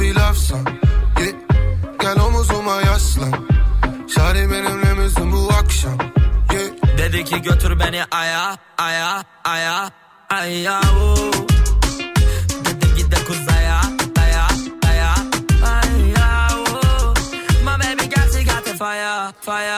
Ee, 0.00 0.14
lafsan 0.14 0.64
yeah. 1.20 1.32
Gel 2.00 2.20
omuzuma 2.20 2.82
yaslan 2.82 3.32
Şari 4.14 4.50
benimle 4.50 4.94
misin 4.94 5.32
bu 5.32 5.48
akşam 5.60 5.98
yeah. 6.52 6.98
Dedi 6.98 7.24
ki 7.24 7.42
götür 7.42 7.80
beni 7.80 8.04
aya 8.10 8.56
aya 8.78 9.24
aya 9.44 9.90
aya 10.30 10.80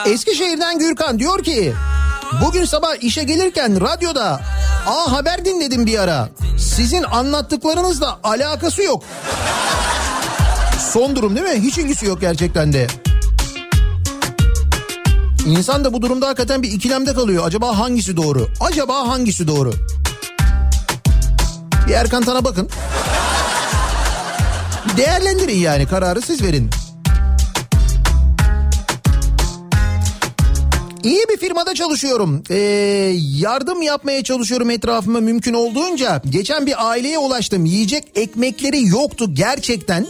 Eskişehir'den 0.05 0.79
Gürkan 0.79 1.19
diyor 1.19 1.43
ki 1.43 1.73
bugün 2.45 2.65
sabah 2.65 3.03
işe 3.03 3.23
gelirken 3.23 3.81
radyoda 3.81 4.41
A 4.87 5.11
Haber 5.11 5.45
dinledim 5.45 5.85
bir 5.85 5.99
ara. 5.99 6.29
Sizin 6.57 7.03
anlattıklarınızla 7.03 8.19
alakası 8.23 8.83
yok. 8.83 9.03
Son 10.93 11.15
durum 11.15 11.35
değil 11.35 11.47
mi? 11.57 11.61
Hiç 11.63 11.77
ilgisi 11.77 12.05
yok 12.05 12.21
gerçekten 12.21 12.73
de. 12.73 12.87
İnsan 15.45 15.85
da 15.85 15.93
bu 15.93 16.01
durumda 16.01 16.27
hakikaten 16.27 16.63
bir 16.63 16.71
ikilemde 16.71 17.13
kalıyor. 17.13 17.47
Acaba 17.47 17.79
hangisi 17.79 18.17
doğru? 18.17 18.47
Acaba 18.59 19.07
hangisi 19.07 19.47
doğru? 19.47 19.73
Bir 21.87 21.93
Erkan 21.93 22.23
Tan'a 22.23 22.43
bakın. 22.45 22.69
Değerlendirin 24.97 25.57
yani 25.57 25.87
kararı 25.87 26.21
siz 26.21 26.43
verin. 26.43 26.69
İyi 31.03 31.25
bir 31.29 31.37
firmada 31.37 31.75
çalışıyorum. 31.75 32.43
Ee, 32.49 32.55
yardım 33.39 33.81
yapmaya 33.81 34.23
çalışıyorum 34.23 34.69
etrafıma 34.69 35.19
mümkün 35.19 35.53
olduğunca. 35.53 36.21
Geçen 36.29 36.65
bir 36.65 36.89
aileye 36.89 37.17
ulaştım. 37.17 37.65
Yiyecek 37.65 38.03
ekmekleri 38.15 38.87
yoktu 38.87 39.33
gerçekten. 39.33 40.07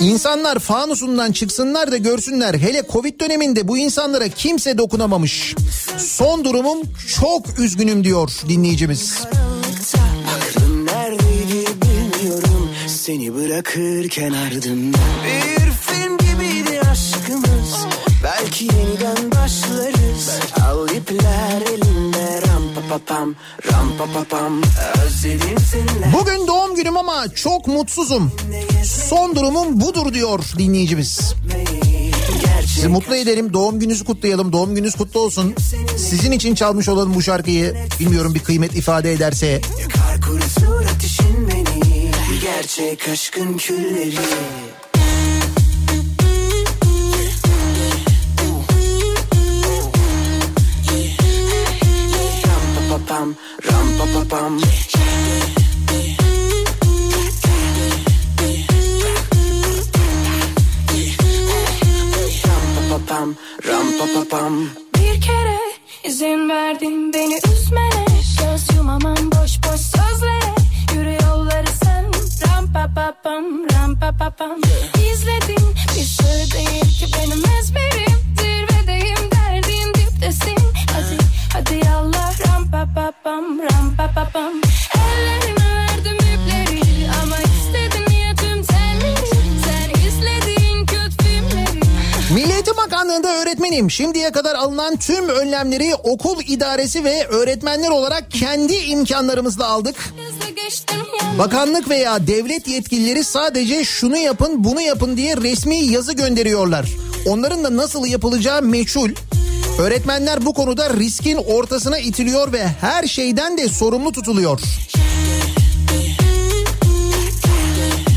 İnsanlar 0.00 0.58
fanusundan 0.58 1.32
çıksınlar 1.32 1.92
da 1.92 1.96
görsünler. 1.96 2.54
Hele 2.54 2.82
Covid 2.92 3.20
döneminde 3.20 3.68
bu 3.68 3.78
insanlara 3.78 4.28
kimse 4.28 4.78
dokunamamış. 4.78 5.54
Son 5.98 6.44
durumum 6.44 6.78
çok 7.20 7.58
üzgünüm 7.58 8.04
diyor 8.04 8.30
dinleyicimiz. 8.48 9.18
Seni 12.86 13.34
bırakırken 13.34 14.32
ardımda 14.32 14.98
Bir 15.24 15.70
film 15.70 16.18
gibiydi 16.18 16.80
aşkımız 16.80 17.86
Belki 18.24 18.64
yeniden 18.64 19.37
Al 20.78 20.88
ipler 20.88 21.62
elimde 21.74 22.42
Ram 22.46 22.62
pa 22.74 22.80
pa 22.88 22.98
pam 23.06 23.34
Ram 23.72 23.92
pa 23.98 24.04
pa 24.04 24.24
pam 24.24 24.62
Özledim 25.04 25.58
seninle 25.72 26.12
Bugün 26.12 26.46
doğum 26.46 26.74
günüm 26.74 26.96
ama 26.96 27.34
çok 27.34 27.66
mutsuzum. 27.66 28.32
Son 28.84 29.36
durumum 29.36 29.80
budur 29.80 30.14
diyor 30.14 30.44
dinleyicimiz. 30.58 31.34
Sizi 32.66 32.88
mutlu 32.88 33.16
edelim. 33.16 33.52
Doğum 33.52 33.80
gününüzü 33.80 34.04
kutlayalım. 34.04 34.52
Doğum 34.52 34.74
gününüz 34.74 34.94
kutlu 34.94 35.20
olsun. 35.20 35.54
Sizin 35.96 36.32
için 36.32 36.54
çalmış 36.54 36.88
olalım 36.88 37.14
bu 37.14 37.22
şarkıyı. 37.22 37.76
Bilmiyorum 38.00 38.34
bir 38.34 38.40
kıymet 38.40 38.76
ifade 38.76 39.12
ederse. 39.12 39.60
Beni 41.48 42.40
Gerçek 42.40 43.08
aşkın 43.08 43.56
külleri 43.56 44.16
Ram 54.30 54.97
alınan 94.78 94.96
tüm 94.96 95.28
önlemleri 95.28 95.94
okul 95.94 96.40
idaresi 96.46 97.04
ve 97.04 97.26
öğretmenler 97.26 97.90
olarak 97.90 98.30
kendi 98.30 98.74
imkanlarımızla 98.74 99.66
aldık. 99.66 100.14
Bakanlık 101.38 101.88
veya 101.88 102.26
devlet 102.26 102.68
yetkilileri 102.68 103.24
sadece 103.24 103.84
şunu 103.84 104.16
yapın 104.16 104.64
bunu 104.64 104.80
yapın 104.80 105.16
diye 105.16 105.36
resmi 105.36 105.76
yazı 105.76 106.12
gönderiyorlar. 106.12 106.86
Onların 107.26 107.64
da 107.64 107.76
nasıl 107.76 108.06
yapılacağı 108.06 108.62
meçhul. 108.62 109.10
Öğretmenler 109.78 110.46
bu 110.46 110.54
konuda 110.54 110.94
riskin 110.94 111.36
ortasına 111.36 111.98
itiliyor 111.98 112.52
ve 112.52 112.66
her 112.80 113.06
şeyden 113.06 113.58
de 113.58 113.68
sorumlu 113.68 114.12
tutuluyor. 114.12 114.60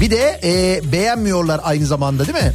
Bir 0.02 0.12
de 0.12 0.40
e, 0.44 0.82
beğenmiyorlar 0.92 1.62
aynı 1.64 1.86
zamanda 1.86 2.28
değil 2.28 2.46
mi? 2.46 2.54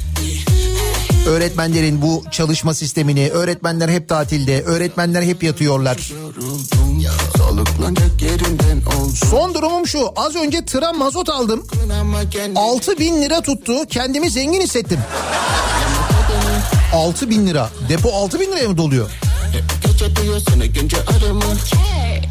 Öğretmenlerin 1.27 2.03
bu 2.03 2.25
çalışma 2.31 2.75
sistemini, 2.75 3.31
öğretmenler 3.31 3.89
hep 3.89 4.09
tatilde, 4.09 4.63
öğretmenler 4.63 5.23
hep 5.23 5.43
yatıyorlar. 5.43 6.13
Son 9.31 9.55
durumum 9.55 9.87
şu, 9.87 10.09
az 10.17 10.37
önce 10.37 10.65
tıra 10.65 10.93
mazot 10.93 11.29
aldım. 11.29 11.67
ama 12.01 12.31
kendi 12.31 12.59
6 12.59 12.99
bin 12.99 13.23
lira 13.23 13.41
tuttu. 13.41 13.73
Kendimi 13.91 14.31
zengin 14.31 14.61
hissettim. 14.61 14.99
6 16.95 17.31
bin 17.31 17.47
lira. 17.47 17.71
Depo 17.89 18.13
6 18.13 18.41
bin 18.41 18.53
liraya 18.53 18.69
mı 18.69 18.77
doluyor? 18.77 19.11
Gece 19.99 20.17
diyor 20.17 20.41
seni 20.49 20.73
gence 20.73 20.97
arama 20.97 21.45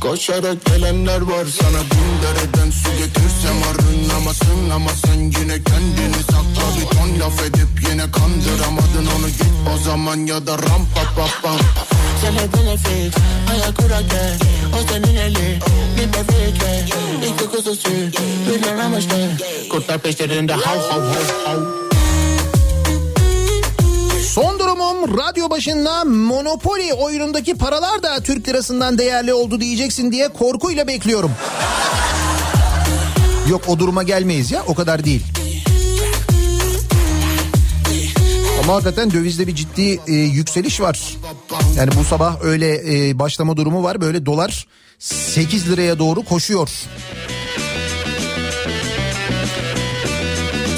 Koşarak 0.01 0.65
gelenler 0.65 1.21
var 1.21 1.45
sana 1.61 1.81
bin 1.81 2.21
dereden 2.21 2.71
su 2.71 2.89
getirsem 2.97 3.55
arınamasın 3.69 4.69
Ama 4.69 4.89
sen 5.05 5.19
yine 5.19 5.63
kendini 5.63 6.23
sakla. 6.23 6.65
Bir 6.79 6.97
ton 6.97 7.19
laf 7.19 7.41
edip 7.41 7.89
yine 7.89 8.11
kandıramadın 8.11 9.07
onu 9.17 9.27
git 9.27 9.53
o 9.75 9.77
zaman 9.77 10.17
ya 10.17 10.47
da 10.47 10.51
rampa 10.51 11.03
pa 11.15 11.27
pam 11.43 11.57
Sana 12.21 12.53
benefit 12.53 13.15
Hayal 13.47 13.73
kurarken 13.73 14.37
O 14.73 14.91
senin 14.91 15.15
eli 15.15 15.59
Bir 15.97 16.13
bebekle 16.13 16.85
İki 17.27 17.45
kuzusu 17.45 17.89
Milyon 18.49 18.77
amaçlı 18.79 19.29
Kurtlar 19.71 19.99
peşlerinde 19.99 20.53
hav 20.53 20.79
hav 20.79 21.01
hav 21.01 21.45
hav 21.45 21.85
Son 24.36 24.60
durumum 24.60 25.18
radyo 25.18 25.49
başında 25.49 26.03
Monopoly 26.03 26.94
oyunundaki 26.94 27.56
paralar 27.56 28.03
da 28.03 28.20
Türk 28.20 28.48
lirasından 28.48 28.98
değerli 28.98 29.34
oldu 29.34 29.62
diyeceksin 29.62 30.12
diye 30.12 30.28
korkuyla 30.28 30.88
bekliyorum. 30.88 31.32
Yok 33.49 33.62
o 33.68 33.80
duruma 33.80 34.03
gelmeyiz 34.03 34.52
ya 34.52 34.64
o 34.68 34.76
kadar 34.76 35.06
değil. 35.06 35.24
Ama 38.64 38.74
hakikaten 38.74 39.12
dövizde 39.12 39.48
bir 39.48 39.56
ciddi 39.56 39.99
e, 40.07 40.14
yükseliş 40.14 40.82
var. 40.82 41.18
Yani 41.78 41.90
bu 41.99 42.03
sabah 42.03 42.44
öyle 42.44 43.07
e, 43.10 43.20
başlama 43.20 43.57
durumu 43.57 43.84
var. 43.84 44.02
Böyle 44.02 44.26
dolar 44.26 44.68
8 44.99 45.70
liraya 45.70 45.99
doğru 45.99 46.26
koşuyor. 46.26 46.70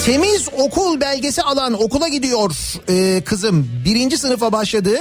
Temiz 0.08 0.50
okul 0.58 1.02
belgesi 1.02 1.42
alan 1.42 1.84
okula 1.84 2.08
gidiyor 2.08 2.52
e, 2.90 3.22
kızım. 3.22 3.70
Birinci 3.86 4.18
sınıfa 4.18 4.52
başladı. 4.52 4.98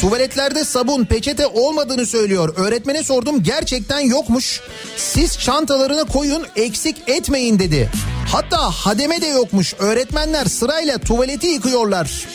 Tuvaletlerde 0.00 0.64
sabun, 0.64 1.04
peçete 1.04 1.46
olmadığını 1.46 2.06
söylüyor. 2.06 2.54
Öğretmene 2.56 3.02
sordum 3.02 3.42
gerçekten 3.42 4.00
yokmuş. 4.00 4.60
Siz 4.96 5.38
çantalarına 5.38 6.04
koyun 6.04 6.46
eksik 6.56 6.96
etmeyin 7.06 7.58
dedi. 7.58 7.90
Hatta 8.32 8.70
hademe 8.70 9.20
de 9.20 9.26
yokmuş. 9.26 9.74
Öğretmenler 9.78 10.44
sırayla 10.44 10.98
tuvaleti 10.98 11.46
yıkıyorlar. 11.46 12.26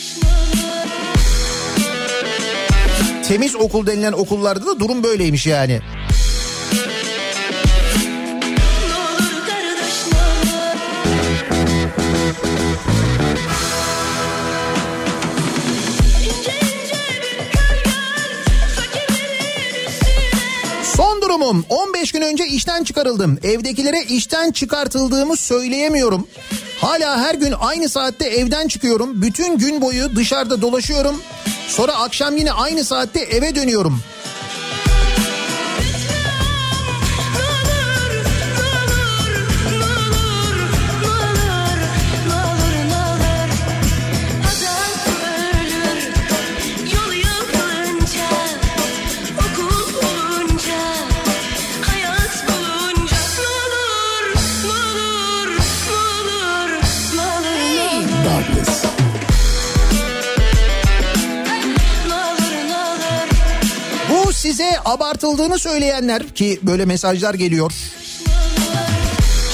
Temiz 3.28 3.56
okul 3.56 3.88
denilen 3.88 4.14
okullarda 4.14 4.66
da 4.66 4.80
durum 4.80 5.04
böyleymiş 5.04 5.48
yani. 5.48 5.82
Durumum 21.46 21.66
15 21.70 22.12
gün 22.12 22.22
önce 22.22 22.48
işten 22.48 22.84
çıkarıldım. 22.84 23.38
Evdekilere 23.44 24.04
işten 24.04 24.52
çıkartıldığımı 24.52 25.38
söyleyemiyorum. 25.38 26.28
Hala 26.82 27.18
her 27.22 27.36
gün 27.36 27.54
aynı 27.60 27.90
saatte 27.90 28.26
evden 28.26 28.68
çıkıyorum. 28.68 29.22
Bütün 29.22 29.58
gün 29.58 29.82
boyu 29.82 30.16
dışarıda 30.16 30.62
dolaşıyorum. 30.62 31.22
Sonra 31.68 31.94
akşam 31.94 32.38
yine 32.38 32.52
aynı 32.52 32.84
saatte 32.84 33.20
eve 33.20 33.56
dönüyorum. 33.56 34.00
Abartıldığını 64.86 65.60
söyleyenler 65.60 66.28
ki 66.28 66.60
böyle 66.64 66.86
mesajlar 66.86 67.34
geliyor. 67.34 67.72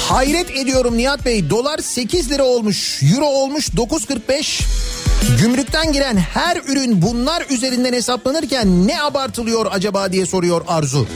Hayret 0.10 0.58
ediyorum 0.58 0.98
Nihat 0.98 1.26
Bey 1.26 1.50
dolar 1.50 1.80
8 1.80 2.32
lira 2.32 2.44
olmuş 2.44 3.04
euro 3.04 3.26
olmuş 3.26 3.70
9.45 3.70 4.62
Gümrükten 5.42 5.94
giren 5.94 6.18
her 6.18 6.58
ürün 6.68 7.02
bunlar 7.02 7.46
üzerinden 7.50 7.94
hesaplanırken 7.94 8.88
ne 8.88 9.04
abartılıyor 9.04 9.66
acaba 9.72 10.12
diye 10.12 10.26
soruyor 10.26 10.62
Arzu. 10.68 11.08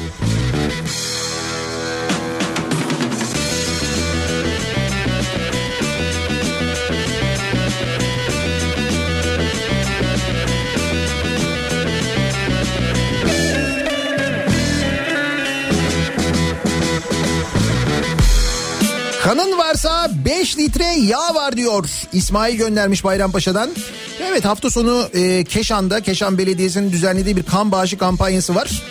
Kanın 19.37 19.57
varsa 19.57 20.11
5 20.25 20.57
litre 20.57 20.85
yağ 20.85 21.35
var 21.35 21.57
diyor. 21.57 21.89
İsmail 22.13 22.57
göndermiş 22.57 23.03
Bayrampaşa'dan. 23.03 23.69
Evet 24.21 24.45
hafta 24.45 24.69
sonu 24.69 25.09
e, 25.13 25.43
Keşan'da 25.43 26.01
Keşan 26.01 26.37
Belediyesi'nin 26.37 26.91
düzenlediği 26.91 27.37
bir 27.37 27.43
kan 27.43 27.71
bağışı 27.71 27.97
kampanyası 27.97 28.55
var. 28.55 28.83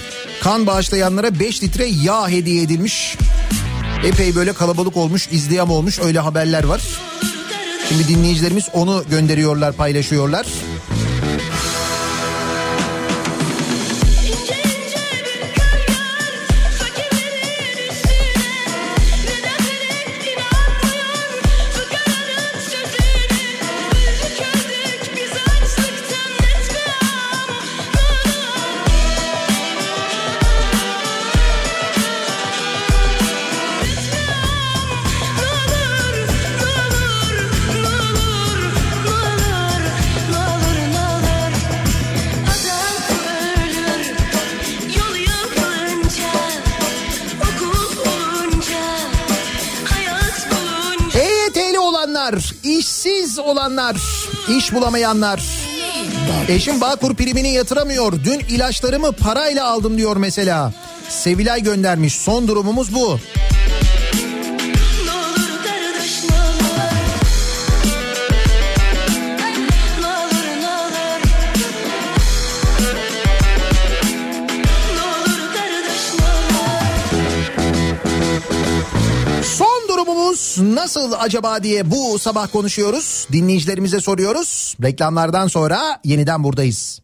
Kan 0.42 0.66
bağışlayanlara 0.66 1.40
5 1.40 1.62
litre 1.62 1.84
yağ 1.84 2.28
hediye 2.28 2.62
edilmiş. 2.62 3.16
Epey 4.04 4.36
böyle 4.36 4.52
kalabalık 4.52 4.96
olmuş, 4.96 5.28
izdiham 5.32 5.70
olmuş 5.70 6.00
öyle 6.00 6.18
haberler 6.18 6.64
var. 6.64 6.82
Şimdi 7.88 8.08
dinleyicilerimiz 8.08 8.68
onu 8.72 9.04
gönderiyorlar, 9.10 9.72
paylaşıyorlar. 9.72 10.46
Olanlar, 53.64 53.96
iş 54.58 54.72
bulamayanlar. 54.74 55.42
Eşim 56.48 56.80
Bağkur 56.80 57.14
primini 57.14 57.52
yatıramıyor. 57.52 58.12
Dün 58.24 58.40
ilaçlarımı 58.40 59.12
parayla 59.12 59.66
aldım 59.70 59.98
diyor 59.98 60.16
mesela. 60.16 60.72
Sevilay 61.08 61.62
göndermiş. 61.62 62.14
Son 62.14 62.48
durumumuz 62.48 62.94
bu. 62.94 63.18
Nasıl 80.84 81.12
acaba 81.18 81.62
diye 81.62 81.90
bu 81.90 82.18
sabah 82.18 82.52
konuşuyoruz. 82.52 83.28
Dinleyicilerimize 83.32 84.00
soruyoruz. 84.00 84.76
Reklamlardan 84.82 85.46
sonra 85.46 86.00
yeniden 86.04 86.44
buradayız. 86.44 87.00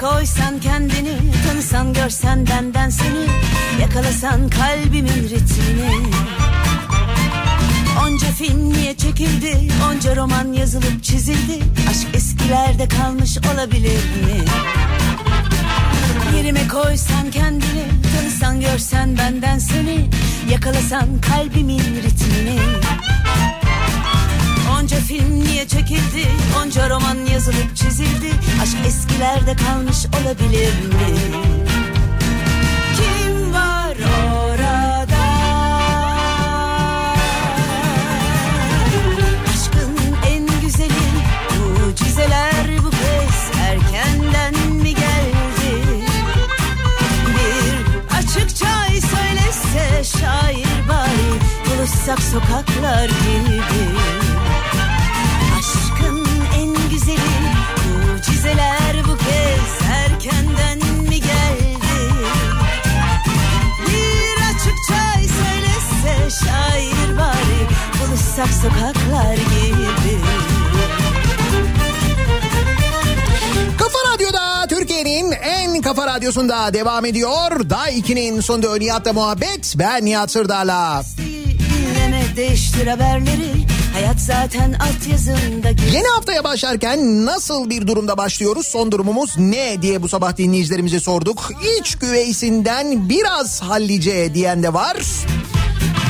Koysan 0.00 0.60
kendini 0.60 1.16
Tanısan 1.48 1.92
görsen 1.92 2.46
benden 2.46 2.90
seni 2.90 3.26
Yakalasan 3.80 4.48
kalbimin 4.48 5.28
ritmini 5.28 6.12
Onca 8.02 8.26
film 8.26 8.72
niye 8.72 8.96
çekildi? 8.96 9.68
Onca 9.90 10.16
roman 10.16 10.52
yazılıp 10.52 11.02
çizildi. 11.04 11.58
Aşk 11.90 12.08
eskilerde 12.14 12.88
kalmış 12.88 13.38
olabilir 13.54 14.04
mi? 14.26 14.44
Yerime 16.36 16.68
koysan 16.68 17.30
kendini 17.30 17.84
Tanısan 18.16 18.60
görsen 18.60 19.18
benden 19.18 19.58
seni. 19.58 20.10
Yakalasan 20.50 21.06
kalbimin 21.20 21.78
ritmini. 21.78 22.58
Onca 24.78 24.96
film 24.96 25.44
niye 25.44 25.68
çekildi? 25.68 26.28
Onca 26.62 26.90
roman 26.90 27.16
yazılıp 27.32 27.76
çizildi. 27.76 28.30
Aşk 28.62 28.76
eskilerde 28.86 29.56
kalmış 29.56 30.06
olabilir 30.06 30.72
mi? 30.72 31.61
Sokaklar 52.06 53.04
gibi 53.04 53.84
Aşkın 55.58 56.26
en 56.56 56.90
güzeli 56.90 57.18
mucizeler 58.12 58.96
bu 59.04 59.16
kez 59.16 59.88
erkenden 59.90 60.78
mi 61.08 61.20
geldi? 61.20 62.14
Bir 63.88 64.42
açık 64.50 64.76
çay 64.88 65.22
söylese 65.22 66.44
şair 66.44 67.18
bari 67.18 67.68
buluşsak 68.00 68.48
sokaklar 68.62 69.34
gibi 69.34 70.18
Kafa 73.78 73.98
Radyo'da 74.14 74.66
Türkiye'nin 74.68 75.32
en 75.32 75.82
kafa 75.82 76.06
radyosunda 76.06 76.74
devam 76.74 77.04
ediyor. 77.04 77.70
Day 77.70 77.98
2'nin 77.98 78.40
sonunda 78.40 78.76
Nihat'la 78.76 79.12
muhabbet. 79.12 79.74
Ben 79.78 80.04
Nihat 80.04 80.30
Sırdar'la. 80.30 81.02
Değiştir 82.36 82.86
haberleri 82.86 83.52
Hayat 83.92 84.20
zaten 84.20 84.72
altyazında 84.72 85.68
Yeni 85.92 86.06
haftaya 86.06 86.44
başlarken 86.44 87.26
nasıl 87.26 87.70
bir 87.70 87.86
durumda 87.86 88.18
başlıyoruz? 88.18 88.66
Son 88.66 88.92
durumumuz 88.92 89.38
ne 89.38 89.82
diye 89.82 90.02
bu 90.02 90.08
sabah 90.08 90.36
dinleyicilerimize 90.36 91.00
sorduk. 91.00 91.52
İç 91.80 91.94
güveysinden 91.94 93.08
biraz 93.08 93.62
hallice 93.62 94.34
diyen 94.34 94.62
de 94.62 94.74
var. 94.74 94.96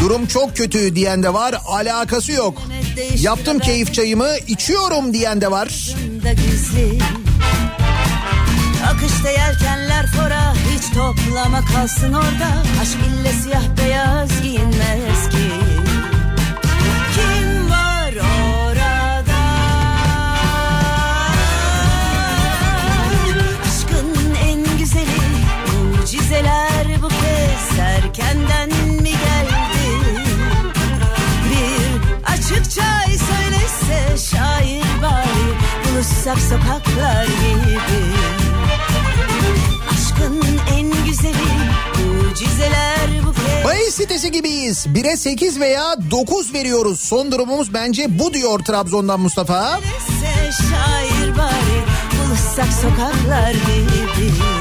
Durum 0.01 0.27
çok 0.27 0.57
kötü 0.57 0.97
diyen 0.97 1.23
de 1.23 1.35
var. 1.35 1.55
Alakası 1.66 2.32
yok. 2.32 2.62
Yaptım 3.20 3.59
keyif 3.59 3.94
çayımı 3.94 4.31
içiyorum 4.47 5.15
diyen 5.15 5.40
de 5.40 5.51
var. 5.51 5.69
gizli 6.36 6.99
Akışta 8.86 9.31
yelkenler 9.31 10.07
fora 10.07 10.55
hiç 10.55 10.94
toplama 10.94 11.61
kalsın 11.65 12.12
orada 12.12 12.49
Aşk 12.82 12.97
ille 13.09 13.32
siyah 13.43 13.62
beyaz 13.78 14.43
giyinmez 14.43 15.28
ki 15.31 15.72
mucizeler 26.52 27.02
bu 27.02 27.08
kez 27.08 27.78
erkenden 27.78 28.68
mi 29.02 29.10
geldi 29.10 29.88
Bir 31.50 32.32
açık 32.32 32.70
çay 32.70 33.06
söylese 33.06 34.26
şair 34.30 35.02
bari 35.02 35.48
Buluşsak 35.84 36.38
sokaklar 36.38 37.24
gibi 37.24 38.02
Aşkın 39.92 40.42
en 40.74 41.06
güzeli 41.06 41.52
Bahis 43.64 43.94
sitesi 43.94 44.30
gibiyiz. 44.30 44.86
1'e 44.86 45.16
8 45.16 45.60
veya 45.60 45.94
9 46.10 46.54
veriyoruz. 46.54 47.00
Son 47.00 47.32
durumumuz 47.32 47.74
bence 47.74 48.18
bu 48.18 48.34
diyor 48.34 48.58
Trabzon'dan 48.58 49.20
Mustafa. 49.20 49.80
Şair 50.52 51.38
bari 51.38 51.82
Buluşsak 52.12 52.72
sokaklar 52.82 53.50
gibi 53.52 54.51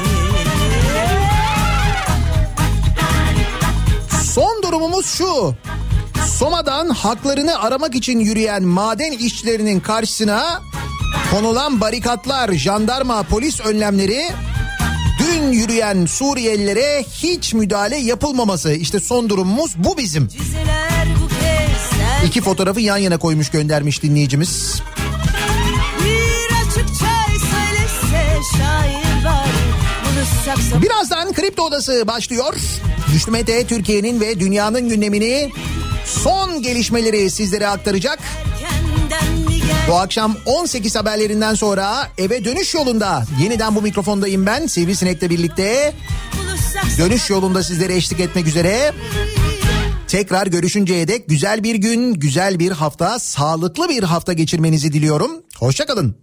Son 4.72 4.80
durumumuz 4.80 5.06
şu. 5.06 5.54
Soma'dan 6.38 6.88
haklarını 6.88 7.60
aramak 7.60 7.94
için 7.94 8.18
yürüyen 8.18 8.62
maden 8.62 9.12
işçilerinin 9.12 9.80
karşısına 9.80 10.62
konulan 11.30 11.80
barikatlar, 11.80 12.52
jandarma, 12.52 13.22
polis 13.22 13.60
önlemleri 13.60 14.30
dün 15.18 15.52
yürüyen 15.52 16.06
Suriyelilere 16.06 17.04
hiç 17.12 17.54
müdahale 17.54 17.96
yapılmaması. 17.96 18.72
İşte 18.72 19.00
son 19.00 19.28
durumumuz 19.28 19.74
bu 19.76 19.98
bizim. 19.98 20.28
İki 22.26 22.40
fotoğrafı 22.40 22.80
yan 22.80 22.96
yana 22.96 23.18
koymuş 23.18 23.50
göndermiş 23.50 24.02
dinleyicimiz. 24.02 24.82
Birazdan 30.82 31.32
Kripto 31.32 31.62
Odası 31.62 32.04
başlıyor. 32.06 32.54
Güçlü 33.12 33.32
Mete 33.32 33.66
Türkiye'nin 33.66 34.20
ve 34.20 34.40
dünyanın 34.40 34.88
gündemini 34.88 35.50
son 36.06 36.62
gelişmeleri 36.62 37.30
sizlere 37.30 37.68
aktaracak. 37.68 38.18
Bu 39.88 39.94
akşam 39.94 40.36
18 40.46 40.96
haberlerinden 40.96 41.54
sonra 41.54 42.08
eve 42.18 42.44
dönüş 42.44 42.74
yolunda 42.74 43.24
yeniden 43.42 43.76
bu 43.76 43.82
mikrofondayım 43.82 44.46
ben 44.46 44.66
Sivrisinek'le 44.66 45.30
birlikte. 45.30 45.94
Dönüş 46.98 47.30
yolunda 47.30 47.62
sizlere 47.62 47.94
eşlik 47.94 48.20
etmek 48.20 48.46
üzere. 48.46 48.92
Tekrar 50.08 50.46
görüşünceye 50.46 51.08
dek 51.08 51.28
güzel 51.28 51.62
bir 51.62 51.74
gün, 51.74 52.14
güzel 52.14 52.58
bir 52.58 52.70
hafta, 52.70 53.18
sağlıklı 53.18 53.88
bir 53.88 54.02
hafta 54.02 54.32
geçirmenizi 54.32 54.92
diliyorum. 54.92 55.30
Hoşçakalın. 55.58 56.22